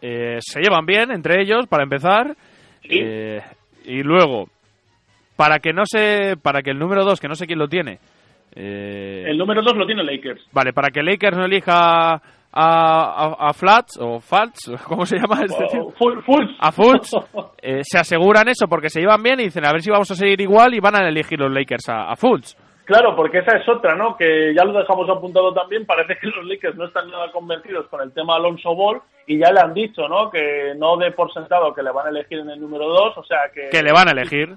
eh, 0.02 0.38
se 0.42 0.62
llevan 0.62 0.86
bien 0.86 1.12
entre 1.12 1.42
ellos, 1.42 1.68
para 1.68 1.84
empezar, 1.84 2.36
eh, 2.84 3.42
y 3.86 4.04
luego, 4.04 4.50
para 5.36 5.60
que 5.60 5.74
no 5.74 5.84
se, 5.86 6.38
para 6.42 6.62
que 6.62 6.72
el 6.72 6.80
número 6.80 7.04
2, 7.04 7.20
que 7.20 7.28
no 7.28 7.36
sé 7.36 7.48
quién 7.48 7.60
lo 7.60 7.68
tiene, 7.68 8.00
eh, 8.54 9.26
El 9.28 9.38
número 9.38 9.62
2 9.62 9.76
lo 9.76 9.86
tiene 9.86 10.04
Lakers. 10.04 10.48
vale, 10.52 10.74
para 10.74 10.90
que 10.90 11.02
Lakers 11.04 11.38
no 11.38 11.46
elija 11.46 12.14
a, 12.14 12.22
a, 12.54 13.36
a 13.50 13.54
Flats 13.54 13.98
o 14.00 14.20
Falts, 14.20 14.72
¿cómo 14.88 15.06
se 15.06 15.18
llama 15.18 15.44
este 15.44 15.66
tío? 15.72 15.88
Oh, 15.88 15.92
Full-. 15.92 16.56
A 16.60 16.72
Fultz, 16.72 17.12
eh, 17.62 17.80
se 17.84 17.98
aseguran 18.00 18.48
eso 18.48 18.68
porque 18.68 18.90
se 18.90 19.02
llevan 19.02 19.22
bien 19.24 19.40
y 19.40 19.46
dicen 19.46 19.66
a 19.66 19.72
ver 19.72 19.82
si 19.82 19.92
vamos 19.92 20.10
a 20.12 20.16
seguir 20.16 20.40
igual 20.42 20.74
y 20.74 20.80
van 20.80 20.96
a 20.96 21.08
elegir 21.08 21.40
los 21.40 21.52
Lakers 21.52 21.90
a, 21.90 22.12
a 22.12 22.16
Fultz. 22.16 22.56
Claro, 22.86 23.16
porque 23.16 23.40
esa 23.40 23.58
es 23.58 23.68
otra, 23.68 23.96
¿no? 23.96 24.16
Que 24.16 24.54
ya 24.56 24.64
lo 24.64 24.78
dejamos 24.78 25.10
apuntado 25.10 25.52
también. 25.56 25.88
Parece 25.88 26.20
que 26.22 26.28
los 26.28 26.46
Lakers 26.46 26.76
no 26.76 26.86
están 26.86 27.10
nada 27.10 27.32
convencidos 27.32 27.88
con 27.88 28.00
el 28.04 28.14
tema 28.14 28.36
Alonso 28.36 28.76
Ball 28.76 29.02
y 29.26 29.40
ya 29.40 29.52
le 29.52 29.60
han 29.60 29.74
dicho, 29.74 30.08
¿no? 30.08 30.30
Que 30.30 30.74
no 30.78 30.96
dé 30.98 31.10
por 31.12 31.34
sentado 31.34 31.74
que 31.74 31.82
le 31.82 31.92
van 31.92 32.06
a 32.06 32.10
elegir 32.12 32.38
en 32.38 32.50
el 32.52 32.62
número 32.62 32.88
2, 32.88 33.18
o 33.18 33.24
sea 33.24 33.40
que... 33.52 33.70
Que 33.72 33.82
le 33.82 33.92
van 33.92 34.08
a 34.08 34.12
elegir. 34.12 34.56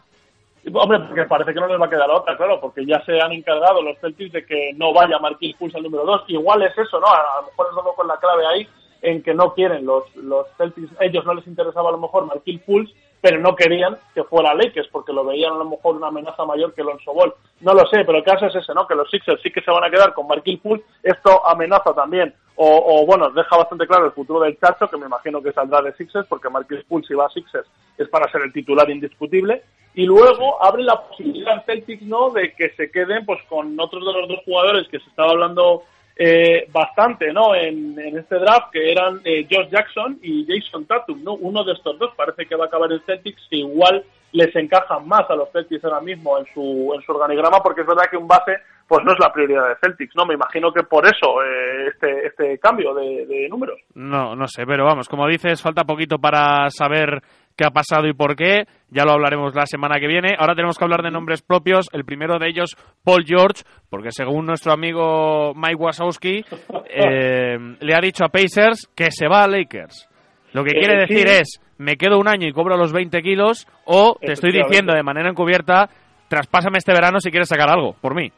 Hombre, 0.75 1.01
porque 1.01 1.25
parece 1.25 1.55
que 1.55 1.61
no 1.61 1.69
les 1.69 1.81
va 1.81 1.87
a 1.87 1.91
quedar 1.91 2.11
otra, 2.11 2.37
claro, 2.37 2.61
porque 2.61 2.85
ya 2.85 3.03
se 3.05 3.21
han 3.21 3.33
encargado 3.33 3.81
los 3.81 3.99
Celtics 3.99 4.33
de 4.33 4.45
que 4.45 4.73
no 4.77 4.93
vaya 4.93 5.19
Marquis 5.19 5.57
Pulse 5.57 5.77
al 5.77 5.85
número 5.85 6.05
2. 6.05 6.25
Igual 6.29 6.63
es 6.63 6.77
eso, 6.77 7.01
¿no? 7.01 7.07
A 7.07 7.41
lo 7.41 7.47
mejor 7.47 7.67
es 7.71 7.77
dado 7.77 7.95
con 7.95 8.09
la 8.09 8.17
clave 8.17 8.47
ahí 8.47 8.69
en 9.01 9.23
que 9.23 9.33
no 9.33 9.55
quieren 9.55 9.87
los, 9.87 10.15
los 10.17 10.47
Celtics, 10.57 10.91
ellos 11.01 11.25
no 11.25 11.35
les 11.35 11.47
interesaba 11.47 11.91
a 11.91 11.93
lo 11.93 11.99
mejor 11.99 12.27
Marquis 12.27 12.61
Pulse 12.63 12.93
pero 13.21 13.39
no 13.41 13.57
querían 13.57 13.99
que 14.15 14.25
fuera 14.25 14.55
Lakers 14.55 14.89
porque 14.89 15.13
lo 15.13 15.25
veían 15.25 15.55
a 15.55 15.59
lo 15.59 15.65
mejor 15.65 15.97
una 15.97 16.09
amenaza 16.09 16.45
mayor 16.45 16.75
que 16.75 16.85
Lonzo 16.85 17.13
Ball. 17.13 17.35
No 17.61 17.75
lo 17.75 17.87
sé, 17.87 18.05
pero 18.05 18.19
el 18.19 18.25
caso 18.25 18.47
es 18.47 18.55
ese, 18.55 18.73
¿no? 18.75 18.87
Que 18.87 18.95
los 18.95 19.11
Sixers 19.11 19.43
sí 19.43 19.51
que 19.51 19.61
se 19.61 19.71
van 19.71 19.85
a 19.85 19.91
quedar 19.91 20.15
con 20.15 20.29
Marquil 20.29 20.61
Poole. 20.61 20.83
Esto 21.03 21.45
amenaza 21.47 21.93
también, 21.95 22.35
o, 22.55 22.67
o, 22.67 23.07
bueno, 23.07 23.31
deja 23.31 23.57
bastante 23.57 23.87
claro 23.87 24.07
el 24.07 24.13
futuro 24.13 24.41
del 24.41 24.59
Chacho, 24.59 24.89
que 24.89 24.97
me 24.97 25.07
imagino 25.07 25.43
que 25.43 25.53
saldrá 25.53 25.83
de 25.83 25.95
Sixers, 25.95 26.27
porque 26.29 26.49
Marquil 26.49 26.85
Poole 26.89 27.07
si 27.07 27.15
va 27.15 27.27
a 27.27 27.31
Sixers 27.31 27.69
es 27.97 28.09
para 28.09 28.31
ser 28.31 28.43
el 28.43 28.53
titular 28.53 28.89
indiscutible. 28.91 29.63
Y 29.95 30.07
luego 30.07 30.63
abre 30.63 30.85
la 30.85 31.01
posibilidad 31.01 31.55
en 31.55 31.63
Celtics, 31.63 32.03
¿no? 32.03 32.31
De 32.31 32.55
que 32.55 32.71
se 32.77 32.91
queden 32.91 33.27
pues 33.27 33.41
con 33.49 33.79
otros 33.81 34.07
de 34.07 34.13
los 34.13 34.29
dos 34.29 34.41
jugadores 34.45 34.87
que 34.89 35.01
se 35.01 35.09
estaba 35.09 35.31
hablando 35.31 35.83
eh, 36.21 36.69
bastante, 36.73 37.33
¿no? 37.33 37.55
En, 37.55 37.97
en, 37.99 38.19
este 38.19 38.41
draft, 38.41 38.73
que 38.73 38.91
eran 38.91 39.21
eh, 39.25 39.47
Josh 39.49 39.69
Jackson 39.71 40.19
y 40.21 40.45
Jason 40.49 40.85
Tatum, 40.85 41.23
¿no? 41.23 41.35
Uno 41.35 41.63
de 41.63 41.75
estos 41.75 41.97
dos 41.97 42.13
parece 42.17 42.45
que 42.45 42.57
va 42.57 42.65
a 42.65 42.67
acabar 42.67 42.91
en 42.91 43.01
Celtics, 43.03 43.47
que 43.49 43.59
igual 43.59 44.05
les 44.33 44.55
encajan 44.57 45.07
más 45.07 45.31
a 45.31 45.37
los 45.37 45.49
Celtics 45.53 45.85
ahora 45.85 46.01
mismo 46.01 46.37
en 46.37 46.45
su, 46.53 46.93
en 46.93 47.01
su 47.03 47.13
organigrama, 47.13 47.61
porque 47.63 47.83
es 47.83 47.87
verdad 47.87 48.11
que 48.11 48.17
un 48.17 48.27
base, 48.27 48.57
pues 48.89 49.05
no 49.05 49.13
es 49.13 49.19
la 49.21 49.33
prioridad 49.33 49.69
de 49.69 49.77
Celtics, 49.81 50.17
¿no? 50.17 50.27
Me 50.27 50.35
imagino 50.35 50.73
que 50.73 50.83
por 50.83 51.07
eso 51.07 51.41
eh, 51.45 51.87
este, 51.93 52.27
este 52.27 52.59
cambio 52.59 52.93
de, 52.95 53.25
de 53.25 53.49
números. 53.49 53.79
No, 53.95 54.35
no 54.35 54.49
sé, 54.49 54.67
pero 54.67 54.85
vamos, 54.85 55.09
como 55.09 55.29
dices, 55.29 55.63
falta 55.63 55.85
poquito 55.85 56.19
para 56.19 56.69
saber 56.71 57.23
qué 57.59 57.65
ha 57.67 57.71
pasado 57.71 58.07
y 58.07 58.15
por 58.15 58.37
qué. 58.37 58.65
Ya 58.91 59.05
lo 59.05 59.13
hablaremos 59.13 59.55
la 59.55 59.67
semana 59.67 59.99
que 60.01 60.07
viene. 60.07 60.35
Ahora 60.39 60.55
tenemos 60.55 60.79
que 60.79 60.85
hablar 60.85 61.03
de 61.03 61.11
nombres 61.11 61.43
propios. 61.43 61.89
El 61.93 62.05
primero 62.05 62.39
de 62.39 62.49
ellos, 62.49 62.77
Paul 63.05 63.25
George, 63.27 63.65
porque 63.91 64.13
según 64.13 64.47
nuestro 64.47 64.73
amigo 64.73 65.53
Mike 65.55 65.75
Wazowski, 65.77 66.45
eh, 66.89 67.59
le 67.81 67.95
ha 67.95 68.01
dicho 68.01 68.25
a 68.25 68.29
Pacers 68.29 68.89
que 68.97 69.11
se 69.11 69.29
va 69.29 69.43
a 69.43 69.49
Lakers. 69.49 70.09
Lo 70.53 70.65
que 70.65 70.71
quiere 70.73 70.95
Eh, 70.95 71.07
decir 71.07 71.29
sí. 71.29 71.35
es, 71.41 71.61
me 71.77 71.97
quedo 71.97 72.19
un 72.19 72.29
año 72.29 72.47
y 72.49 72.53
cobro 72.53 72.77
los 72.77 72.93
20 72.93 73.21
kilos, 73.23 73.67
o 73.85 74.17
te 74.21 74.33
estoy 74.33 74.51
diciendo 74.53 74.95
de 74.95 75.03
manera 75.03 75.29
encubierta, 75.29 75.91
traspásame 76.29 76.79
este 76.79 76.93
verano 76.95 77.21
si 77.21 77.31
quieres 77.31 77.49
sacar 77.49 77.69
algo, 77.69 77.95
por 78.01 78.15
mí. 78.15 78.33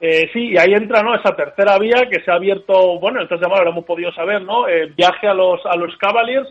Eh, 0.00 0.30
sí, 0.32 0.50
y 0.52 0.56
ahí 0.56 0.72
entra 0.74 1.02
¿no? 1.02 1.16
esa 1.16 1.34
tercera 1.34 1.76
vía 1.80 2.06
que 2.08 2.22
se 2.22 2.30
ha 2.30 2.34
abierto, 2.34 3.00
bueno, 3.00 3.20
esta 3.20 3.36
semana 3.38 3.64
lo 3.64 3.70
hemos 3.72 3.84
podido 3.84 4.12
saber, 4.12 4.42
¿no? 4.42 4.68
Eh, 4.68 4.92
viaje 4.96 5.26
a 5.26 5.34
los, 5.34 5.60
a 5.66 5.76
los 5.76 5.96
Cavaliers, 5.96 6.48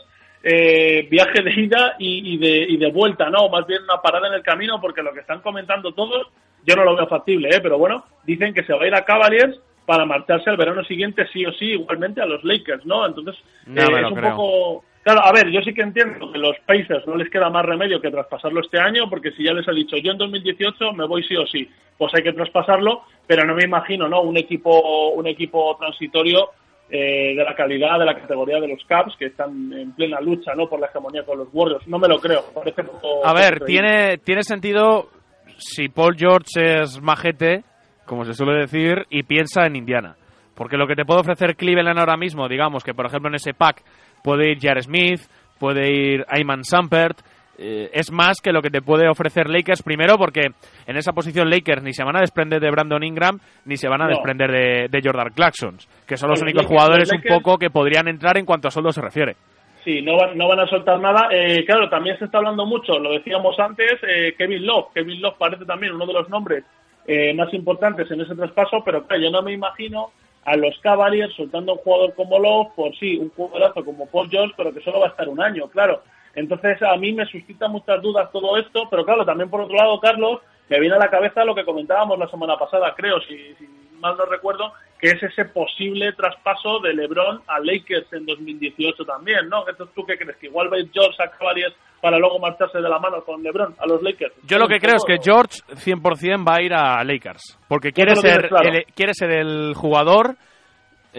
eh, 0.49 1.07
viaje 1.11 1.41
de 1.43 1.51
ida 1.51 1.95
y, 1.99 2.33
y 2.33 2.37
de, 2.37 2.59
y 2.69 2.77
de 2.77 2.91
vuelta, 2.91 3.29
¿no? 3.29 3.49
Más 3.49 3.67
bien 3.67 3.83
una 3.83 4.01
parada 4.01 4.29
en 4.29 4.33
el 4.35 4.41
camino, 4.43 4.79
porque 4.79 5.03
lo 5.03 5.11
que 5.13 5.19
están 5.19 5.41
comentando 5.41 5.91
todos, 5.93 6.27
yo 6.65 6.75
no 6.77 6.85
lo 6.85 6.95
veo 6.95 7.05
factible, 7.07 7.49
¿eh? 7.49 7.59
Pero 7.61 7.77
bueno, 7.77 8.05
dicen 8.25 8.53
que 8.53 8.63
se 8.63 8.73
va 8.73 8.83
a 8.83 8.87
ir 8.87 8.95
a 8.95 9.03
Cavaliers 9.03 9.59
para 9.85 10.05
marcharse 10.05 10.49
el 10.49 10.55
verano 10.57 10.83
siguiente 10.85 11.27
sí 11.33 11.45
o 11.45 11.51
sí, 11.51 11.71
igualmente 11.71 12.21
a 12.21 12.25
los 12.25 12.43
Lakers, 12.45 12.85
¿no? 12.85 13.05
Entonces, 13.05 13.35
No 13.65 13.81
eh, 13.81 14.01
es 14.01 14.11
un 14.11 14.15
creo. 14.15 14.31
poco... 14.31 14.83
Claro, 15.03 15.21
a 15.23 15.31
ver, 15.31 15.49
yo 15.49 15.61
sí 15.61 15.73
que 15.73 15.81
entiendo 15.81 16.31
que 16.31 16.37
los 16.37 16.57
Pacers 16.65 17.07
no 17.07 17.15
les 17.15 17.29
queda 17.29 17.49
más 17.49 17.65
remedio 17.65 17.99
que 18.01 18.11
traspasarlo 18.11 18.59
este 18.61 18.77
año, 18.79 19.09
porque 19.09 19.31
si 19.31 19.43
ya 19.43 19.53
les 19.53 19.67
ha 19.67 19.71
dicho 19.71 19.95
yo 19.97 20.11
en 20.11 20.17
2018 20.17 20.91
me 20.93 21.05
voy 21.07 21.23
sí 21.23 21.35
o 21.37 21.45
sí, 21.47 21.69
pues 21.97 22.13
hay 22.13 22.23
que 22.23 22.33
traspasarlo, 22.33 23.03
pero 23.25 23.45
no 23.45 23.53
me 23.55 23.63
imagino, 23.63 24.09
¿no? 24.09 24.21
Un 24.21 24.35
equipo, 24.37 25.09
un 25.11 25.27
equipo 25.27 25.77
transitorio 25.79 26.49
eh, 26.89 27.35
de 27.35 27.43
la 27.43 27.55
calidad, 27.55 27.99
de 27.99 28.05
la 28.05 28.15
categoría 28.15 28.59
de 28.59 28.67
los 28.69 28.83
Caps, 28.85 29.15
que 29.17 29.25
están 29.27 29.71
en 29.73 29.91
plena 29.93 30.19
lucha, 30.21 30.53
¿no? 30.55 30.67
Por 30.69 30.79
la 30.79 30.87
hegemonía 30.87 31.23
con 31.23 31.37
los 31.39 31.47
Warriors. 31.51 31.87
No 31.87 31.99
me 31.99 32.07
lo 32.07 32.17
creo. 32.19 32.43
Parece 32.53 32.83
poco- 32.83 33.25
A 33.25 33.33
ver, 33.33 33.59
tiene, 33.65 34.17
tiene 34.19 34.43
sentido 34.43 35.09
si 35.57 35.89
Paul 35.89 36.15
George 36.17 36.81
es 36.81 37.01
majete, 37.01 37.63
como 38.05 38.23
se 38.23 38.33
suele 38.33 38.59
decir, 38.59 39.05
y 39.09 39.23
piensa 39.23 39.65
en 39.65 39.75
Indiana. 39.75 40.15
Porque 40.55 40.77
lo 40.77 40.87
que 40.87 40.95
te 40.95 41.05
puede 41.05 41.19
ofrecer 41.21 41.55
Cleveland 41.55 41.99
ahora 41.99 42.17
mismo, 42.17 42.47
digamos 42.47 42.83
que 42.83 42.93
por 42.93 43.05
ejemplo 43.05 43.29
en 43.29 43.35
ese 43.35 43.53
pack 43.53 43.83
puede 44.23 44.51
ir 44.51 44.59
Jar 44.59 44.81
Smith, 44.81 45.19
puede 45.59 45.91
ir 45.91 46.25
Ayman 46.29 46.63
Sampert, 46.63 47.17
eh, 47.57 47.89
es 47.93 48.11
más 48.11 48.39
que 48.41 48.51
lo 48.51 48.61
que 48.61 48.69
te 48.69 48.81
puede 48.81 49.09
ofrecer 49.09 49.49
Lakers 49.49 49.81
primero 49.83 50.17
porque 50.17 50.47
en 50.85 50.97
esa 50.97 51.11
posición 51.13 51.49
Lakers 51.49 51.81
ni 51.83 51.93
se 51.93 52.03
van 52.03 52.15
a 52.15 52.21
desprender 52.21 52.59
de 52.61 52.69
Brandon 52.71 53.03
Ingram 53.03 53.39
ni 53.65 53.77
se 53.77 53.87
van 53.87 54.01
a 54.01 54.05
No. 54.05 54.11
desprender 54.11 54.51
de, 54.51 54.87
de 54.89 55.01
Jordan 55.03 55.31
Clarkson, 55.35 55.77
que 56.05 56.17
son 56.17 56.29
los 56.29 56.39
Los 56.39 56.43
únicos 56.43 56.63
Lakers- 56.63 56.67
jugadores 56.67 57.11
los 57.11 57.21
un 57.23 57.27
poco 57.37 57.57
que 57.57 57.69
podrían 57.69 58.07
entrar 58.07 58.37
en 58.37 58.45
cuanto 58.45 58.67
a 58.67 58.71
sueldo 58.71 58.91
se 58.91 59.01
refiere. 59.01 59.35
Sí, 59.83 60.01
no 60.01 60.17
van, 60.17 60.37
no 60.37 60.47
van 60.49 60.59
a 60.59 60.67
soltar 60.67 60.99
nada. 60.99 61.29
Eh, 61.31 61.63
claro, 61.65 61.89
también 61.89 62.17
se 62.19 62.25
está 62.25 62.39
hablando 62.39 62.65
mucho, 62.65 62.99
lo 62.99 63.13
decíamos 63.13 63.57
antes, 63.57 63.93
eh, 64.07 64.35
Kevin 64.37 64.65
Love. 64.65 64.87
Kevin 64.93 65.21
Love 65.21 65.35
parece 65.37 65.63
también 65.65 65.93
uno 65.93 66.05
de 66.05 66.13
los 66.13 66.27
nombres 66.29 66.63
eh, 67.07 67.33
más 67.33 67.53
importantes 67.53 68.11
en 68.11 68.19
ese 68.19 68.35
traspaso, 68.35 68.81
pero 68.83 69.05
claro, 69.07 69.23
yo 69.23 69.31
no 69.31 69.41
me 69.41 69.53
imagino 69.53 70.11
a 70.43 70.57
los 70.57 70.77
Cavaliers 70.79 71.33
soltando 71.35 71.73
un 71.73 71.79
jugador 71.79 72.13
como 72.15 72.37
Love, 72.37 72.67
por 72.75 72.93
sí, 72.97 73.15
un 73.17 73.29
jugadorazo 73.29 73.85
como 73.85 74.07
Paul 74.07 74.29
George, 74.29 74.53
pero 74.57 74.73
que 74.73 74.81
solo 74.81 74.99
va 74.99 75.07
a 75.07 75.09
estar 75.09 75.27
un 75.29 75.41
año, 75.41 75.67
claro. 75.69 76.01
Entonces 76.37 76.79
a 76.83 76.95
mí 76.97 77.13
me 77.13 77.25
suscita 77.25 77.67
muchas 77.67 77.99
dudas 77.99 78.31
todo 78.31 78.57
esto, 78.57 78.83
pero 78.91 79.03
claro, 79.03 79.25
también 79.25 79.49
por 79.49 79.61
otro 79.61 79.75
lado, 79.75 79.99
Carlos, 79.99 80.39
me 80.69 80.79
viene 80.79 80.95
a 80.95 80.99
la 80.99 81.09
cabeza 81.09 81.43
lo 81.43 81.55
que 81.55 81.65
comentábamos 81.65 82.19
la 82.19 82.29
semana 82.29 82.55
pasada, 82.55 82.93
creo, 82.95 83.19
si, 83.21 83.55
si 83.55 83.67
mal 83.99 84.15
no 84.15 84.25
recuerdo, 84.25 84.71
que 84.99 85.07
es 85.07 85.23
ese 85.23 85.45
posible 85.45 86.13
traspaso 86.13 86.79
de 86.79 86.93
LeBron 86.93 87.41
a 87.47 87.59
Lakers 87.59 88.13
en 88.13 88.27
2018 88.27 89.03
también, 89.03 89.49
¿no? 89.49 89.67
Entonces, 89.67 89.95
¿tú 89.95 90.05
qué 90.05 90.15
crees? 90.15 90.37
¿Que 90.37 90.45
igual 90.45 90.71
va 90.71 90.77
a 90.77 90.79
ir 90.79 90.91
George 90.93 91.17
a 91.23 91.31
Cavaliers 91.31 91.75
para 91.99 92.19
luego 92.19 92.37
marcharse 92.37 92.77
de 92.77 92.87
la 92.87 92.99
mano 92.99 93.23
con 93.23 93.41
LeBron 93.41 93.73
a 93.79 93.87
los 93.87 94.03
Lakers? 94.03 94.35
Yo 94.43 94.59
lo 94.59 94.67
que 94.67 94.77
creo 94.77 94.97
es 94.97 95.05
que 95.05 95.17
George 95.19 95.61
100% 95.69 96.47
va 96.47 96.57
a 96.57 96.61
ir 96.61 96.73
a 96.75 97.03
Lakers. 97.03 97.57
Porque 97.67 97.91
quiere 97.91 98.15
ser, 98.15 98.47
claro. 98.49 98.69
el, 98.69 98.85
quiere 98.93 99.15
ser 99.15 99.31
el 99.31 99.73
jugador 99.73 100.35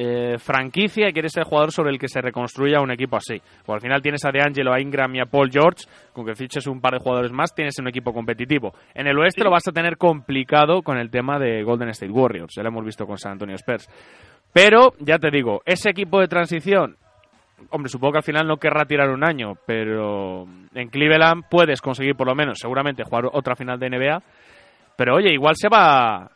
eh, 0.01 0.39
franquicia 0.39 1.09
y 1.09 1.13
quiere 1.13 1.29
ser 1.29 1.43
jugador 1.43 1.73
sobre 1.73 1.91
el 1.91 1.99
que 1.99 2.07
se 2.07 2.21
reconstruya 2.21 2.81
un 2.81 2.93
equipo 2.93 3.17
así. 3.17 3.43
Porque 3.67 3.79
al 3.79 3.81
final 3.81 4.01
tienes 4.01 4.25
a 4.25 4.31
DeAngelo, 4.31 4.73
a 4.73 4.81
Ingram 4.81 5.13
y 5.17 5.21
a 5.21 5.27
Paul 5.27 5.51
George. 5.51 5.87
Con 6.13 6.25
que 6.25 6.37
fiches 6.37 6.69
un 6.69 6.81
par 6.81 6.93
de 6.93 7.01
jugadores 7.01 7.33
más, 7.33 7.53
tienes 7.53 7.77
un 7.81 7.89
equipo 7.89 8.13
competitivo. 8.13 8.73
En 8.95 9.09
el 9.09 9.19
oeste 9.19 9.43
lo 9.43 9.51
vas 9.51 9.67
a 9.67 9.73
tener 9.73 9.97
complicado 9.97 10.83
con 10.83 10.99
el 10.99 11.11
tema 11.11 11.41
de 11.41 11.65
Golden 11.65 11.89
State 11.89 12.13
Warriors. 12.13 12.55
Ya 12.55 12.63
lo 12.63 12.69
hemos 12.69 12.85
visto 12.85 13.07
con 13.07 13.19
San 13.19 13.33
Antonio 13.33 13.57
Spurs. 13.57 13.89
Pero, 14.53 14.93
ya 15.01 15.19
te 15.19 15.33
digo, 15.33 15.63
ese 15.67 15.91
equipo 15.91 16.21
de 16.21 16.29
transición 16.29 16.97
Hombre, 17.71 17.89
supongo 17.89 18.13
que 18.13 18.19
al 18.19 18.25
final 18.25 18.47
no 18.47 18.57
querrá 18.57 18.85
tirar 18.85 19.11
un 19.11 19.25
año, 19.25 19.55
pero 19.67 20.47
en 20.75 20.89
Cleveland 20.91 21.45
puedes 21.51 21.83
conseguir 21.83 22.15
por 22.15 22.29
lo 22.29 22.37
menos, 22.37 22.59
seguramente, 22.61 23.03
jugar 23.03 23.25
otra 23.33 23.57
final 23.57 23.81
de 23.81 23.91
NBA. 23.91 24.23
Pero 24.97 25.17
oye, 25.17 25.33
igual 25.33 25.55
se 25.57 25.69
va 25.69 26.31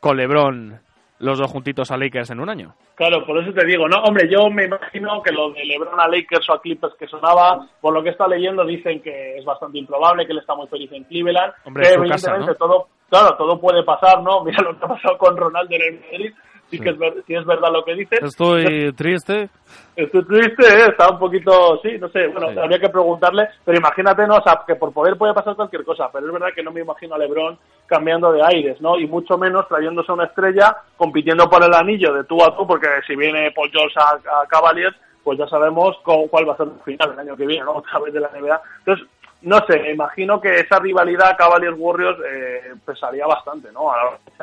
con 0.00 0.16
LeBron 0.16 0.80
los 1.18 1.38
dos 1.38 1.50
juntitos 1.50 1.90
a 1.90 1.96
Lakers 1.96 2.30
en 2.30 2.40
un 2.40 2.48
año. 2.50 2.74
Claro, 2.94 3.24
por 3.24 3.38
eso 3.42 3.52
te 3.52 3.64
digo, 3.64 3.88
no, 3.88 4.02
hombre, 4.02 4.28
yo 4.30 4.50
me 4.50 4.64
imagino 4.64 5.22
que 5.22 5.32
lo 5.32 5.50
de 5.50 5.64
LeBron 5.64 5.98
a 5.98 6.08
Lakers 6.08 6.48
o 6.50 6.54
a 6.54 6.60
Clippers 6.60 6.94
que 6.98 7.06
sonaba, 7.06 7.66
por 7.80 7.94
lo 7.94 8.02
que 8.02 8.10
está 8.10 8.26
leyendo, 8.28 8.64
dicen 8.64 9.00
que 9.00 9.38
es 9.38 9.44
bastante 9.44 9.78
improbable, 9.78 10.26
que 10.26 10.32
él 10.32 10.38
está 10.38 10.54
muy 10.54 10.66
feliz 10.68 10.90
en 10.92 11.04
Cleveland, 11.04 11.52
Hombre, 11.64 11.84
que 11.84 11.88
casa, 12.08 12.30
evidentemente 12.34 12.46
¿no? 12.52 12.54
todo, 12.56 12.88
claro, 13.08 13.36
todo 13.36 13.60
puede 13.60 13.82
pasar, 13.82 14.22
¿no? 14.22 14.40
Mira 14.44 14.62
lo 14.62 14.78
que 14.78 14.84
ha 14.84 14.88
pasado 14.88 15.18
con 15.18 15.36
Ronaldo 15.36 15.74
en 15.74 15.82
el 15.82 16.00
Madrid, 16.00 16.34
sí, 16.70 16.78
que 16.80 16.90
es, 16.90 16.98
ver- 16.98 17.22
sí 17.26 17.34
es 17.34 17.44
verdad 17.46 17.70
lo 17.72 17.84
que 17.84 17.94
dices. 17.94 18.22
Estoy 18.22 18.92
triste. 18.92 19.48
Estoy 19.96 20.24
triste, 20.26 20.62
¿eh? 20.66 20.86
está 20.90 21.10
un 21.10 21.18
poquito, 21.18 21.78
sí, 21.82 21.96
no 21.98 22.08
sé, 22.10 22.26
bueno, 22.28 22.50
Sí. 22.52 22.58
habría 22.58 22.78
que 22.78 22.88
preguntarle, 22.90 23.48
pero 23.64 23.78
imagínate, 23.78 24.26
¿no? 24.26 24.36
O 24.36 24.42
sea, 24.42 24.60
que 24.66 24.74
por 24.76 24.92
poder 24.92 25.16
puede 25.16 25.32
pasar 25.32 25.56
cualquier 25.56 25.84
cosa, 25.84 26.10
pero 26.12 26.26
es 26.26 26.32
verdad 26.32 26.48
que 26.54 26.62
no 26.62 26.70
me 26.72 26.82
imagino 26.82 27.14
a 27.14 27.18
LeBron 27.18 27.58
cambiando 27.86 28.32
de 28.32 28.42
aires, 28.44 28.80
¿no? 28.80 28.98
Y 28.98 29.06
mucho 29.06 29.38
menos 29.38 29.66
trayéndose 29.68 30.10
a 30.10 30.14
una 30.14 30.24
estrella, 30.26 30.76
compitiendo 30.96 31.48
por 31.48 31.62
el 31.64 31.72
anillo 31.74 32.12
de 32.12 32.24
tú 32.24 32.42
a 32.42 32.56
tú, 32.56 32.66
porque 32.66 32.88
si 33.06 33.14
viene 33.16 33.50
Paul 33.52 33.70
George 33.70 33.94
a, 33.98 34.42
a 34.42 34.46
Cavaliers, 34.46 34.96
pues 35.24 35.38
ya 35.38 35.46
sabemos 35.48 35.96
cu- 36.04 36.28
cuál 36.30 36.48
va 36.48 36.54
a 36.54 36.56
ser 36.56 36.66
el 36.68 36.80
final 36.84 37.12
el 37.12 37.18
año 37.20 37.36
que 37.36 37.46
viene, 37.46 37.64
¿no? 37.64 37.72
Otra 37.76 37.98
vez 38.00 38.12
de 38.14 38.20
la 38.20 38.28
NBA. 38.28 38.60
Entonces, 38.78 39.06
no 39.42 39.58
sé, 39.68 39.78
me 39.80 39.92
imagino 39.92 40.40
que 40.40 40.48
esa 40.56 40.78
rivalidad 40.78 41.36
Cavaliers-Warriors 41.36 42.18
eh, 42.26 42.60
pesaría 42.84 43.26
bastante, 43.26 43.70
¿no? 43.72 43.80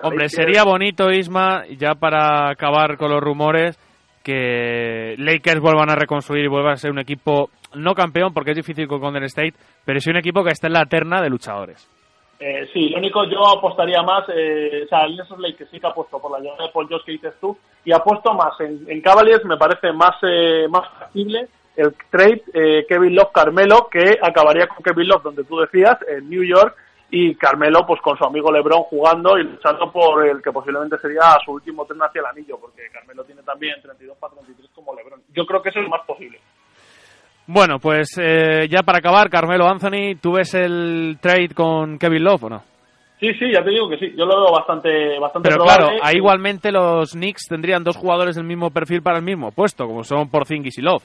Hombre, 0.03 0.29
sería 0.29 0.63
bonito, 0.63 1.09
Isma, 1.11 1.63
ya 1.77 1.95
para 1.95 2.49
acabar 2.49 2.95
con 2.97 3.09
los 3.11 3.21
rumores, 3.21 3.77
que 4.23 5.15
Lakers 5.17 5.59
vuelvan 5.61 5.89
a 5.89 5.95
reconstruir 5.95 6.45
y 6.45 6.47
vuelvan 6.47 6.73
a 6.73 6.77
ser 6.77 6.91
un 6.91 6.99
equipo 6.99 7.49
no 7.75 7.93
campeón, 7.95 8.33
porque 8.33 8.51
es 8.51 8.57
difícil 8.57 8.87
con 8.87 8.99
Golden 9.01 9.23
State, 9.23 9.53
pero 9.83 9.99
sí 9.99 10.09
un 10.11 10.17
equipo 10.17 10.43
que 10.43 10.51
esté 10.51 10.67
en 10.67 10.73
la 10.73 10.85
terna 10.85 11.21
de 11.21 11.29
luchadores. 11.29 11.89
Eh, 12.39 12.69
sí, 12.73 12.89
lo 12.89 12.97
único 12.97 13.23
yo 13.25 13.47
apostaría 13.47 14.01
más, 14.01 14.25
eh, 14.36 14.84
o 14.86 14.88
sea, 14.89 15.05
en 15.05 15.19
esos 15.19 15.39
Lakers 15.39 15.69
sí 15.69 15.79
que 15.79 15.88
apuesto 15.88 16.19
por 16.19 16.31
la 16.31 16.39
llegada 16.39 16.65
de 16.65 16.71
Paul 16.73 16.88
George 16.88 17.05
que 17.05 17.11
dices 17.13 17.34
tú, 17.39 17.57
y 17.86 17.91
apuesto 17.91 18.34
más 18.34 18.59
en, 18.59 19.01
Cavaliers, 19.01 19.45
me 19.45 19.57
parece 19.57 19.91
más 19.93 20.15
eh, 20.23 20.67
más 20.69 20.89
factible 20.99 21.47
el 21.75 21.95
trade 22.09 22.43
eh, 22.53 22.86
Kevin 22.88 23.15
Love 23.15 23.31
Carmelo 23.34 23.88
que 23.89 24.19
acabaría 24.21 24.67
con 24.67 24.84
Kevin 24.84 25.07
Love 25.07 25.23
donde 25.23 25.43
tú 25.43 25.59
decías 25.59 25.97
en 26.07 26.29
New 26.29 26.43
York 26.43 26.75
y 27.09 27.36
Carmelo 27.36 27.86
pues 27.86 28.01
con 28.01 28.17
su 28.17 28.25
amigo 28.25 28.51
LeBron 28.51 28.84
jugando 28.84 29.38
y 29.38 29.43
luchando 29.43 29.91
por 29.91 30.25
el 30.25 30.41
que 30.41 30.51
posiblemente 30.51 30.97
sería 30.99 31.38
su 31.45 31.51
último 31.51 31.86
tren 31.86 32.01
hacia 32.01 32.21
el 32.21 32.25
anillo 32.25 32.59
porque 32.59 32.89
Carmelo 32.91 33.23
tiene 33.23 33.43
también 33.43 33.81
32 33.81 34.17
para 34.17 34.34
33 34.34 34.71
como 34.73 34.95
LeBron. 34.95 35.21
Yo 35.29 35.45
creo 35.45 35.61
que 35.61 35.69
eso 35.69 35.79
es 35.79 35.89
más 35.89 36.01
posible. 36.01 36.39
Bueno, 37.45 37.77
pues 37.79 38.17
eh, 38.21 38.67
ya 38.69 38.83
para 38.83 38.99
acabar, 38.99 39.29
Carmelo 39.29 39.67
Anthony, 39.67 40.15
¿tú 40.21 40.33
ves 40.33 40.53
el 40.53 41.17
trade 41.21 41.49
con 41.53 41.97
Kevin 41.97 42.23
Love 42.23 42.43
o 42.45 42.49
no? 42.49 42.63
Sí, 43.19 43.33
sí, 43.39 43.51
ya 43.53 43.63
te 43.63 43.69
digo 43.69 43.89
que 43.89 43.97
sí, 43.97 44.13
yo 44.17 44.25
lo 44.25 44.35
veo 44.43 44.51
bastante 44.51 45.17
bastante 45.19 45.49
Pero 45.49 45.63
probable. 45.63 45.85
claro, 45.85 45.99
ahí 46.03 46.15
igualmente 46.17 46.71
los 46.71 47.11
Knicks 47.11 47.47
tendrían 47.47 47.83
dos 47.83 47.95
jugadores 47.97 48.35
del 48.35 48.45
mismo 48.45 48.69
perfil 48.71 49.01
para 49.01 49.17
el 49.17 49.23
mismo 49.23 49.51
puesto, 49.51 49.85
como 49.87 50.03
son 50.03 50.29
Porzingis 50.29 50.77
y 50.77 50.81
Love. 50.81 51.03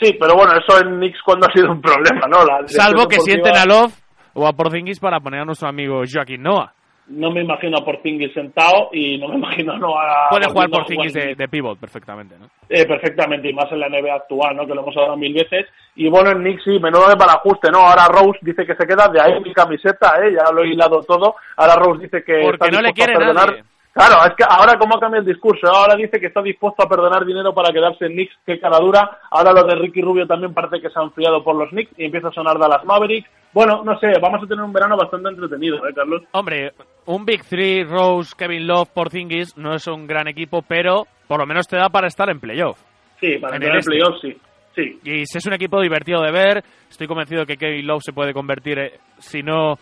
Sí, 0.00 0.14
pero 0.20 0.34
bueno, 0.34 0.52
eso 0.52 0.80
en 0.82 0.96
Knicks 0.96 1.20
cuando 1.24 1.46
ha 1.46 1.52
sido 1.52 1.70
un 1.70 1.80
problema, 1.80 2.26
¿no? 2.28 2.44
La 2.44 2.66
Salvo 2.68 3.06
que 3.08 3.16
deportiva- 3.16 3.24
sienten 3.24 3.56
a 3.56 3.64
Love 3.64 3.94
o 4.34 4.46
a 4.46 4.52
Porzingis 4.52 5.00
para 5.00 5.20
poner 5.20 5.40
a 5.40 5.44
nuestro 5.46 5.68
amigo 5.68 6.02
Joaquín 6.10 6.42
Noah. 6.42 6.72
No 7.08 7.30
me 7.30 7.42
imagino 7.42 7.78
a 7.78 7.84
Porzingis 7.84 8.32
sentado 8.34 8.90
y 8.92 9.18
no 9.18 9.28
me 9.28 9.36
imagino 9.38 9.78
no 9.78 9.98
a... 9.98 10.28
Puede 10.30 10.48
jugar 10.48 10.70
Porzingis 10.70 11.12
de, 11.12 11.34
de 11.34 11.48
pivot 11.48 11.78
perfectamente, 11.78 12.36
¿no? 12.38 12.48
Eh, 12.68 12.84
perfectamente, 12.84 13.48
y 13.48 13.52
más 13.52 13.70
en 13.70 13.80
la 13.80 13.88
NBA 13.88 14.14
actual, 14.14 14.56
¿no? 14.56 14.66
Que 14.66 14.74
lo 14.74 14.82
hemos 14.82 14.96
hablado 14.96 15.16
mil 15.16 15.32
veces. 15.32 15.66
Y 15.94 16.08
bueno, 16.08 16.30
en 16.30 16.38
Knicks 16.38 16.64
sí, 16.64 16.78
menudo 16.80 17.08
de 17.08 17.16
para 17.16 17.34
ajuste, 17.34 17.70
¿no? 17.70 17.78
Ahora 17.78 18.08
Rose 18.08 18.40
dice 18.42 18.66
que 18.66 18.74
se 18.74 18.86
queda, 18.86 19.08
de 19.08 19.20
ahí 19.20 19.40
mi 19.40 19.52
camiseta, 19.52 20.14
¿eh? 20.22 20.34
Ya 20.34 20.52
lo 20.52 20.62
he 20.62 20.68
hilado 20.68 21.00
todo. 21.02 21.36
Ahora 21.56 21.76
Rose 21.76 22.02
dice 22.02 22.24
que 22.24 22.42
Porque 22.42 22.66
está 22.66 22.76
no 22.76 22.82
le 22.82 22.92
quiere 22.92 23.14
a 23.14 23.32
nadie. 23.32 23.64
Claro, 23.96 24.26
es 24.26 24.34
que 24.36 24.44
ahora 24.46 24.76
cómo 24.78 25.00
cambia 25.00 25.20
el 25.20 25.24
discurso. 25.24 25.66
Ahora 25.68 25.96
dice 25.96 26.20
que 26.20 26.26
está 26.26 26.42
dispuesto 26.42 26.82
a 26.82 26.88
perdonar 26.88 27.24
dinero 27.24 27.54
para 27.54 27.72
quedarse 27.72 28.04
en 28.04 28.12
Knicks, 28.12 28.36
qué 28.44 28.60
cara 28.60 28.78
dura. 28.78 29.20
Ahora 29.30 29.52
lo 29.54 29.64
de 29.64 29.74
Ricky 29.74 30.02
Rubio 30.02 30.26
también 30.26 30.52
parece 30.52 30.82
que 30.82 30.90
se 30.90 30.98
ha 31.00 31.02
enfriado 31.02 31.42
por 31.42 31.56
los 31.56 31.70
Knicks 31.70 31.98
y 31.98 32.04
empieza 32.04 32.28
a 32.28 32.32
sonar 32.32 32.58
Dallas 32.58 32.84
Mavericks. 32.84 33.26
Bueno, 33.54 33.82
no 33.84 33.98
sé, 33.98 34.08
vamos 34.20 34.42
a 34.42 34.46
tener 34.46 34.62
un 34.62 34.72
verano 34.74 34.98
bastante 34.98 35.30
entretenido, 35.30 35.78
¿eh, 35.88 35.94
Carlos? 35.94 36.22
Hombre, 36.32 36.72
un 37.06 37.24
Big 37.24 37.42
Three, 37.46 37.84
Rose, 37.84 38.34
Kevin 38.36 38.66
Love, 38.66 38.90
Porzingis, 38.92 39.56
no 39.56 39.74
es 39.74 39.86
un 39.86 40.06
gran 40.06 40.28
equipo, 40.28 40.60
pero 40.60 41.06
por 41.26 41.40
lo 41.40 41.46
menos 41.46 41.66
te 41.66 41.78
da 41.78 41.88
para 41.88 42.08
estar 42.08 42.28
en 42.28 42.38
playoff. 42.38 42.78
Sí, 43.18 43.38
para 43.38 43.56
En 43.56 43.62
el 43.62 43.70
en 43.70 43.76
este. 43.76 43.90
playoffs, 43.92 44.20
sí. 44.20 44.36
Sí. 44.74 45.00
Y 45.04 45.24
si 45.24 45.38
es 45.38 45.46
un 45.46 45.54
equipo 45.54 45.80
divertido 45.80 46.20
de 46.20 46.32
ver, 46.32 46.62
estoy 46.90 47.06
convencido 47.06 47.40
de 47.40 47.46
que 47.46 47.56
Kevin 47.56 47.86
Love 47.86 48.02
se 48.04 48.12
puede 48.12 48.34
convertir, 48.34 48.78
eh, 48.78 48.92
si 49.16 49.42
no 49.42 49.78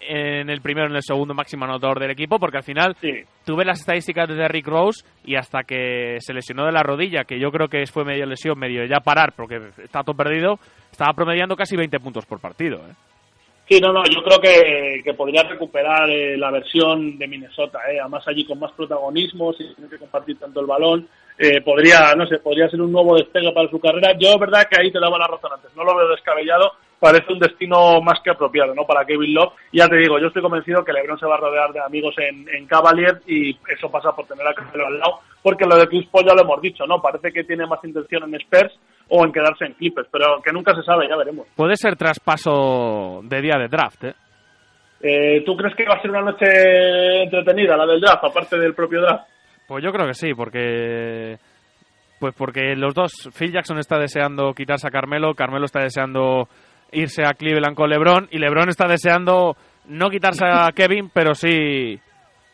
en 0.00 0.50
el 0.50 0.60
primero, 0.60 0.88
en 0.88 0.96
el 0.96 1.02
segundo 1.02 1.34
máximo 1.34 1.64
anotador 1.64 2.00
del 2.00 2.10
equipo, 2.10 2.38
porque 2.38 2.58
al 2.58 2.64
final 2.64 2.96
tú 3.44 3.56
ves 3.56 3.66
las 3.66 3.80
estadísticas 3.80 4.28
de 4.28 4.48
Rick 4.48 4.66
Rose 4.66 5.04
y 5.24 5.36
hasta 5.36 5.62
que 5.62 6.16
se 6.20 6.34
lesionó 6.34 6.66
de 6.66 6.72
la 6.72 6.82
rodilla, 6.82 7.24
que 7.24 7.38
yo 7.38 7.50
creo 7.50 7.68
que 7.68 7.86
fue 7.86 8.04
medio 8.04 8.26
lesión, 8.26 8.58
medio 8.58 8.84
ya 8.84 9.00
parar, 9.00 9.32
porque 9.36 9.60
está 9.82 10.02
todo 10.02 10.16
perdido, 10.16 10.58
estaba 10.90 11.12
promediando 11.12 11.56
casi 11.56 11.76
20 11.76 11.98
puntos 12.00 12.26
por 12.26 12.40
partido. 12.40 12.78
¿eh? 12.78 12.94
Sí, 13.68 13.80
no, 13.80 13.92
no, 13.92 14.02
yo 14.04 14.22
creo 14.22 14.40
que, 14.40 15.02
que 15.04 15.12
podría 15.12 15.42
recuperar 15.42 16.08
eh, 16.08 16.38
la 16.38 16.50
versión 16.50 17.18
de 17.18 17.28
Minnesota, 17.28 17.80
eh, 17.90 18.00
además 18.00 18.26
allí 18.26 18.46
con 18.46 18.58
más 18.58 18.72
protagonismo, 18.72 19.52
sin 19.52 19.74
tener 19.74 19.90
que 19.90 19.98
compartir 19.98 20.38
tanto 20.38 20.60
el 20.60 20.66
balón, 20.66 21.06
eh, 21.36 21.60
podría, 21.60 22.14
no 22.16 22.26
sé, 22.26 22.38
podría 22.38 22.70
ser 22.70 22.80
un 22.80 22.90
nuevo 22.90 23.16
despegue 23.16 23.52
para 23.52 23.68
su 23.68 23.78
carrera. 23.78 24.16
Yo, 24.18 24.38
verdad 24.38 24.66
que 24.70 24.80
ahí 24.80 24.90
te 24.90 24.98
daba 24.98 25.18
la 25.18 25.26
razón 25.26 25.52
antes, 25.52 25.70
no 25.76 25.84
lo 25.84 25.94
veo 25.94 26.08
descabellado, 26.08 26.72
parece 27.00 27.32
un 27.32 27.38
destino 27.38 28.00
más 28.00 28.20
que 28.22 28.30
apropiado, 28.30 28.74
¿no? 28.74 28.84
Para 28.84 29.04
Kevin 29.04 29.34
Love. 29.34 29.52
Y 29.72 29.78
ya 29.78 29.88
te 29.88 29.96
digo, 29.96 30.18
yo 30.18 30.28
estoy 30.28 30.42
convencido 30.42 30.84
que 30.84 30.92
LeBron 30.92 31.18
se 31.18 31.26
va 31.26 31.36
a 31.36 31.40
rodear 31.40 31.72
de 31.72 31.80
amigos 31.80 32.14
en, 32.18 32.48
en 32.48 32.66
Cavaliers 32.66 33.20
y 33.26 33.56
eso 33.68 33.90
pasa 33.90 34.12
por 34.12 34.26
tener 34.26 34.46
a 34.46 34.54
Carmelo 34.54 34.86
al 34.86 34.98
lado, 34.98 35.20
porque 35.42 35.66
lo 35.66 35.76
de 35.76 35.86
Chris 35.86 36.08
Paul 36.08 36.26
ya 36.26 36.34
lo 36.34 36.42
hemos 36.42 36.60
dicho, 36.60 36.86
¿no? 36.86 37.00
Parece 37.00 37.32
que 37.32 37.44
tiene 37.44 37.66
más 37.66 37.82
intención 37.84 38.24
en 38.24 38.40
Spurs 38.40 38.78
o 39.08 39.24
en 39.24 39.32
quedarse 39.32 39.64
en 39.64 39.74
Clippers, 39.74 40.08
pero 40.10 40.40
que 40.42 40.52
nunca 40.52 40.74
se 40.74 40.82
sabe, 40.82 41.08
ya 41.08 41.16
veremos. 41.16 41.46
Puede 41.56 41.76
ser 41.76 41.96
traspaso 41.96 43.20
de 43.22 43.40
día 43.40 43.58
de 43.58 43.68
draft, 43.68 44.04
¿eh? 44.04 44.14
Eh, 45.00 45.42
¿Tú 45.46 45.56
crees 45.56 45.76
que 45.76 45.84
va 45.84 45.94
a 45.94 46.02
ser 46.02 46.10
una 46.10 46.22
noche 46.22 47.22
entretenida 47.22 47.76
la 47.76 47.86
del 47.86 48.00
draft, 48.00 48.24
aparte 48.24 48.58
del 48.58 48.74
propio 48.74 49.00
draft? 49.00 49.28
Pues 49.68 49.84
yo 49.84 49.92
creo 49.92 50.06
que 50.06 50.14
sí, 50.14 50.34
porque 50.34 51.38
pues 52.18 52.34
porque 52.34 52.74
los 52.74 52.94
dos, 52.94 53.12
Phil 53.38 53.52
Jackson 53.52 53.78
está 53.78 53.96
deseando 53.98 54.52
quitarse 54.54 54.88
a 54.88 54.90
Carmelo, 54.90 55.34
Carmelo 55.34 55.66
está 55.66 55.82
deseando 55.82 56.48
irse 56.92 57.22
a 57.24 57.34
Cleveland 57.34 57.76
con 57.76 57.90
LeBron 57.90 58.28
y 58.30 58.38
LeBron 58.38 58.68
está 58.68 58.86
deseando 58.88 59.56
no 59.86 60.10
quitarse 60.10 60.44
a 60.46 60.68
Kevin, 60.74 61.10
pero 61.12 61.34
sí 61.34 61.98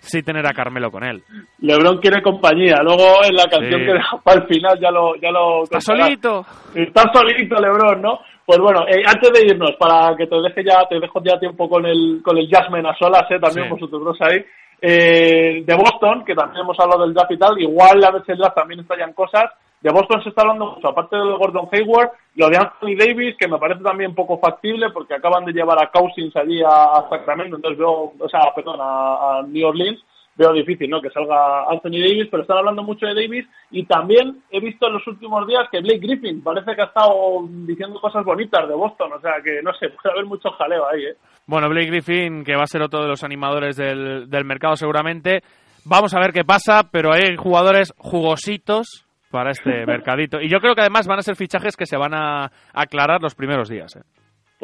sí 0.00 0.22
tener 0.22 0.46
a 0.46 0.52
Carmelo 0.52 0.90
con 0.90 1.02
él. 1.02 1.22
LeBron 1.60 1.98
quiere 1.98 2.20
compañía. 2.22 2.76
Luego 2.82 3.24
en 3.26 3.34
la 3.36 3.44
canción 3.48 3.80
Sí. 3.80 3.86
que 3.86 3.92
deja 3.94 4.18
para 4.22 4.40
el 4.42 4.46
final 4.46 4.78
ya 4.78 4.90
lo 4.90 5.16
ya 5.16 5.30
lo 5.30 5.62
Está 5.64 5.80
solito. 5.80 6.44
Está 6.74 7.04
solito 7.12 7.54
LeBron, 7.60 8.02
¿no? 8.02 8.18
Pues 8.44 8.58
bueno, 8.58 8.84
eh, 8.86 9.02
antes 9.06 9.30
de 9.32 9.46
irnos, 9.46 9.72
para 9.78 10.14
que 10.16 10.26
te 10.26 10.36
deje 10.42 10.62
ya 10.62 10.86
te 10.86 11.00
dejo 11.00 11.22
ya 11.24 11.38
tiempo 11.40 11.66
con 11.70 11.86
el 11.86 12.20
con 12.22 12.36
el 12.36 12.46
Jasmine 12.50 12.86
a 12.86 12.94
solas, 12.96 13.22
eh, 13.30 13.38
también 13.40 13.66
Sí. 13.68 13.70
vosotros 13.72 14.04
dos 14.04 14.18
ahí. 14.20 14.44
Eh, 14.82 15.62
de 15.64 15.74
Boston, 15.74 16.24
que 16.26 16.34
también 16.34 16.60
hemos 16.62 16.78
hablado 16.78 17.04
del 17.04 17.14
draft 17.14 17.30
y 17.32 17.38
tal, 17.38 17.58
igual 17.58 18.04
a 18.04 18.10
veces 18.10 18.28
el 18.28 18.36
draft 18.38 18.56
también 18.56 18.80
estallan 18.80 19.14
cosas. 19.14 19.44
De 19.84 19.92
Boston 19.92 20.22
se 20.22 20.30
está 20.30 20.40
hablando 20.40 20.76
mucho, 20.76 20.88
aparte 20.88 21.14
del 21.14 21.36
Gordon 21.36 21.68
Hayward, 21.70 22.12
lo 22.36 22.48
de 22.48 22.56
Anthony 22.56 22.96
Davis, 22.96 23.36
que 23.38 23.46
me 23.46 23.58
parece 23.58 23.82
también 23.82 24.14
poco 24.14 24.38
factible 24.38 24.88
porque 24.88 25.12
acaban 25.12 25.44
de 25.44 25.52
llevar 25.52 25.76
a 25.78 25.90
Cousins 25.90 26.34
allí 26.36 26.62
a, 26.62 27.04
Sacramento, 27.10 27.56
entonces 27.56 27.78
veo, 27.78 28.14
o 28.18 28.28
sea, 28.30 28.40
perdón, 28.56 28.78
a, 28.80 29.40
a 29.40 29.42
New 29.42 29.68
Orleans, 29.68 30.02
veo 30.36 30.54
difícil, 30.54 30.88
¿no? 30.88 31.02
Que 31.02 31.10
salga 31.10 31.68
Anthony 31.68 32.00
Davis, 32.00 32.28
pero 32.30 32.44
están 32.44 32.56
hablando 32.56 32.82
mucho 32.82 33.04
de 33.04 33.12
Davis 33.14 33.46
y 33.70 33.84
también 33.84 34.42
he 34.50 34.58
visto 34.58 34.86
en 34.86 34.94
los 34.94 35.06
últimos 35.06 35.46
días 35.46 35.68
que 35.70 35.80
Blake 35.80 36.00
Griffin 36.00 36.42
parece 36.42 36.74
que 36.74 36.80
ha 36.80 36.86
estado 36.86 37.46
diciendo 37.46 38.00
cosas 38.00 38.24
bonitas 38.24 38.66
de 38.66 38.74
Boston, 38.74 39.12
o 39.12 39.20
sea 39.20 39.34
que 39.44 39.60
no 39.62 39.74
sé, 39.74 39.90
puede 40.02 40.14
haber 40.14 40.24
mucho 40.24 40.50
jaleo 40.52 40.88
ahí, 40.88 41.04
¿eh? 41.04 41.16
Bueno, 41.46 41.68
Blake 41.68 41.88
Griffin, 41.88 42.42
que 42.42 42.56
va 42.56 42.62
a 42.62 42.66
ser 42.66 42.80
otro 42.80 43.02
de 43.02 43.08
los 43.08 43.22
animadores 43.22 43.76
del, 43.76 44.30
del 44.30 44.44
mercado 44.46 44.76
seguramente. 44.76 45.42
Vamos 45.84 46.14
a 46.14 46.20
ver 46.20 46.32
qué 46.32 46.42
pasa, 46.42 46.88
pero 46.90 47.12
hay 47.12 47.36
jugadores 47.36 47.92
jugositos 47.98 49.04
para 49.34 49.50
este 49.50 49.84
mercadito. 49.84 50.40
Y 50.40 50.48
yo 50.48 50.60
creo 50.60 50.76
que 50.76 50.82
además 50.82 51.08
van 51.08 51.18
a 51.18 51.22
ser 51.22 51.34
fichajes 51.34 51.76
que 51.76 51.86
se 51.86 51.96
van 51.96 52.14
a 52.14 52.52
aclarar 52.72 53.20
los 53.20 53.34
primeros 53.34 53.68
días. 53.68 53.96
¿eh? 53.96 54.02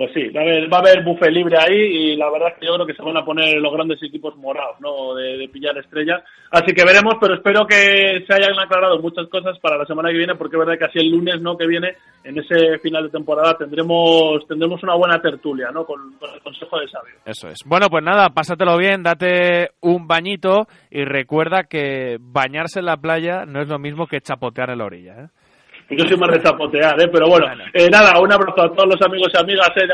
Pues 0.00 0.14
sí, 0.14 0.30
va 0.30 0.40
a 0.40 0.44
haber, 0.44 0.72
va 0.72 0.78
a 0.78 0.80
haber 0.80 1.04
buffet 1.04 1.30
libre 1.30 1.58
ahí 1.58 1.76
y 1.76 2.16
la 2.16 2.30
verdad 2.30 2.48
es 2.54 2.58
que 2.58 2.64
yo 2.64 2.72
creo 2.72 2.86
que 2.86 2.94
se 2.94 3.02
van 3.02 3.18
a 3.18 3.22
poner 3.22 3.60
los 3.60 3.70
grandes 3.70 4.02
equipos 4.02 4.34
morados, 4.34 4.80
¿no? 4.80 5.14
De, 5.14 5.46
pillar 5.52 5.76
estrellas. 5.76 6.22
Así 6.50 6.72
que 6.72 6.86
veremos, 6.86 7.16
pero 7.20 7.34
espero 7.34 7.66
que 7.66 8.24
se 8.26 8.32
hayan 8.34 8.58
aclarado 8.58 8.98
muchas 8.98 9.28
cosas 9.28 9.58
para 9.58 9.76
la 9.76 9.84
semana 9.84 10.08
que 10.08 10.16
viene, 10.16 10.36
porque 10.36 10.56
es 10.56 10.60
verdad 10.60 10.78
que 10.78 10.86
así 10.86 11.00
el 11.00 11.10
lunes, 11.10 11.42
¿no? 11.42 11.54
Que 11.54 11.66
viene, 11.66 11.96
en 12.24 12.38
ese 12.38 12.78
final 12.78 13.02
de 13.04 13.10
temporada, 13.10 13.58
tendremos 13.58 14.42
tendremos 14.48 14.82
una 14.82 14.94
buena 14.94 15.20
tertulia, 15.20 15.70
¿no? 15.70 15.84
Con, 15.84 16.14
con 16.18 16.32
el 16.32 16.40
consejo 16.40 16.80
de 16.80 16.88
sabio. 16.88 17.16
Eso 17.26 17.48
es. 17.48 17.58
Bueno, 17.66 17.88
pues 17.90 18.02
nada, 18.02 18.30
pásatelo 18.30 18.78
bien, 18.78 19.02
date 19.02 19.72
un 19.82 20.08
bañito 20.08 20.66
y 20.90 21.04
recuerda 21.04 21.64
que 21.64 22.16
bañarse 22.18 22.78
en 22.78 22.86
la 22.86 22.96
playa 22.96 23.44
no 23.44 23.60
es 23.60 23.68
lo 23.68 23.78
mismo 23.78 24.06
que 24.06 24.22
chapotear 24.22 24.70
en 24.70 24.78
la 24.78 24.86
orilla. 24.86 25.24
¿eh? 25.24 25.28
Yo 25.96 26.06
soy 26.06 26.16
más 26.16 26.30
de 26.30 26.42
chapotear, 26.42 27.00
¿eh? 27.02 27.08
Pero 27.12 27.28
bueno, 27.28 27.46
eh, 27.74 27.90
nada, 27.90 28.18
un 28.20 28.32
abrazo 28.32 28.62
a 28.62 28.72
todos 28.72 28.88
los 28.88 29.02
amigos 29.02 29.30
y 29.34 29.38
amigas 29.38 29.68
¿eh? 29.76 29.88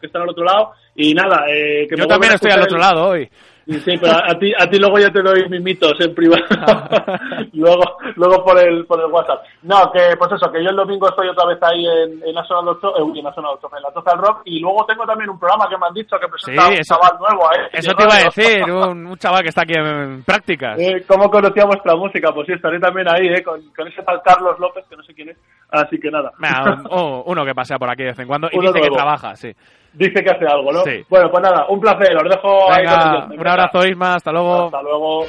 que 0.00 0.06
están 0.06 0.22
al 0.22 0.28
otro 0.28 0.44
lado. 0.44 0.72
Y 0.94 1.14
nada, 1.14 1.44
eh, 1.48 1.86
que 1.88 1.96
Yo 1.96 2.04
me 2.04 2.08
también 2.08 2.32
estoy 2.34 2.50
al 2.50 2.62
otro 2.62 2.76
el- 2.76 2.80
lado 2.82 3.08
hoy. 3.08 3.28
Sí, 3.70 3.80
sí, 3.80 3.98
pero 4.00 4.12
a, 4.12 4.30
a 4.30 4.38
ti, 4.38 4.52
a 4.58 4.68
ti 4.68 4.78
luego 4.78 4.98
ya 4.98 5.10
te 5.12 5.22
doy 5.22 5.48
mimitos 5.48 5.94
en 6.00 6.14
privado. 6.14 6.42
luego 7.52 7.96
luego 8.16 8.44
por 8.44 8.58
el 8.58 8.84
por 8.86 9.00
el 9.00 9.06
WhatsApp. 9.06 9.44
No, 9.62 9.90
que 9.92 10.16
pues 10.18 10.32
eso, 10.32 10.50
que 10.50 10.62
yo 10.62 10.70
el 10.70 10.76
domingo 10.76 11.08
estoy 11.08 11.28
otra 11.28 11.46
vez 11.46 11.58
ahí 11.62 11.84
en, 11.86 12.22
en 12.26 12.34
National 12.34 12.68
8, 12.68 12.96
eh, 12.98 13.02
uy, 13.02 13.18
en 13.18 13.24
National 13.24 13.52
8, 13.62 13.70
en 13.76 13.82
la 13.82 13.90
Total 13.92 14.18
Rock, 14.18 14.42
y 14.44 14.60
luego 14.60 14.84
tengo 14.86 15.04
también 15.06 15.30
un 15.30 15.38
programa 15.38 15.68
que 15.68 15.76
me 15.78 15.86
han 15.86 15.94
dicho 15.94 16.16
que 16.18 16.28
presenta 16.28 16.62
Sí, 16.62 16.68
un 16.68 16.74
eso- 16.80 16.94
chaval 16.96 17.18
nuevo, 17.20 17.50
¿eh? 17.52 17.68
Eso 17.72 17.92
te 17.94 18.02
iba 18.02 18.14
a 18.14 18.24
decir, 18.24 18.70
un, 18.70 19.06
un 19.06 19.16
chaval 19.18 19.42
que 19.42 19.48
está 19.50 19.62
aquí 19.62 19.74
en 19.76 20.22
prácticas. 20.24 20.78
Eh, 20.78 21.04
¿Cómo 21.06 21.30
conocía 21.30 21.64
vuestra 21.64 21.94
música? 21.94 22.32
Pues 22.32 22.46
sí, 22.46 22.52
estaré 22.54 22.80
también 22.80 23.08
ahí, 23.08 23.28
¿eh? 23.28 23.42
Con, 23.42 23.60
con 23.76 23.86
ese 23.88 24.02
tal 24.02 24.20
Carlos 24.24 24.58
López, 24.58 24.84
que 24.88 24.96
no 24.96 25.02
sé 25.02 25.14
quién 25.14 25.28
es. 25.30 25.36
Así 25.70 25.98
que 26.00 26.10
nada. 26.10 26.32
Mira, 26.38 26.64
un- 26.74 26.86
oh, 26.90 27.22
uno 27.26 27.44
que 27.44 27.54
pasea 27.54 27.78
por 27.78 27.88
aquí 27.90 28.02
de 28.02 28.10
vez 28.10 28.18
en 28.18 28.26
cuando 28.26 28.48
y 28.50 28.58
Uno 28.58 28.68
dice 28.68 28.80
que 28.80 28.88
nuevo. 28.88 28.96
trabaja, 28.96 29.36
sí. 29.36 29.52
Dice 29.92 30.22
que 30.22 30.30
hace 30.30 30.46
algo, 30.46 30.72
¿no? 30.72 30.82
Sí. 30.84 31.04
Bueno, 31.08 31.30
pues 31.30 31.42
nada, 31.42 31.66
un 31.68 31.80
placer, 31.80 32.16
os 32.16 32.30
dejo 32.30 32.72
ahí 32.72 32.84
con 32.86 32.94
Venga, 32.94 33.26
el 33.32 33.40
un 33.40 33.46
abrazo 33.48 33.86
Isma, 33.86 34.14
hasta 34.14 34.32
luego. 34.32 34.64
Hasta 34.66 34.82
luego. 34.82 35.26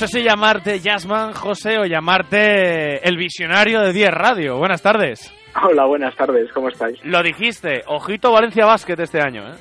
Sé 0.00 0.06
si 0.06 0.22
llamarte 0.22 0.80
Jasmine, 0.80 1.34
José, 1.34 1.76
o 1.76 1.84
llamarte 1.84 3.06
el 3.06 3.18
visionario 3.18 3.82
de 3.82 3.92
10 3.92 4.10
Radio. 4.12 4.56
Buenas 4.56 4.80
tardes. 4.80 5.30
Hola, 5.62 5.84
buenas 5.84 6.16
tardes, 6.16 6.50
¿cómo 6.54 6.70
estáis? 6.70 6.98
Lo 7.04 7.22
dijiste, 7.22 7.82
ojito 7.86 8.32
Valencia 8.32 8.64
Basket 8.64 8.98
este 8.98 9.20
año, 9.20 9.42
¿eh? 9.42 9.56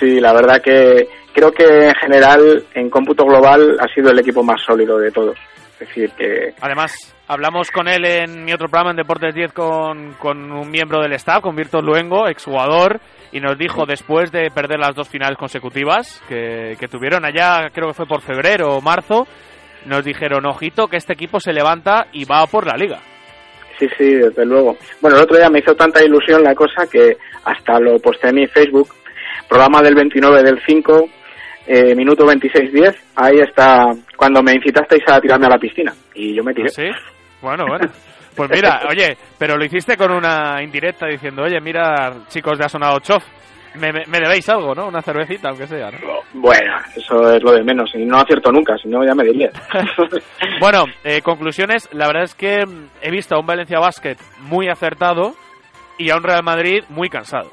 Sí, 0.00 0.18
la 0.18 0.32
verdad 0.32 0.60
que 0.60 1.06
creo 1.32 1.52
que 1.52 1.86
en 1.86 1.94
general, 1.94 2.64
en 2.74 2.90
cómputo 2.90 3.24
global, 3.24 3.76
ha 3.78 3.86
sido 3.94 4.10
el 4.10 4.18
equipo 4.18 4.42
más 4.42 4.60
sólido 4.60 4.98
de 4.98 5.12
todos. 5.12 5.38
Es 5.74 5.86
decir, 5.86 6.10
que 6.18 6.52
Además, 6.60 7.14
hablamos 7.28 7.70
con 7.70 7.86
él 7.86 8.04
en 8.04 8.44
mi 8.44 8.52
otro 8.52 8.66
programa 8.66 8.90
en 8.90 8.96
Deportes 8.96 9.32
10 9.32 9.52
con, 9.52 10.14
con 10.14 10.50
un 10.50 10.68
miembro 10.68 11.00
del 11.00 11.12
staff, 11.12 11.42
con 11.42 11.54
Virtus 11.54 11.84
Luengo, 11.84 12.26
exjugador, 12.26 13.00
y 13.30 13.38
nos 13.38 13.56
dijo 13.56 13.86
después 13.86 14.32
de 14.32 14.50
perder 14.50 14.80
las 14.80 14.96
dos 14.96 15.08
finales 15.08 15.38
consecutivas 15.38 16.20
que, 16.28 16.76
que 16.80 16.88
tuvieron 16.88 17.24
allá, 17.24 17.70
creo 17.72 17.86
que 17.86 17.94
fue 17.94 18.06
por 18.06 18.20
febrero 18.20 18.76
o 18.76 18.80
marzo, 18.80 19.28
nos 19.86 20.04
dijeron, 20.04 20.46
ojito, 20.46 20.88
que 20.88 20.96
este 20.96 21.12
equipo 21.12 21.40
se 21.40 21.52
levanta 21.52 22.06
y 22.12 22.24
va 22.24 22.46
por 22.46 22.66
la 22.66 22.76
liga. 22.76 22.98
sí, 23.78 23.88
sí, 23.96 24.14
desde 24.14 24.44
luego. 24.44 24.76
Bueno, 25.00 25.16
el 25.16 25.24
otro 25.24 25.36
día 25.36 25.48
me 25.48 25.60
hizo 25.60 25.74
tanta 25.74 26.04
ilusión 26.04 26.42
la 26.42 26.54
cosa 26.54 26.86
que 26.90 27.16
hasta 27.44 27.80
lo 27.80 27.98
posté 27.98 28.28
en 28.28 28.36
mi 28.36 28.46
Facebook, 28.46 28.88
programa 29.48 29.80
del 29.82 29.94
29 29.94 30.42
del 30.42 30.60
5, 30.66 31.08
eh, 31.66 31.94
minuto 31.94 32.26
26.10, 32.26 32.96
ahí 33.16 33.38
está 33.38 33.86
cuando 34.16 34.42
me 34.42 34.52
incitasteis 34.52 35.02
a 35.06 35.20
tirarme 35.20 35.46
a 35.46 35.50
la 35.50 35.58
piscina. 35.58 35.92
Y 36.14 36.34
yo 36.34 36.42
me 36.42 36.52
tiré. 36.52 36.68
¿Sí? 36.68 36.88
Bueno, 37.40 37.64
bueno. 37.66 37.88
Pues 38.34 38.50
mira, 38.50 38.82
oye, 38.88 39.16
pero 39.38 39.56
lo 39.56 39.64
hiciste 39.64 39.96
con 39.96 40.12
una 40.12 40.62
indirecta 40.62 41.06
diciendo, 41.06 41.42
oye, 41.42 41.60
mira, 41.60 42.24
chicos 42.28 42.58
de 42.58 42.64
Ha 42.64 42.68
Sonado 42.68 43.00
Chof, 43.00 43.24
me, 43.74 43.92
me- 43.92 44.04
me 44.06 44.18
debéis 44.20 44.48
algo, 44.48 44.74
¿no? 44.74 44.88
Una 44.88 45.02
cervecita, 45.02 45.48
aunque 45.50 45.66
sea, 45.66 45.90
¿no? 45.90 45.98
Bueno, 46.34 46.76
eso 46.96 47.32
es 47.34 47.42
lo 47.42 47.52
de 47.52 47.62
menos. 47.62 47.90
Y 47.94 48.04
no 48.04 48.18
acierto 48.18 48.50
nunca, 48.52 48.76
si 48.78 48.88
no 48.88 49.04
ya 49.04 49.14
me 49.14 49.24
diría. 49.24 49.50
Bueno, 50.60 50.84
eh, 51.04 51.22
conclusiones. 51.22 51.88
La 51.92 52.06
verdad 52.06 52.24
es 52.24 52.34
que 52.34 52.64
mm, 52.66 52.88
he 53.02 53.10
visto 53.10 53.34
a 53.34 53.40
un 53.40 53.46
Valencia 53.46 53.78
Basket 53.78 54.16
muy 54.40 54.68
acertado 54.68 55.34
y 55.98 56.10
a 56.10 56.16
un 56.16 56.22
Real 56.22 56.42
Madrid 56.42 56.82
muy 56.88 57.08
cansado. 57.08 57.50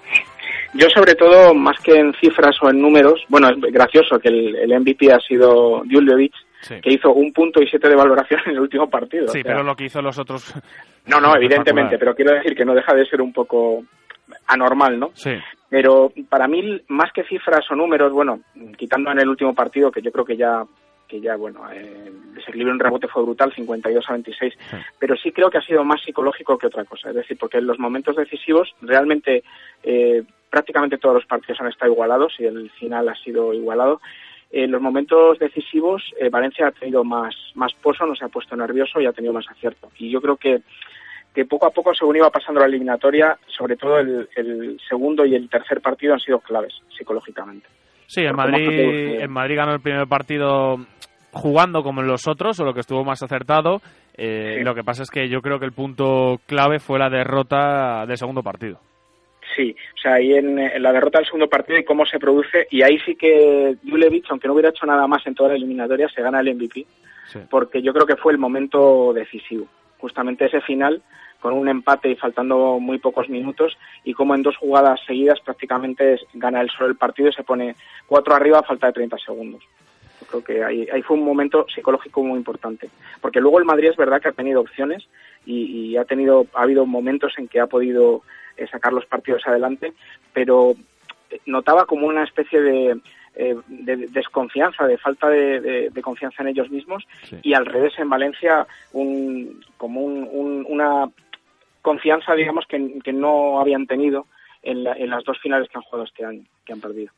Yo 0.73 0.87
sobre 0.89 1.15
todo, 1.15 1.53
más 1.53 1.79
que 1.81 1.95
en 1.95 2.13
cifras 2.15 2.55
o 2.61 2.69
en 2.69 2.81
números, 2.81 3.23
bueno, 3.29 3.49
es 3.49 3.55
gracioso 3.73 4.19
que 4.19 4.27
el, 4.29 4.55
el 4.55 4.79
MVP 4.79 5.11
ha 5.11 5.19
sido 5.19 5.81
Djuljevic, 5.85 6.33
Sí. 6.59 6.73
que 6.81 6.91
hizo 6.91 7.13
un 7.13 7.31
punto 7.31 7.61
y 7.61 7.67
siete 7.67 7.87
de 7.87 7.95
valoración 7.95 8.41
en 8.47 8.53
el 8.53 8.59
último 8.61 8.89
partido. 8.89 9.27
Sí, 9.27 9.39
O 9.39 9.43
sea, 9.43 9.51
pero 9.53 9.63
lo 9.63 9.75
que 9.75 9.85
hizo 9.85 10.01
los 10.01 10.17
otros... 10.17 10.53
No, 11.05 11.21
no, 11.21 11.35
evidentemente, 11.37 11.97
pero 11.99 12.15
quiero 12.15 12.33
decir 12.33 12.55
que 12.55 12.65
no 12.65 12.73
deja 12.73 12.93
de 12.95 13.05
ser 13.05 13.21
un 13.21 13.31
poco 13.31 13.83
anormal, 14.47 14.99
¿no? 14.99 15.11
Sí. 15.13 15.31
Pero 15.69 16.11
para 16.29 16.47
mí, 16.47 16.81
más 16.87 17.11
que 17.11 17.23
cifras 17.23 17.69
o 17.69 17.75
números, 17.75 18.11
bueno, 18.11 18.39
quitando 18.77 19.11
en 19.11 19.19
el 19.19 19.29
último 19.29 19.53
partido, 19.53 19.91
que 19.91 20.01
yo 20.01 20.11
creo 20.11 20.23
que 20.23 20.37
ya, 20.37 20.63
que 21.07 21.19
ya 21.19 21.35
bueno, 21.35 21.69
eh, 21.71 22.05
el 22.07 22.33
desequilibrio 22.35 22.73
en 22.73 22.79
rebote 22.79 23.07
fue 23.07 23.23
brutal, 23.23 23.53
52 23.53 24.09
a 24.09 24.13
26, 24.13 24.53
pero 24.97 25.15
sí 25.17 25.31
creo 25.31 25.49
que 25.49 25.57
ha 25.57 25.61
sido 25.61 25.83
más 25.83 26.01
psicológico 26.03 26.57
que 26.57 26.67
otra 26.67 26.85
cosa. 26.85 27.09
Es 27.09 27.15
decir, 27.15 27.37
porque 27.37 27.57
en 27.57 27.67
los 27.67 27.79
momentos 27.79 28.15
decisivos, 28.15 28.73
realmente, 28.81 29.43
eh, 29.83 30.23
prácticamente 30.49 30.97
todos 30.97 31.15
los 31.15 31.25
partidos 31.25 31.59
han 31.59 31.67
estado 31.67 31.91
igualados 31.91 32.35
y 32.39 32.45
el 32.45 32.69
final 32.71 33.09
ha 33.09 33.15
sido 33.15 33.53
igualado. 33.53 33.99
En 34.49 34.71
los 34.71 34.81
momentos 34.81 35.37
decisivos, 35.39 36.13
eh, 36.17 36.29
Valencia 36.29 36.67
ha 36.67 36.71
tenido 36.71 37.03
más, 37.03 37.35
más 37.55 37.73
pozo, 37.73 38.05
no 38.05 38.15
se 38.15 38.23
ha 38.23 38.29
puesto 38.29 38.55
nervioso 38.55 39.01
y 39.01 39.05
ha 39.05 39.11
tenido 39.11 39.33
más 39.33 39.49
acierto. 39.49 39.91
Y 39.97 40.09
yo 40.09 40.21
creo 40.21 40.37
que 40.37 40.61
que 41.37 41.45
poco 41.45 41.67
a 41.67 41.69
poco, 41.69 41.93
según 41.93 42.15
iba 42.15 42.31
pasando 42.31 42.59
la 42.59 42.65
eliminatoria, 42.65 43.37
sobre 43.45 43.75
todo 43.75 43.99
el, 43.99 44.27
el 44.35 44.79
segundo 44.89 45.23
y 45.23 45.35
el 45.35 45.47
tercer 45.47 45.81
partido 45.81 46.13
han 46.13 46.19
sido 46.19 46.39
claves 46.39 46.73
psicológicamente. 46.97 47.67
Sí, 48.07 48.21
se 48.23 48.33
Madrid, 48.33 48.65
produce. 48.65 49.15
el 49.21 49.29
Madrid 49.29 49.55
ganó 49.55 49.73
el 49.73 49.79
primer 49.81 50.07
partido 50.07 50.77
jugando 51.31 51.83
como 51.83 52.01
en 52.01 52.07
los 52.07 52.27
otros, 52.27 52.59
o 52.59 52.65
lo 52.65 52.73
que 52.73 52.79
estuvo 52.79 53.03
más 53.03 53.21
acertado. 53.21 53.81
Eh, 54.17 54.55
Sí. 54.57 54.63
Lo 54.63 54.73
que 54.73 54.83
pasa 54.83 55.03
es 55.03 55.11
que 55.11 55.29
yo 55.29 55.41
creo 55.41 55.59
que 55.59 55.65
el 55.65 55.73
punto 55.73 56.39
clave 56.47 56.79
fue 56.79 56.97
la 56.97 57.09
derrota 57.11 58.03
del 58.07 58.17
segundo 58.17 58.41
partido. 58.41 58.79
Sí, 59.55 59.75
o 59.95 60.01
sea, 60.01 60.15
ahí 60.15 60.33
en, 60.33 60.57
en 60.57 60.81
la 60.81 60.91
derrota 60.91 61.19
del 61.19 61.27
segundo 61.27 61.47
partido 61.47 61.77
y 61.77 61.85
cómo 61.85 62.03
se 62.07 62.17
produce, 62.17 62.65
y 62.71 62.81
ahí 62.81 62.97
sí 63.05 63.15
que 63.15 63.75
Julevic, 63.87 64.25
aunque 64.29 64.47
no 64.47 64.53
hubiera 64.55 64.69
hecho 64.69 64.87
nada 64.87 65.05
más 65.05 65.25
en 65.27 65.35
toda 65.35 65.49
la 65.49 65.55
eliminatoria, 65.55 66.09
se 66.09 66.23
gana 66.23 66.39
el 66.39 66.55
MVP, 66.55 66.85
Sí. 67.27 67.39
porque 67.49 67.81
yo 67.83 67.93
creo 67.93 68.07
que 68.07 68.15
fue 68.15 68.31
el 68.33 68.39
momento 68.39 69.11
decisivo. 69.13 69.67
Justamente 69.99 70.45
ese 70.45 70.61
final, 70.61 71.01
con 71.39 71.53
un 71.53 71.67
empate 71.67 72.09
y 72.09 72.15
faltando 72.15 72.79
muy 72.79 72.97
pocos 72.99 73.29
minutos, 73.29 73.77
y 74.03 74.13
como 74.13 74.35
en 74.35 74.43
dos 74.43 74.57
jugadas 74.57 74.99
seguidas 75.05 75.39
prácticamente 75.41 76.19
gana 76.33 76.61
el 76.61 76.69
solo 76.69 76.89
el 76.89 76.95
partido 76.95 77.29
y 77.29 77.33
se 77.33 77.43
pone 77.43 77.75
cuatro 78.05 78.35
arriba 78.35 78.59
a 78.59 78.63
falta 78.63 78.87
de 78.87 78.93
30 78.93 79.17
segundos. 79.17 79.63
Yo 80.21 80.27
creo 80.27 80.43
que 80.43 80.63
ahí, 80.63 80.87
ahí 80.91 81.01
fue 81.01 81.17
un 81.17 81.23
momento 81.23 81.65
psicológico 81.73 82.23
muy 82.23 82.37
importante. 82.37 82.89
Porque 83.21 83.39
luego 83.39 83.59
el 83.59 83.65
Madrid 83.65 83.89
es 83.89 83.97
verdad 83.97 84.21
que 84.21 84.29
ha 84.29 84.33
tenido 84.33 84.61
opciones 84.61 85.07
y, 85.45 85.91
y 85.91 85.97
ha 85.97 86.05
tenido 86.05 86.47
ha 86.53 86.63
habido 86.63 86.85
momentos 86.85 87.33
en 87.37 87.47
que 87.47 87.59
ha 87.59 87.67
podido 87.67 88.23
eh, 88.57 88.67
sacar 88.67 88.91
los 88.91 89.05
partidos 89.05 89.45
adelante, 89.45 89.93
pero 90.33 90.73
eh, 91.29 91.39
notaba 91.45 91.85
como 91.85 92.07
una 92.07 92.23
especie 92.23 92.59
de, 92.59 92.99
eh, 93.37 93.55
de 93.67 94.07
desconfianza, 94.07 94.85
de 94.85 94.97
falta 94.97 95.29
de, 95.29 95.59
de- 95.61 95.89
de 95.89 96.01
confianza 96.01 96.41
en 96.43 96.49
ellos 96.49 96.69
mismos 96.69 97.03
y 97.43 97.53
al 97.53 97.65
revés 97.65 97.93
en 97.99 98.09
Valencia 98.09 98.65
un, 98.93 99.63
como 99.77 100.01
un- 100.01 100.27
un- 100.31 100.65
una 100.67 101.05
confianza, 101.81 102.33
digamos, 102.35 102.65
que, 102.67 102.99
que 103.03 103.13
no 103.13 103.59
habían 103.61 103.85
tenido 103.87 104.25
en, 104.63 104.83
la- 104.83 104.93
en 104.93 105.09
las 105.09 105.23
dos 105.23 105.37
finales 105.39 105.69
que 105.69 105.77
han 105.77 105.83
jugado 105.83 106.03
este 106.05 106.25
año, 106.25 106.43
que 106.65 106.73
han 106.73 106.81
perdido. 106.81 107.11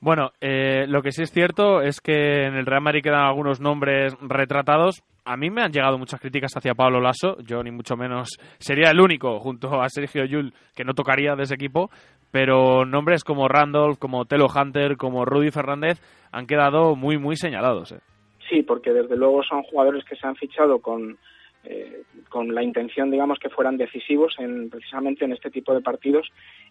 Bueno, 0.00 0.32
eh, 0.40 0.84
lo 0.86 1.00
que 1.02 1.12
sí 1.12 1.22
es 1.22 1.30
cierto 1.30 1.80
es 1.80 2.00
que 2.00 2.44
en 2.44 2.54
el 2.56 2.66
Real 2.66 2.82
Madrid 2.82 3.02
quedan 3.02 3.24
algunos 3.24 3.60
nombres 3.60 4.14
retratados. 4.20 5.02
A 5.24 5.36
mí 5.38 5.48
me 5.48 5.62
han 5.62 5.72
llegado 5.72 5.96
muchas 5.96 6.20
críticas 6.20 6.52
hacia 6.54 6.74
Pablo 6.74 7.00
Lasso. 7.00 7.38
Yo 7.40 7.62
ni 7.62 7.70
mucho 7.70 7.96
menos 7.96 8.28
sería 8.58 8.90
el 8.90 9.00
único, 9.00 9.40
junto 9.40 9.80
a 9.80 9.88
Sergio 9.88 10.26
Yul, 10.26 10.52
que 10.76 10.84
no 10.84 10.92
tocaría 10.92 11.34
de 11.34 11.44
ese 11.44 11.54
equipo. 11.54 11.90
Pero 12.34 12.84
nombres 12.84 13.22
como 13.22 13.46
Randolph, 13.46 13.96
como 13.96 14.24
Telo 14.24 14.48
Hunter, 14.52 14.96
como 14.96 15.24
Rudy 15.24 15.52
Fernández 15.52 16.00
han 16.32 16.48
quedado 16.48 16.96
muy, 16.96 17.16
muy 17.16 17.36
señalados. 17.36 17.92
eh. 17.92 18.00
Sí, 18.48 18.64
porque 18.64 18.92
desde 18.92 19.16
luego 19.16 19.44
son 19.44 19.62
jugadores 19.62 20.04
que 20.04 20.16
se 20.16 20.26
han 20.26 20.34
fichado 20.34 20.80
con, 20.80 21.16
eh, 21.62 22.02
con 22.28 22.52
la 22.52 22.64
intención, 22.64 23.12
digamos, 23.12 23.38
que 23.38 23.50
fueran 23.50 23.76
decisivos 23.76 24.34
en, 24.40 24.68
precisamente 24.68 25.24
en 25.24 25.30
este 25.30 25.48
tipo 25.48 25.72
de 25.74 25.80
partidos 25.80 26.28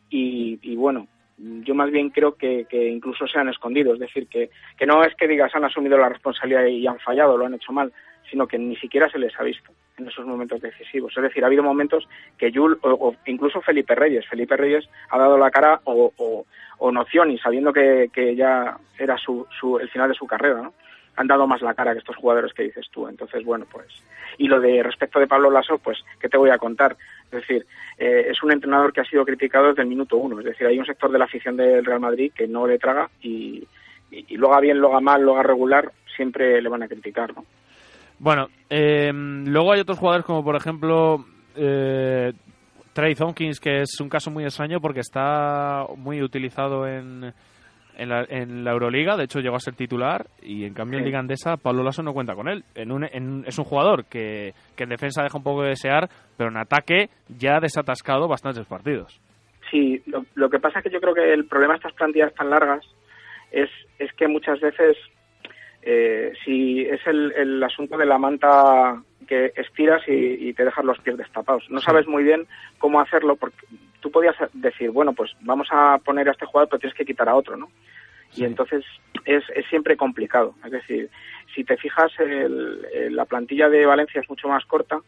y, 0.09 0.59
y 0.61 0.75
bueno, 0.75 1.07
yo 1.37 1.75
más 1.75 1.91
bien 1.91 2.09
creo 2.09 2.35
que, 2.35 2.65
que 2.69 2.89
incluso 2.89 3.27
se 3.27 3.39
han 3.39 3.49
escondido, 3.49 3.93
es 3.93 3.99
decir, 3.99 4.27
que, 4.27 4.49
que 4.77 4.85
no 4.85 5.03
es 5.03 5.15
que 5.15 5.27
digas 5.27 5.53
han 5.55 5.65
asumido 5.65 5.97
la 5.97 6.09
responsabilidad 6.09 6.65
y 6.65 6.85
han 6.87 6.99
fallado, 6.99 7.37
lo 7.37 7.45
han 7.45 7.55
hecho 7.55 7.71
mal, 7.71 7.91
sino 8.29 8.47
que 8.47 8.57
ni 8.57 8.75
siquiera 8.75 9.09
se 9.09 9.19
les 9.19 9.37
ha 9.39 9.43
visto 9.43 9.71
en 9.97 10.07
esos 10.07 10.25
momentos 10.25 10.61
decisivos. 10.61 11.13
Es 11.15 11.23
decir, 11.23 11.43
ha 11.43 11.47
habido 11.47 11.63
momentos 11.63 12.07
que 12.37 12.51
Yul 12.51 12.79
o, 12.81 12.89
o 12.91 13.15
incluso 13.25 13.61
Felipe 13.61 13.95
Reyes, 13.95 14.27
Felipe 14.27 14.57
Reyes 14.57 14.87
ha 15.09 15.17
dado 15.17 15.37
la 15.37 15.51
cara 15.51 15.81
o, 15.83 16.11
o, 16.17 16.45
o 16.79 16.91
Nocioni, 16.91 17.37
sabiendo 17.37 17.71
que, 17.73 18.09
que 18.13 18.35
ya 18.35 18.77
era 18.97 19.17
su, 19.17 19.45
su, 19.59 19.77
el 19.79 19.89
final 19.89 20.09
de 20.09 20.15
su 20.15 20.25
carrera, 20.25 20.61
¿no? 20.61 20.73
Han 21.15 21.27
dado 21.27 21.47
más 21.47 21.61
la 21.61 21.73
cara 21.73 21.93
que 21.93 21.99
estos 21.99 22.15
jugadores 22.15 22.53
que 22.53 22.63
dices 22.63 22.87
tú. 22.91 23.07
Entonces, 23.07 23.43
bueno, 23.43 23.65
pues. 23.71 23.87
Y 24.37 24.47
lo 24.47 24.59
de 24.59 24.81
respecto 24.81 25.19
de 25.19 25.27
Pablo 25.27 25.51
Lasso, 25.51 25.77
pues, 25.77 25.99
¿qué 26.19 26.29
te 26.29 26.37
voy 26.37 26.49
a 26.49 26.57
contar? 26.57 26.97
Es 27.25 27.41
decir, 27.41 27.65
eh, 27.97 28.27
es 28.29 28.41
un 28.43 28.51
entrenador 28.51 28.93
que 28.93 29.01
ha 29.01 29.05
sido 29.05 29.25
criticado 29.25 29.67
desde 29.67 29.83
el 29.83 29.89
minuto 29.89 30.17
uno. 30.17 30.39
Es 30.39 30.45
decir, 30.45 30.67
hay 30.67 30.79
un 30.79 30.85
sector 30.85 31.11
de 31.11 31.19
la 31.19 31.25
afición 31.25 31.55
del 31.55 31.85
Real 31.85 31.99
Madrid 31.99 32.31
que 32.35 32.47
no 32.47 32.65
le 32.65 32.79
traga 32.79 33.09
y, 33.21 33.67
y, 34.11 34.25
y 34.29 34.37
lo 34.37 34.51
haga 34.51 34.61
bien, 34.61 34.79
lo 34.79 34.89
haga 34.89 35.01
mal, 35.01 35.21
lo 35.21 35.33
haga 35.33 35.43
regular, 35.43 35.91
siempre 36.15 36.61
le 36.61 36.69
van 36.69 36.83
a 36.83 36.87
criticar, 36.87 37.35
¿no? 37.35 37.45
Bueno, 38.19 38.47
eh, 38.69 39.11
luego 39.13 39.73
hay 39.73 39.81
otros 39.81 39.99
jugadores 39.99 40.25
como 40.25 40.43
por 40.43 40.55
ejemplo 40.55 41.25
eh, 41.55 42.31
Trey 42.93 43.15
Thompkins, 43.15 43.59
que 43.59 43.81
es 43.81 43.99
un 43.99 44.07
caso 44.07 44.31
muy 44.31 44.43
extraño 44.43 44.79
porque 44.79 45.01
está 45.01 45.85
muy 45.97 46.21
utilizado 46.21 46.87
en, 46.87 47.33
en, 47.97 48.09
la, 48.09 48.25
en 48.29 48.63
la 48.63 48.71
Euroliga, 48.71 49.15
de 49.17 49.25
hecho 49.25 49.39
llegó 49.39 49.55
a 49.55 49.59
ser 49.59 49.75
titular 49.75 50.25
y 50.41 50.65
en 50.65 50.73
cambio 50.73 50.99
en. 50.99 51.05
Liga 51.05 51.19
Andesa 51.19 51.57
Pablo 51.57 51.83
Lasso 51.83 52.03
no 52.03 52.13
cuenta 52.13 52.35
con 52.35 52.47
él. 52.47 52.63
En 52.75 52.91
un, 52.91 53.03
en- 53.05 53.43
es 53.47 53.57
un 53.59 53.65
jugador 53.65 54.05
que, 54.05 54.53
que 54.75 54.83
en 54.83 54.89
defensa 54.89 55.23
deja 55.23 55.37
un 55.37 55.43
poco 55.43 55.63
de 55.63 55.69
desear, 55.69 56.09
pero 56.37 56.49
en 56.49 56.57
ataque 56.57 57.09
ya 57.37 57.57
ha 57.57 57.59
desatascado 57.59 58.27
bastantes 58.27 58.65
partidos. 58.65 59.19
Sí, 59.71 60.01
lo, 60.05 60.25
lo 60.35 60.49
que 60.49 60.59
pasa 60.59 60.79
es 60.79 60.83
que 60.85 60.91
yo 60.91 61.01
creo 61.01 61.13
que 61.15 61.33
el 61.33 61.45
problema 61.45 61.73
de 61.73 61.77
estas 61.77 61.93
plantillas 61.93 62.33
tan 62.35 62.49
largas 62.49 62.85
es, 63.51 63.69
es 63.99 64.11
que 64.13 64.27
muchas 64.27 64.59
veces, 64.59 64.95
eh, 65.81 66.31
si 66.45 66.81
es 66.81 66.99
el, 67.07 67.31
el 67.33 67.63
asunto 67.63 67.97
de 67.97 68.05
la 68.05 68.17
manta 68.17 69.01
que 69.25 69.53
estiras 69.55 70.01
y, 70.07 70.49
y 70.49 70.53
te 70.53 70.65
dejas 70.65 70.85
los 70.85 70.99
pies 70.99 71.17
destapados. 71.17 71.65
No 71.69 71.79
sabes 71.79 72.07
muy 72.07 72.23
bien 72.23 72.47
cómo 72.77 72.99
hacerlo 72.99 73.35
porque 73.35 73.65
tú 74.01 74.11
podías 74.11 74.35
decir, 74.53 74.89
bueno, 74.91 75.13
pues 75.13 75.31
vamos 75.41 75.67
a 75.71 75.97
poner 76.03 76.27
a 76.27 76.31
este 76.31 76.45
jugador, 76.45 76.69
pero 76.69 76.79
tienes 76.79 76.97
que 76.97 77.05
quitar 77.05 77.29
a 77.29 77.35
otro, 77.35 77.55
¿no? 77.57 77.69
Y 78.35 78.45
entonces 78.45 78.83
es, 79.25 79.43
es 79.55 79.65
siempre 79.67 79.95
complicado. 79.95 80.55
Es 80.65 80.71
decir, 80.71 81.09
si 81.53 81.63
te 81.63 81.77
fijas, 81.77 82.11
el- 82.19 82.85
el- 82.93 83.15
la 83.15 83.25
plantilla 83.25 83.69
de 83.69 83.85
Valencia 83.85 84.19
es 84.21 84.29
mucho 84.29 84.47
más 84.47 84.65
corta, 84.65 84.99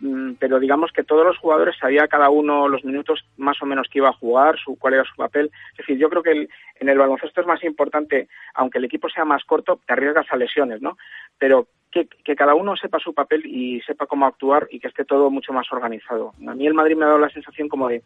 mm, 0.00 0.34
pero 0.38 0.60
digamos 0.60 0.92
que 0.92 1.02
todos 1.02 1.24
los 1.24 1.38
jugadores 1.38 1.76
sabía 1.78 2.06
cada 2.08 2.28
uno 2.28 2.68
los 2.68 2.84
minutos 2.84 3.24
más 3.38 3.60
o 3.62 3.66
menos 3.66 3.88
que 3.88 3.98
iba 3.98 4.10
a 4.10 4.20
jugar, 4.20 4.58
su, 4.58 4.78
cuál 4.78 4.94
era 4.94 5.04
su 5.04 5.16
papel. 5.16 5.50
Es 5.72 5.78
decir, 5.78 5.96
yo 5.98 6.10
creo 6.10 6.22
que 6.22 6.32
el- 6.32 6.48
en 6.78 6.88
el 6.90 6.98
baloncesto 6.98 7.40
es 7.40 7.46
más 7.46 7.64
importante, 7.64 8.28
aunque 8.54 8.78
el 8.78 8.84
equipo 8.84 9.08
sea 9.08 9.24
más 9.24 9.42
corto, 9.44 9.80
te 9.86 9.92
arriesgas 9.94 10.26
a 10.30 10.36
lesiones, 10.36 10.80
¿no? 10.82 10.96
Pero 11.38 11.66
que, 11.90 12.06
que 12.24 12.36
cada 12.36 12.54
uno 12.54 12.76
sepa 12.76 12.98
su 12.98 13.14
papel 13.14 13.44
y 13.46 13.80
sepa 13.82 14.06
cómo 14.06 14.26
actuar 14.26 14.68
y 14.70 14.78
que 14.80 14.88
esté 14.88 15.04
todo 15.04 15.30
mucho 15.30 15.52
más 15.52 15.66
organizado. 15.72 16.32
A 16.46 16.54
mí 16.54 16.66
el 16.66 16.74
Madrid 16.74 16.96
me 16.96 17.04
ha 17.04 17.08
dado 17.08 17.18
la 17.18 17.30
sensación 17.30 17.68
como 17.68 17.88
de, 17.88 18.02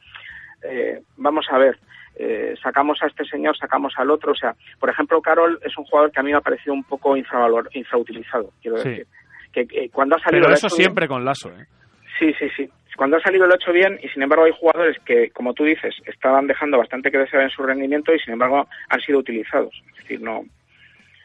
eh, 0.62 1.00
vamos 1.16 1.46
a 1.50 1.58
ver, 1.58 1.78
eh, 2.16 2.54
sacamos 2.62 3.02
a 3.02 3.06
este 3.06 3.24
señor, 3.24 3.56
sacamos 3.56 3.94
al 3.96 4.10
otro. 4.10 4.32
O 4.32 4.36
sea, 4.36 4.54
por 4.78 4.90
ejemplo, 4.90 5.20
Carol 5.20 5.58
es 5.64 5.76
un 5.76 5.84
jugador 5.84 6.12
que 6.12 6.20
a 6.20 6.22
mí 6.22 6.30
me 6.30 6.36
ha 6.36 6.42
parecido 6.42 6.74
un 6.74 6.84
poco 6.84 7.16
infravalor, 7.16 7.68
infrautilizado, 7.72 8.52
quiero 8.60 8.78
Sí. 8.78 8.88
decir. 8.88 9.06
Que, 9.52 9.66
que 9.66 9.90
cuando 9.90 10.16
ha 10.16 10.18
salido 10.20 10.44
Pero 10.44 10.54
eso 10.54 10.68
bien. 10.68 10.76
siempre 10.76 11.08
con 11.08 11.24
Lasso, 11.24 11.50
¿eh? 11.50 11.66
Sí, 12.18 12.32
sí, 12.38 12.48
sí. 12.56 12.68
Cuando 12.96 13.16
ha 13.16 13.20
salido 13.20 13.46
lo 13.46 13.52
ha 13.54 13.56
hecho 13.56 13.72
bien 13.72 13.98
y 14.02 14.08
sin 14.10 14.22
embargo 14.22 14.44
hay 14.44 14.52
jugadores 14.52 14.96
que, 15.04 15.30
como 15.30 15.54
tú 15.54 15.64
dices, 15.64 15.94
estaban 16.06 16.46
dejando 16.46 16.78
bastante 16.78 17.10
que 17.10 17.18
desear 17.18 17.42
en 17.42 17.50
su 17.50 17.62
rendimiento 17.62 18.14
y 18.14 18.18
sin 18.18 18.34
embargo 18.34 18.66
han 18.88 19.00
sido 19.00 19.18
utilizados. 19.18 19.74
Es 19.92 19.96
decir, 20.02 20.20
no, 20.22 20.42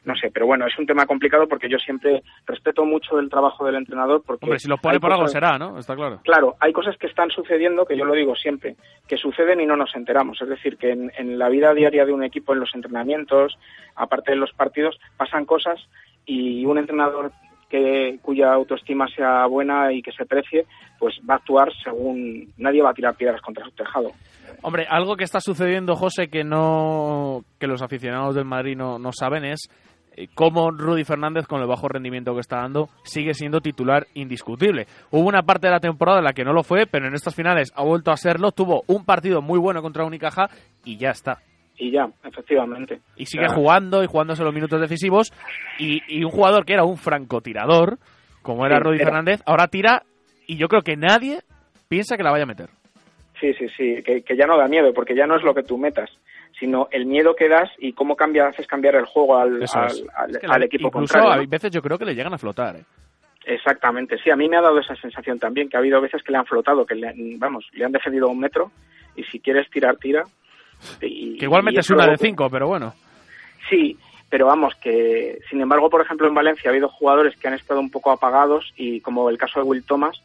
no 0.08 0.16
sé, 0.16 0.32
pero 0.34 0.46
bueno, 0.48 0.66
es 0.66 0.80
un 0.80 0.86
tema 0.86 1.06
complicado 1.06 1.48
porque 1.48 1.68
yo 1.70 1.78
siempre 1.78 2.24
respeto 2.46 2.86
mucho 2.86 3.20
el 3.20 3.30
trabajo 3.30 3.66
del 3.66 3.76
entrenador 3.76 4.24
porque... 4.26 4.46
Hombre, 4.46 4.60
si 4.60 4.70
lo 4.70 4.78
pone 4.78 5.02
por 5.02 5.12
algo 5.12 5.28
será, 5.28 5.60
¿no? 5.60 5.78
Está 5.78 5.96
claro. 5.96 6.22
Claro, 6.24 6.56
hay 6.62 6.72
cosas 6.72 6.98
que 6.98 7.08
están 7.08 7.30
sucediendo, 7.30 7.86
que 7.86 7.98
yo 7.98 8.06
lo 8.06 8.14
digo 8.14 8.34
siempre, 8.34 8.78
que 9.06 9.18
suceden 9.18 9.60
y 9.60 9.66
no 9.66 9.76
nos 9.76 9.94
enteramos. 9.96 10.42
Es 10.42 10.48
decir, 10.48 10.78
que 10.78 10.92
en, 10.92 11.12
en 11.18 11.38
la 11.38 11.50
vida 11.50 11.74
diaria 11.74 12.06
de 12.06 12.14
un 12.14 12.24
equipo, 12.24 12.54
en 12.54 12.62
los 12.62 12.74
entrenamientos, 12.74 13.58
aparte 13.96 14.32
de 14.32 14.38
los 14.38 14.54
partidos, 14.54 14.98
pasan 15.18 15.44
cosas 15.46 15.78
y 16.26 16.66
un 16.66 16.78
entrenador 16.78 17.34
que 17.70 18.18
cuya 18.22 18.54
autoestima 18.54 19.08
sea 19.14 19.46
buena 19.46 19.92
y 19.92 20.02
que 20.02 20.14
se 20.14 20.26
precie, 20.26 20.66
pues 21.00 21.16
va 21.30 21.34
a 21.34 21.38
actuar 21.38 21.70
según 21.84 22.54
nadie 22.58 22.82
va 22.82 22.92
a 22.92 22.94
tirar 22.94 23.16
piedras 23.16 23.42
contra 23.42 23.66
su 23.66 23.72
tejado. 23.72 24.12
Hombre, 24.62 24.86
algo 24.90 25.18
que 25.18 25.26
está 25.26 25.42
sucediendo, 25.42 25.96
José, 25.96 26.30
que 26.30 26.46
no 26.46 27.44
que 27.60 27.68
los 27.68 27.82
aficionados 27.82 28.36
del 28.36 28.46
Madrid 28.46 28.78
no, 28.78 28.98
no 29.00 29.12
saben 29.12 29.44
es 29.44 29.70
cómo 30.34 30.72
Rudy 30.72 31.04
Fernández, 31.04 31.46
con 31.48 31.62
el 31.62 31.68
bajo 31.68 31.88
rendimiento 31.88 32.34
que 32.34 32.40
está 32.42 32.58
dando, 32.58 32.90
sigue 33.04 33.34
siendo 33.34 33.62
titular 33.62 34.08
indiscutible. 34.14 34.88
Hubo 35.12 35.28
una 35.28 35.44
parte 35.44 35.68
de 35.68 35.74
la 35.74 35.80
temporada 35.80 36.20
en 36.20 36.26
la 36.26 36.34
que 36.34 36.44
no 36.44 36.54
lo 36.54 36.64
fue, 36.64 36.86
pero 36.88 37.08
en 37.08 37.14
estas 37.14 37.36
finales 37.36 37.72
ha 37.76 37.84
vuelto 37.84 38.12
a 38.12 38.18
serlo. 38.18 38.52
Tuvo 38.52 38.84
un 38.88 39.06
partido 39.06 39.42
muy 39.42 39.60
bueno 39.60 39.82
contra 39.82 40.06
Unicaja 40.06 40.50
y 40.84 40.98
ya 40.98 41.10
está. 41.12 41.40
Y 41.78 41.92
ya, 41.92 42.10
efectivamente. 42.24 43.02
Y 43.16 43.28
sigue 43.28 43.48
jugando 43.50 44.04
y 44.04 44.08
jugándose 44.08 44.44
los 44.44 44.54
minutos 44.54 44.82
decisivos. 44.82 45.32
Y, 45.78 46.02
y 46.08 46.24
un 46.24 46.32
jugador 46.32 46.66
que 46.66 46.74
era 46.74 46.84
un 46.84 46.98
francotirador, 46.98 48.00
como 48.42 48.66
era 48.66 48.78
Sí, 48.78 48.84
Rudy 48.84 48.96
era. 48.98 49.06
Fernández, 49.06 49.42
ahora 49.46 49.68
tira 49.68 50.02
y 50.48 50.58
yo 50.58 50.68
creo 50.70 50.82
que 50.82 50.96
nadie 50.96 51.42
piensa 51.88 52.18
que 52.18 52.24
la 52.24 52.32
vaya 52.32 52.44
a 52.44 52.48
meter. 52.48 52.70
Sí, 53.40 53.54
sí, 53.54 53.68
sí, 53.78 54.02
que, 54.04 54.24
que 54.24 54.36
ya 54.36 54.48
no 54.48 54.58
da 54.58 54.68
miedo, 54.68 54.92
porque 54.96 55.16
ya 55.16 55.28
no 55.28 55.36
es 55.36 55.44
lo 55.44 55.54
que 55.54 55.62
tú 55.62 55.78
metas, 55.78 56.10
sino 56.60 56.88
el 56.92 57.06
miedo 57.06 57.36
que 57.36 57.48
das 57.50 57.70
y 57.78 57.94
cómo 57.94 58.16
cambia, 58.16 58.48
haces 58.48 58.66
cambiar 58.68 58.96
el 58.96 59.06
juego 59.06 59.38
al, 59.38 59.56
al, 59.56 59.64
es. 59.64 59.76
al- 59.76 60.32
Es 60.32 60.38
que 60.40 60.48
al 60.48 60.64
equipo 60.64 60.88
incluso 60.88 61.14
contrario. 61.14 61.36
¿no? 61.36 61.42
hay 61.42 61.48
veces 61.48 61.72
yo 61.72 61.82
creo 61.82 61.98
que 61.98 62.06
le 62.06 62.16
llegan 62.16 62.34
a 62.34 62.38
flotar. 62.38 62.76
¿eh? 62.78 62.84
Exactamente, 63.46 64.18
sí, 64.24 64.30
a 64.30 64.36
mí 64.36 64.50
me 64.50 64.58
ha 64.58 64.62
dado 64.62 64.80
esa 64.80 64.96
sensación 64.96 65.40
también, 65.40 65.70
que 65.70 65.78
ha 65.78 65.80
habido 65.80 66.02
veces 66.02 66.22
que 66.24 66.32
le 66.32 66.38
han 66.38 66.46
flotado, 66.46 66.86
que 66.86 66.96
le, 66.96 67.08
han- 67.08 67.40
vamos, 67.40 67.66
le 67.74 67.86
han 67.86 67.92
defendido 67.92 68.28
a 68.28 68.32
un 68.32 68.40
metro 68.40 68.72
y 69.16 69.24
si 69.24 69.40
quieres 69.40 69.70
tirar, 69.70 69.98
tira. 69.98 70.24
Y, 71.02 71.38
Que 71.38 71.46
igual 71.46 71.62
y 71.62 71.66
metes 71.66 71.86
eso 71.86 71.94
una 71.94 72.06
luego- 72.06 72.18
de 72.22 72.28
cinco, 72.28 72.50
pero 72.50 72.68
bueno. 72.68 72.94
Sí, 73.70 73.98
pero 74.30 74.48
vamos, 74.48 74.76
que 74.76 75.40
sin 75.50 75.62
embargo, 75.62 75.90
por 75.90 76.02
ejemplo, 76.02 76.28
en 76.28 76.34
Valencia 76.36 76.70
ha 76.70 76.74
habido 76.74 76.90
jugadores 76.90 77.36
que 77.38 77.48
han 77.48 77.54
estado 77.54 77.80
un 77.80 77.90
poco 77.90 78.12
apagados 78.12 78.74
y 78.76 79.00
como 79.02 79.30
el 79.30 79.38
caso 79.38 79.60
de 79.62 79.66
Will 79.66 79.84
Thomas, 79.86 80.22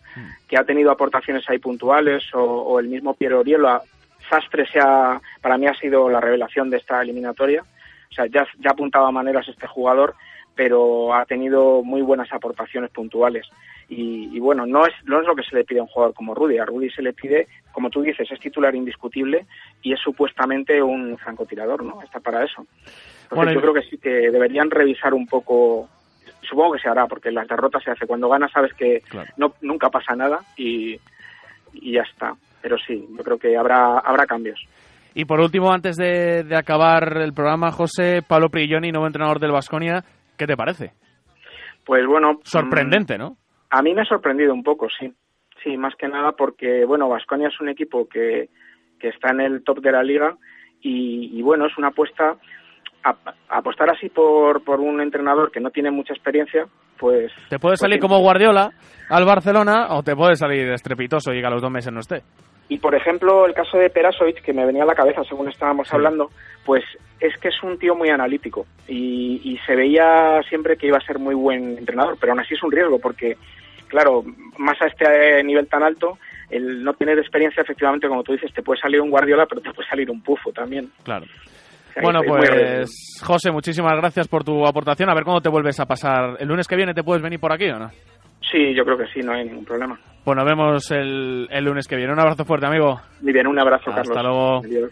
que 0.49 0.59
ha 0.59 0.65
tenido 0.65 0.91
aportaciones 0.91 1.49
ahí 1.49 1.59
puntuales, 1.59 2.25
o, 2.35 2.41
o 2.43 2.81
el 2.81 2.89
mismo 2.89 3.15
Piero 3.15 3.41
Orielo. 3.41 3.81
Sastre 4.33 4.67
se 4.67 4.81
ha- 4.81 5.21
para 5.43 5.59
mí 5.59 5.67
ha 5.67 5.75
sido 5.75 6.09
la 6.09 6.21
revelación 6.21 6.71
de 6.71 6.79
esta 6.79 7.03
eliminatoria. 7.03 7.63
O 8.11 8.15
sea, 8.15 8.25
ya, 8.27 8.47
ya 8.61 8.71
apuntaba 8.71 9.11
maneras 9.11 9.47
este 9.49 9.67
jugador, 9.67 10.15
pero 10.55 11.15
ha 11.15 11.25
tenido 11.27 11.83
muy 11.83 12.01
buenas 12.01 12.33
aportaciones 12.33 12.91
puntuales. 12.91 13.47
Y, 13.89 14.31
y 14.35 14.41
bueno, 14.41 14.65
no 14.65 14.87
es, 14.87 14.95
no 15.05 15.21
es 15.21 15.27
lo 15.27 15.35
que 15.37 15.43
se 15.43 15.55
le 15.55 15.65
pide 15.65 15.81
a 15.81 15.83
un 15.83 15.89
jugador 15.89 16.15
como 16.15 16.35
Rudy. 16.35 16.57
A 16.59 16.65
Rudy 16.65 16.89
se 16.91 17.03
le 17.03 17.13
pide, 17.13 17.47
como 17.73 17.91
tú 17.91 18.01
dices, 18.01 18.31
es 18.31 18.41
titular 18.41 18.75
indiscutible 18.75 19.45
y 19.83 19.93
es 19.93 20.01
supuestamente 20.01 20.83
un 20.83 21.19
francotirador, 21.19 21.83
¿no? 21.85 22.01
Está 22.03 22.21
para 22.21 22.43
eso. 22.45 22.65
Entonces 22.85 23.29
Bueno, 23.37 23.53
yo 23.53 23.61
creo 23.61 23.75
que 23.75 23.83
sí 23.91 23.99
que 23.99 24.31
deberían 24.31 24.71
revisar 24.71 25.13
un 25.13 25.27
poco. 25.27 25.89
Supongo 26.41 26.73
que 26.73 26.81
se 26.81 26.89
hará, 26.89 27.07
porque 27.07 27.31
las 27.31 27.47
derrotas 27.49 27.83
se 27.83 27.91
hace. 27.91 28.07
Cuando 28.07 28.29
ganas 28.31 28.51
sabes 28.53 28.73
que 28.75 29.03
no, 29.37 29.55
nunca 29.61 29.91
pasa 29.91 30.15
nada 30.17 30.41
y, 30.57 30.99
y 31.75 31.93
ya 31.93 32.03
está. 32.03 32.35
Pero 32.63 32.77
sí, 32.87 33.07
yo 33.17 33.25
creo 33.25 33.39
que 33.39 33.57
habrá, 33.57 33.99
habrá 33.99 34.25
cambios. 34.27 34.59
Y 35.15 35.25
por 35.27 35.41
último, 35.41 35.73
antes 35.73 35.97
de, 35.97 36.43
de 36.45 36.57
acabar 36.57 37.19
el 37.19 37.35
programa, 37.35 37.71
José, 37.73 38.23
Pablo 38.27 38.49
Prigioni, 38.49 38.91
nuevo 38.93 39.07
entrenador 39.07 39.41
del 39.41 39.53
Vasconia, 39.53 40.03
¿qué 40.39 40.47
te 40.47 40.57
parece? 40.57 40.93
Pues 41.85 42.07
bueno. 42.07 42.41
Sorprendente, 42.45 43.17
mm, 43.17 43.21
¿no? 43.21 43.37
A 43.71 43.83
mí 43.83 43.93
me 43.95 44.03
ha 44.03 44.07
sorprendido 44.07 44.55
un 44.55 44.63
poco, 44.63 44.87
sí. 44.99 45.13
Sí, 45.63 45.77
más 45.77 45.95
que 45.97 46.09
nada 46.09 46.33
porque, 46.33 46.85
bueno, 46.85 47.09
Vasconia 47.09 47.49
es 47.49 47.61
un 47.61 47.69
equipo 47.69 48.09
que, 48.09 48.49
que 48.99 49.09
está 49.09 49.31
en 49.33 49.41
el 49.41 49.63
top 49.65 49.81
de 49.81 49.93
la 49.93 50.03
liga 50.03 50.35
y, 50.81 51.39
y, 51.39 51.43
bueno, 51.43 51.67
es 51.67 51.77
una 51.79 51.89
apuesta. 51.89 52.37
a- 53.05 53.17
apostar 53.49 53.91
así 53.91 54.09
por, 54.09 54.63
por 54.65 54.81
un 54.81 55.01
entrenador 55.01 55.51
que 55.53 55.61
no 55.61 55.71
tiene 55.71 55.91
mucha 55.91 56.15
experiencia, 56.15 56.67
pues. 56.99 57.31
Te 57.51 57.59
puede 57.59 57.73
pues 57.73 57.81
salir 57.81 57.99
como 58.01 58.19
Guardiola 58.21 58.71
al 59.11 59.25
Barcelona 59.25 59.89
o 59.91 60.03
te 60.03 60.17
puede 60.17 60.37
salir 60.37 60.69
estrepitoso 60.71 61.33
y 61.35 61.41
que 61.41 61.47
a 61.47 61.51
los 61.51 61.61
dos 61.63 61.71
meses 61.71 61.93
no 61.93 62.01
esté. 62.01 62.23
Y 62.73 62.79
por 62.79 62.95
ejemplo, 62.95 63.45
el 63.45 63.53
caso 63.53 63.77
de 63.77 63.91
Perasovic, 63.91 64.41
que 64.41 64.55
me 64.55 64.65
venía 64.65 64.85
a 64.85 64.87
la 64.87 64.95
cabeza 64.95 65.23
según 65.25 65.47
estábamos 65.47 65.93
hablando, 65.93 66.31
pues 66.65 66.83
es 67.21 67.37
que 67.37 67.49
es 67.49 67.63
un 67.63 67.79
tío 67.79 67.95
muy 67.95 68.09
analítico 68.09 68.65
y, 68.89 69.43
y 69.45 69.59
se 69.67 69.77
veía 69.77 70.41
siempre 70.49 70.79
que 70.79 70.87
iba 70.87 70.97
a 70.97 71.07
ser 71.07 71.19
muy 71.19 71.35
buen 71.35 71.77
entrenador, 71.77 72.17
pero 72.19 72.33
aún 72.33 72.41
así 72.41 72.55
es 72.55 72.63
un 72.63 72.73
riesgo 72.73 72.99
porque, 72.99 73.37
claro, 73.89 74.23
más 74.57 74.81
a 74.81 74.87
este 74.87 75.45
nivel 75.45 75.67
tan 75.69 75.83
alto, 75.83 76.17
el 76.49 76.83
no 76.83 76.95
tener 76.95 77.19
experiencia, 77.19 77.63
efectivamente, 77.63 78.09
como 78.09 78.23
tú 78.23 78.33
dices, 78.33 78.51
te 78.55 78.63
puede 78.63 78.81
salir 78.81 79.03
un 79.03 79.11
Guardiola, 79.11 79.45
pero 79.45 79.61
te 79.61 79.71
puede 79.75 79.87
salir 79.87 80.11
un 80.11 80.23
Pufo 80.23 80.51
también. 80.51 80.91
Claro. 81.03 81.27
O 81.27 81.93
sea, 81.93 82.03
Bueno, 82.03 82.21
pues 82.27 83.21
José, 83.23 83.51
muchísimas 83.51 83.99
gracias 83.99 84.29
por 84.29 84.45
tu 84.45 84.67
aportación. 84.67 85.11
A 85.11 85.15
ver 85.15 85.25
cuándo 85.25 85.43
te 85.43 85.51
vuelves 85.51 85.79
a 85.79 85.85
pasar. 85.85 86.39
¿El 86.39 86.49
lunes 86.49 86.67
que 86.67 86.77
viene 86.77 86.95
te 86.95 87.03
puedes 87.03 87.23
venir 87.23 87.39
por 87.39 87.53
aquí 87.53 87.69
o 87.69 87.79
no? 87.79 87.91
Sí, 88.51 88.75
yo 88.75 88.85
creo 88.85 88.99
que 88.99 89.07
sí, 89.13 89.21
no 89.21 89.33
hay 89.33 89.45
ningún 89.45 89.65
problema. 89.65 89.99
Pues 90.25 90.37
nos 90.37 90.45
vemos 90.47 90.91
el, 90.91 91.49
el 91.51 91.65
lunes 91.65 91.89
que 91.89 91.97
viene. 91.97 92.13
Un 92.13 92.21
abrazo 92.21 92.45
fuerte, 92.45 92.67
amigo. 92.67 93.01
Muy 93.21 93.33
bien, 93.33 93.47
un 93.47 93.59
abrazo, 93.59 93.91
Hasta 93.91 94.03
Carlos. 94.13 94.25
luego. 94.25 94.59
Adiós. 94.59 94.91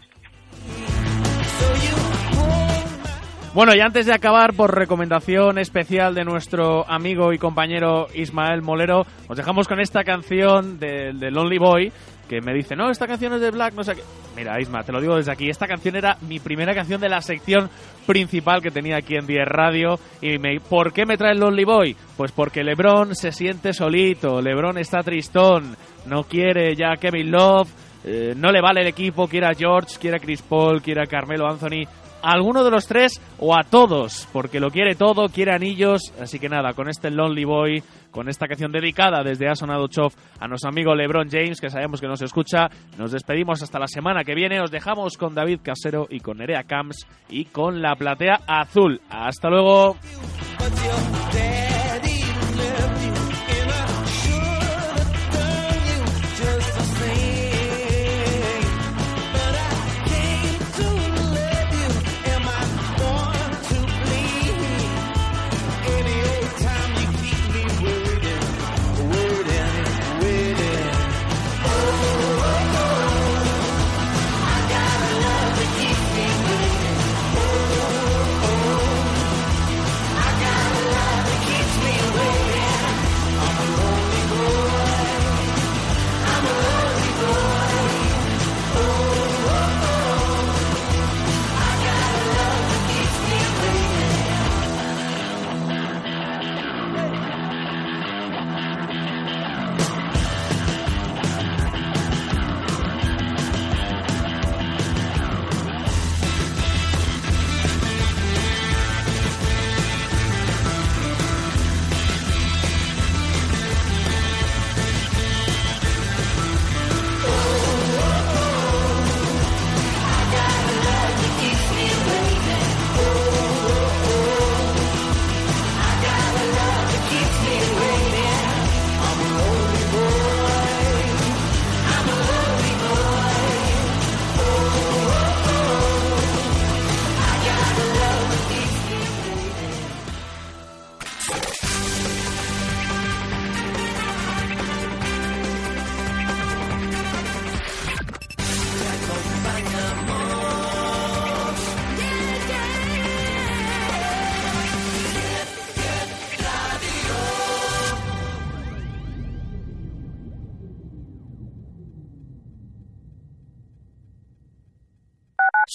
Bueno, 3.52 3.74
y 3.74 3.80
antes 3.80 4.06
de 4.06 4.14
acabar, 4.14 4.54
por 4.54 4.72
recomendación 4.76 5.58
especial 5.58 6.14
de 6.14 6.24
nuestro 6.24 6.88
amigo 6.88 7.32
y 7.32 7.38
compañero 7.38 8.06
Ismael 8.14 8.62
Molero, 8.62 9.04
os 9.28 9.36
dejamos 9.36 9.66
con 9.66 9.80
esta 9.80 10.04
canción 10.04 10.78
de, 10.78 11.12
de 11.14 11.30
Lonely 11.32 11.58
Boy, 11.58 11.92
que 12.28 12.40
me 12.40 12.54
dice, 12.54 12.76
no, 12.76 12.90
esta 12.90 13.08
canción 13.08 13.32
es 13.34 13.40
de 13.40 13.50
Black, 13.50 13.74
no 13.74 13.82
sé 13.82 13.96
qué. 13.96 14.02
Mira, 14.36 14.60
Isma, 14.60 14.82
te 14.82 14.92
lo 14.92 15.00
digo 15.00 15.16
desde 15.16 15.32
aquí, 15.32 15.48
esta 15.48 15.66
canción 15.66 15.96
era 15.96 16.16
mi 16.22 16.38
primera 16.38 16.74
canción 16.74 17.00
de 17.00 17.08
la 17.08 17.20
sección 17.20 17.68
principal 18.06 18.62
que 18.62 18.70
tenía 18.70 18.96
aquí 18.96 19.14
en 19.16 19.26
10 19.26 19.46
Radio. 19.46 19.98
¿Y 20.20 20.38
por 20.60 20.92
qué 20.92 21.04
me 21.04 21.16
trae 21.16 21.32
el 21.32 21.40
Lonely 21.40 21.64
Boy? 21.64 21.96
Pues 22.16 22.32
porque 22.32 22.62
LeBron 22.62 23.14
se 23.14 23.32
siente 23.32 23.72
solito, 23.72 24.40
LeBron 24.40 24.78
está 24.78 25.00
tristón, 25.00 25.76
no 26.06 26.24
quiere 26.24 26.74
ya 26.76 26.96
Kevin 26.96 27.30
Love, 27.30 27.68
eh, 28.04 28.34
no 28.36 28.50
le 28.50 28.60
vale 28.60 28.80
el 28.80 28.86
equipo, 28.86 29.28
quiere 29.28 29.46
a 29.46 29.54
George, 29.54 29.98
quiere 30.00 30.16
a 30.16 30.20
Chris 30.20 30.42
Paul, 30.42 30.80
quiere 30.80 31.02
a 31.02 31.06
Carmelo 31.06 31.46
Anthony, 31.48 31.86
alguno 32.22 32.64
de 32.64 32.70
los 32.70 32.86
tres 32.86 33.20
o 33.38 33.54
a 33.54 33.62
todos, 33.64 34.28
porque 34.32 34.60
lo 34.60 34.70
quiere 34.70 34.94
todo, 34.94 35.28
quiere 35.28 35.52
anillos, 35.52 36.12
así 36.20 36.38
que 36.38 36.48
nada, 36.48 36.72
con 36.72 36.88
este 36.88 37.10
Lonely 37.10 37.44
Boy, 37.44 37.82
con 38.10 38.28
esta 38.28 38.46
canción 38.46 38.72
dedicada 38.72 39.22
desde 39.22 39.48
Ha 39.48 39.54
Sonado 39.54 39.88
Chof 39.88 40.14
a 40.38 40.48
nuestro 40.48 40.70
amigo 40.70 40.94
LeBron 40.94 41.28
James, 41.30 41.60
que 41.60 41.70
sabemos 41.70 42.00
que 42.00 42.06
nos 42.06 42.22
escucha, 42.22 42.68
nos 42.98 43.12
despedimos 43.12 43.62
hasta 43.62 43.78
la 43.78 43.86
semana 43.86 44.24
que 44.24 44.34
viene, 44.34 44.60
os 44.60 44.70
dejamos 44.70 45.16
con 45.16 45.34
David 45.34 45.60
Casero 45.62 46.06
y 46.10 46.20
con 46.20 46.38
Nerea 46.38 46.64
Camps 46.64 47.06
y 47.28 47.46
con 47.46 47.82
la 47.82 47.94
platea 47.94 48.40
azul. 48.46 49.00
Hasta 49.08 49.48
luego. 49.48 49.96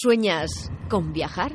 ¿Sueñas 0.06 0.70
con 0.88 1.14
viajar? 1.14 1.54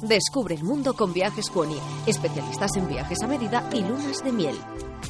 Descubre 0.00 0.54
el 0.54 0.64
mundo 0.64 0.94
con 0.94 1.12
Viajes 1.12 1.50
Cuoni, 1.50 1.76
especialistas 2.06 2.74
en 2.76 2.88
viajes 2.88 3.22
a 3.22 3.26
medida 3.26 3.68
y 3.74 3.82
lunas 3.82 4.24
de 4.24 4.32
miel. 4.32 4.56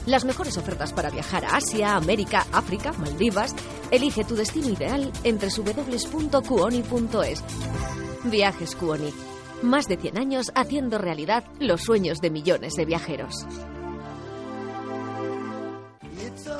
Las 0.06 0.24
mejores 0.24 0.58
ofertas 0.58 0.92
para 0.92 1.08
viajar 1.08 1.44
a 1.44 1.54
Asia, 1.54 1.94
América, 1.94 2.48
África, 2.50 2.92
Maldivas. 2.94 3.54
Elige 3.92 4.24
tu 4.24 4.34
destino 4.34 4.70
ideal 4.70 5.12
entre 5.22 5.50
www.cuoni.es. 5.56 7.44
Viajes 8.24 8.74
Cuoni. 8.74 9.14
Más 9.62 9.86
de 9.86 9.96
100 9.96 10.18
años 10.18 10.50
haciendo 10.56 10.98
realidad 10.98 11.44
los 11.60 11.82
sueños 11.82 12.18
de 12.18 12.30
millones 12.30 12.74
de 12.74 12.84
viajeros. 12.86 13.46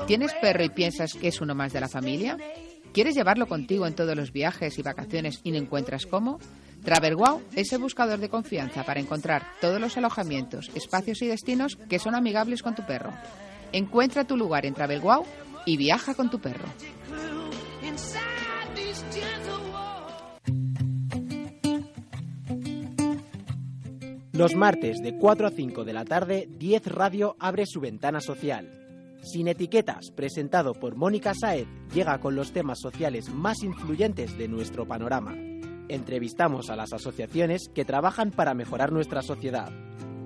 ¿Tienes 0.06 0.32
perro 0.34 0.62
y 0.62 0.68
piensas 0.68 1.14
que 1.14 1.26
es 1.26 1.40
uno 1.40 1.56
más 1.56 1.72
de 1.72 1.80
la 1.80 1.88
familia? 1.88 2.38
¿Quieres 2.92 3.14
llevarlo 3.14 3.46
contigo 3.46 3.86
en 3.86 3.94
todos 3.94 4.16
los 4.16 4.32
viajes 4.32 4.78
y 4.78 4.82
vacaciones 4.82 5.40
y 5.44 5.52
no 5.52 5.58
encuentras 5.58 6.06
cómo? 6.06 6.38
TravelWow 6.84 7.42
es 7.54 7.72
el 7.72 7.80
buscador 7.80 8.18
de 8.18 8.28
confianza 8.28 8.84
para 8.84 9.00
encontrar 9.00 9.42
todos 9.60 9.80
los 9.80 9.96
alojamientos, 9.96 10.70
espacios 10.74 11.22
y 11.22 11.26
destinos 11.26 11.76
que 11.88 11.98
son 11.98 12.14
amigables 12.14 12.62
con 12.62 12.74
tu 12.74 12.86
perro. 12.86 13.12
Encuentra 13.72 14.24
tu 14.24 14.36
lugar 14.36 14.64
en 14.64 14.74
TravelWow 14.74 15.24
y 15.66 15.76
viaja 15.76 16.14
con 16.14 16.30
tu 16.30 16.40
perro. 16.40 16.64
Los 24.32 24.54
martes 24.54 25.02
de 25.02 25.16
4 25.18 25.48
a 25.48 25.50
5 25.50 25.84
de 25.84 25.92
la 25.92 26.04
tarde, 26.04 26.48
10 26.58 26.86
Radio 26.86 27.36
abre 27.40 27.66
su 27.66 27.80
ventana 27.80 28.20
social. 28.20 28.87
Sin 29.22 29.48
etiquetas, 29.48 30.10
presentado 30.14 30.74
por 30.74 30.96
Mónica 30.96 31.34
Saez, 31.34 31.66
llega 31.92 32.20
con 32.20 32.36
los 32.36 32.52
temas 32.52 32.78
sociales 32.80 33.28
más 33.28 33.62
influyentes 33.62 34.38
de 34.38 34.48
nuestro 34.48 34.86
panorama. 34.86 35.34
Entrevistamos 35.88 36.70
a 36.70 36.76
las 36.76 36.92
asociaciones 36.92 37.68
que 37.74 37.84
trabajan 37.84 38.30
para 38.30 38.54
mejorar 38.54 38.92
nuestra 38.92 39.22
sociedad. 39.22 39.70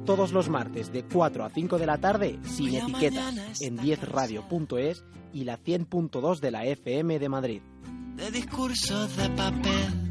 Todos 0.05 0.33
los 0.33 0.49
martes 0.49 0.93
de 0.93 1.05
4 1.05 1.45
a 1.45 1.51
5 1.51 1.79
de 1.79 1.87
la 1.87 1.99
tarde, 1.99 2.39
sin 2.45 2.75
etiquetas, 2.75 3.61
en 3.61 3.79
10radio.es 3.79 5.05
y 5.33 5.45
la 5.45 5.59
100.2 5.59 6.41
de 6.41 6.51
la 6.51 6.67
FM 6.67 7.19
de 7.19 7.29
Madrid. 7.29 7.63
de 8.17 8.31
discursos 8.31 9.17
de 9.17 9.31
papel. 9.31 10.02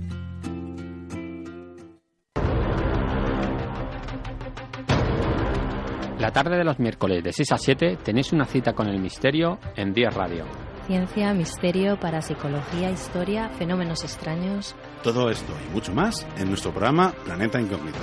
La 6.22 6.30
tarde 6.32 6.56
de 6.56 6.64
los 6.64 6.78
miércoles 6.78 7.24
de 7.24 7.34
6 7.34 7.52
a 7.52 7.58
7 7.58 7.98
tenéis 8.04 8.32
una 8.32 8.46
cita 8.46 8.74
con 8.74 8.88
el 8.88 9.00
misterio 9.00 9.58
en 9.76 9.92
10 9.92 10.14
Radio. 10.14 10.46
Ciencia, 10.86 11.34
misterio, 11.34 12.00
parapsicología, 12.00 12.92
historia, 12.92 13.50
fenómenos 13.50 14.04
extraños. 14.04 14.76
Todo 15.02 15.32
esto 15.32 15.52
y 15.68 15.74
mucho 15.74 15.96
más 15.96 16.28
en 16.38 16.50
nuestro 16.50 16.70
programa 16.70 17.12
Planeta 17.26 17.60
Incógnito. 17.60 17.98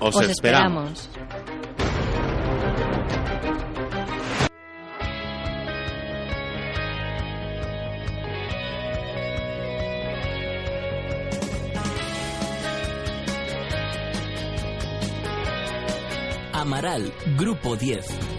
Os, 0.00 0.16
Os 0.16 0.28
esperamos. 0.28 1.08
esperamos. 1.08 2.66
Amaral, 16.66 17.12
Grupo 17.36 17.76
10. 17.76 18.35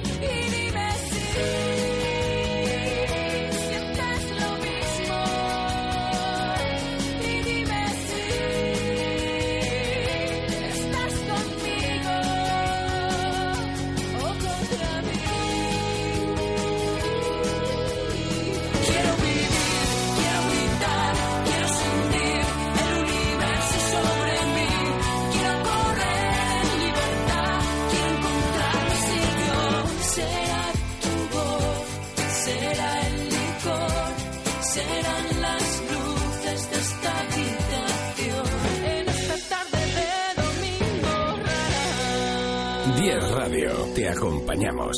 Acompañamos. 44.17 44.97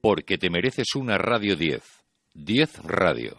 Porque 0.00 0.38
te 0.38 0.50
mereces 0.50 0.94
una 0.94 1.18
Radio 1.18 1.56
10. 1.56 1.82
10 2.34 2.78
Radio. 2.84 3.36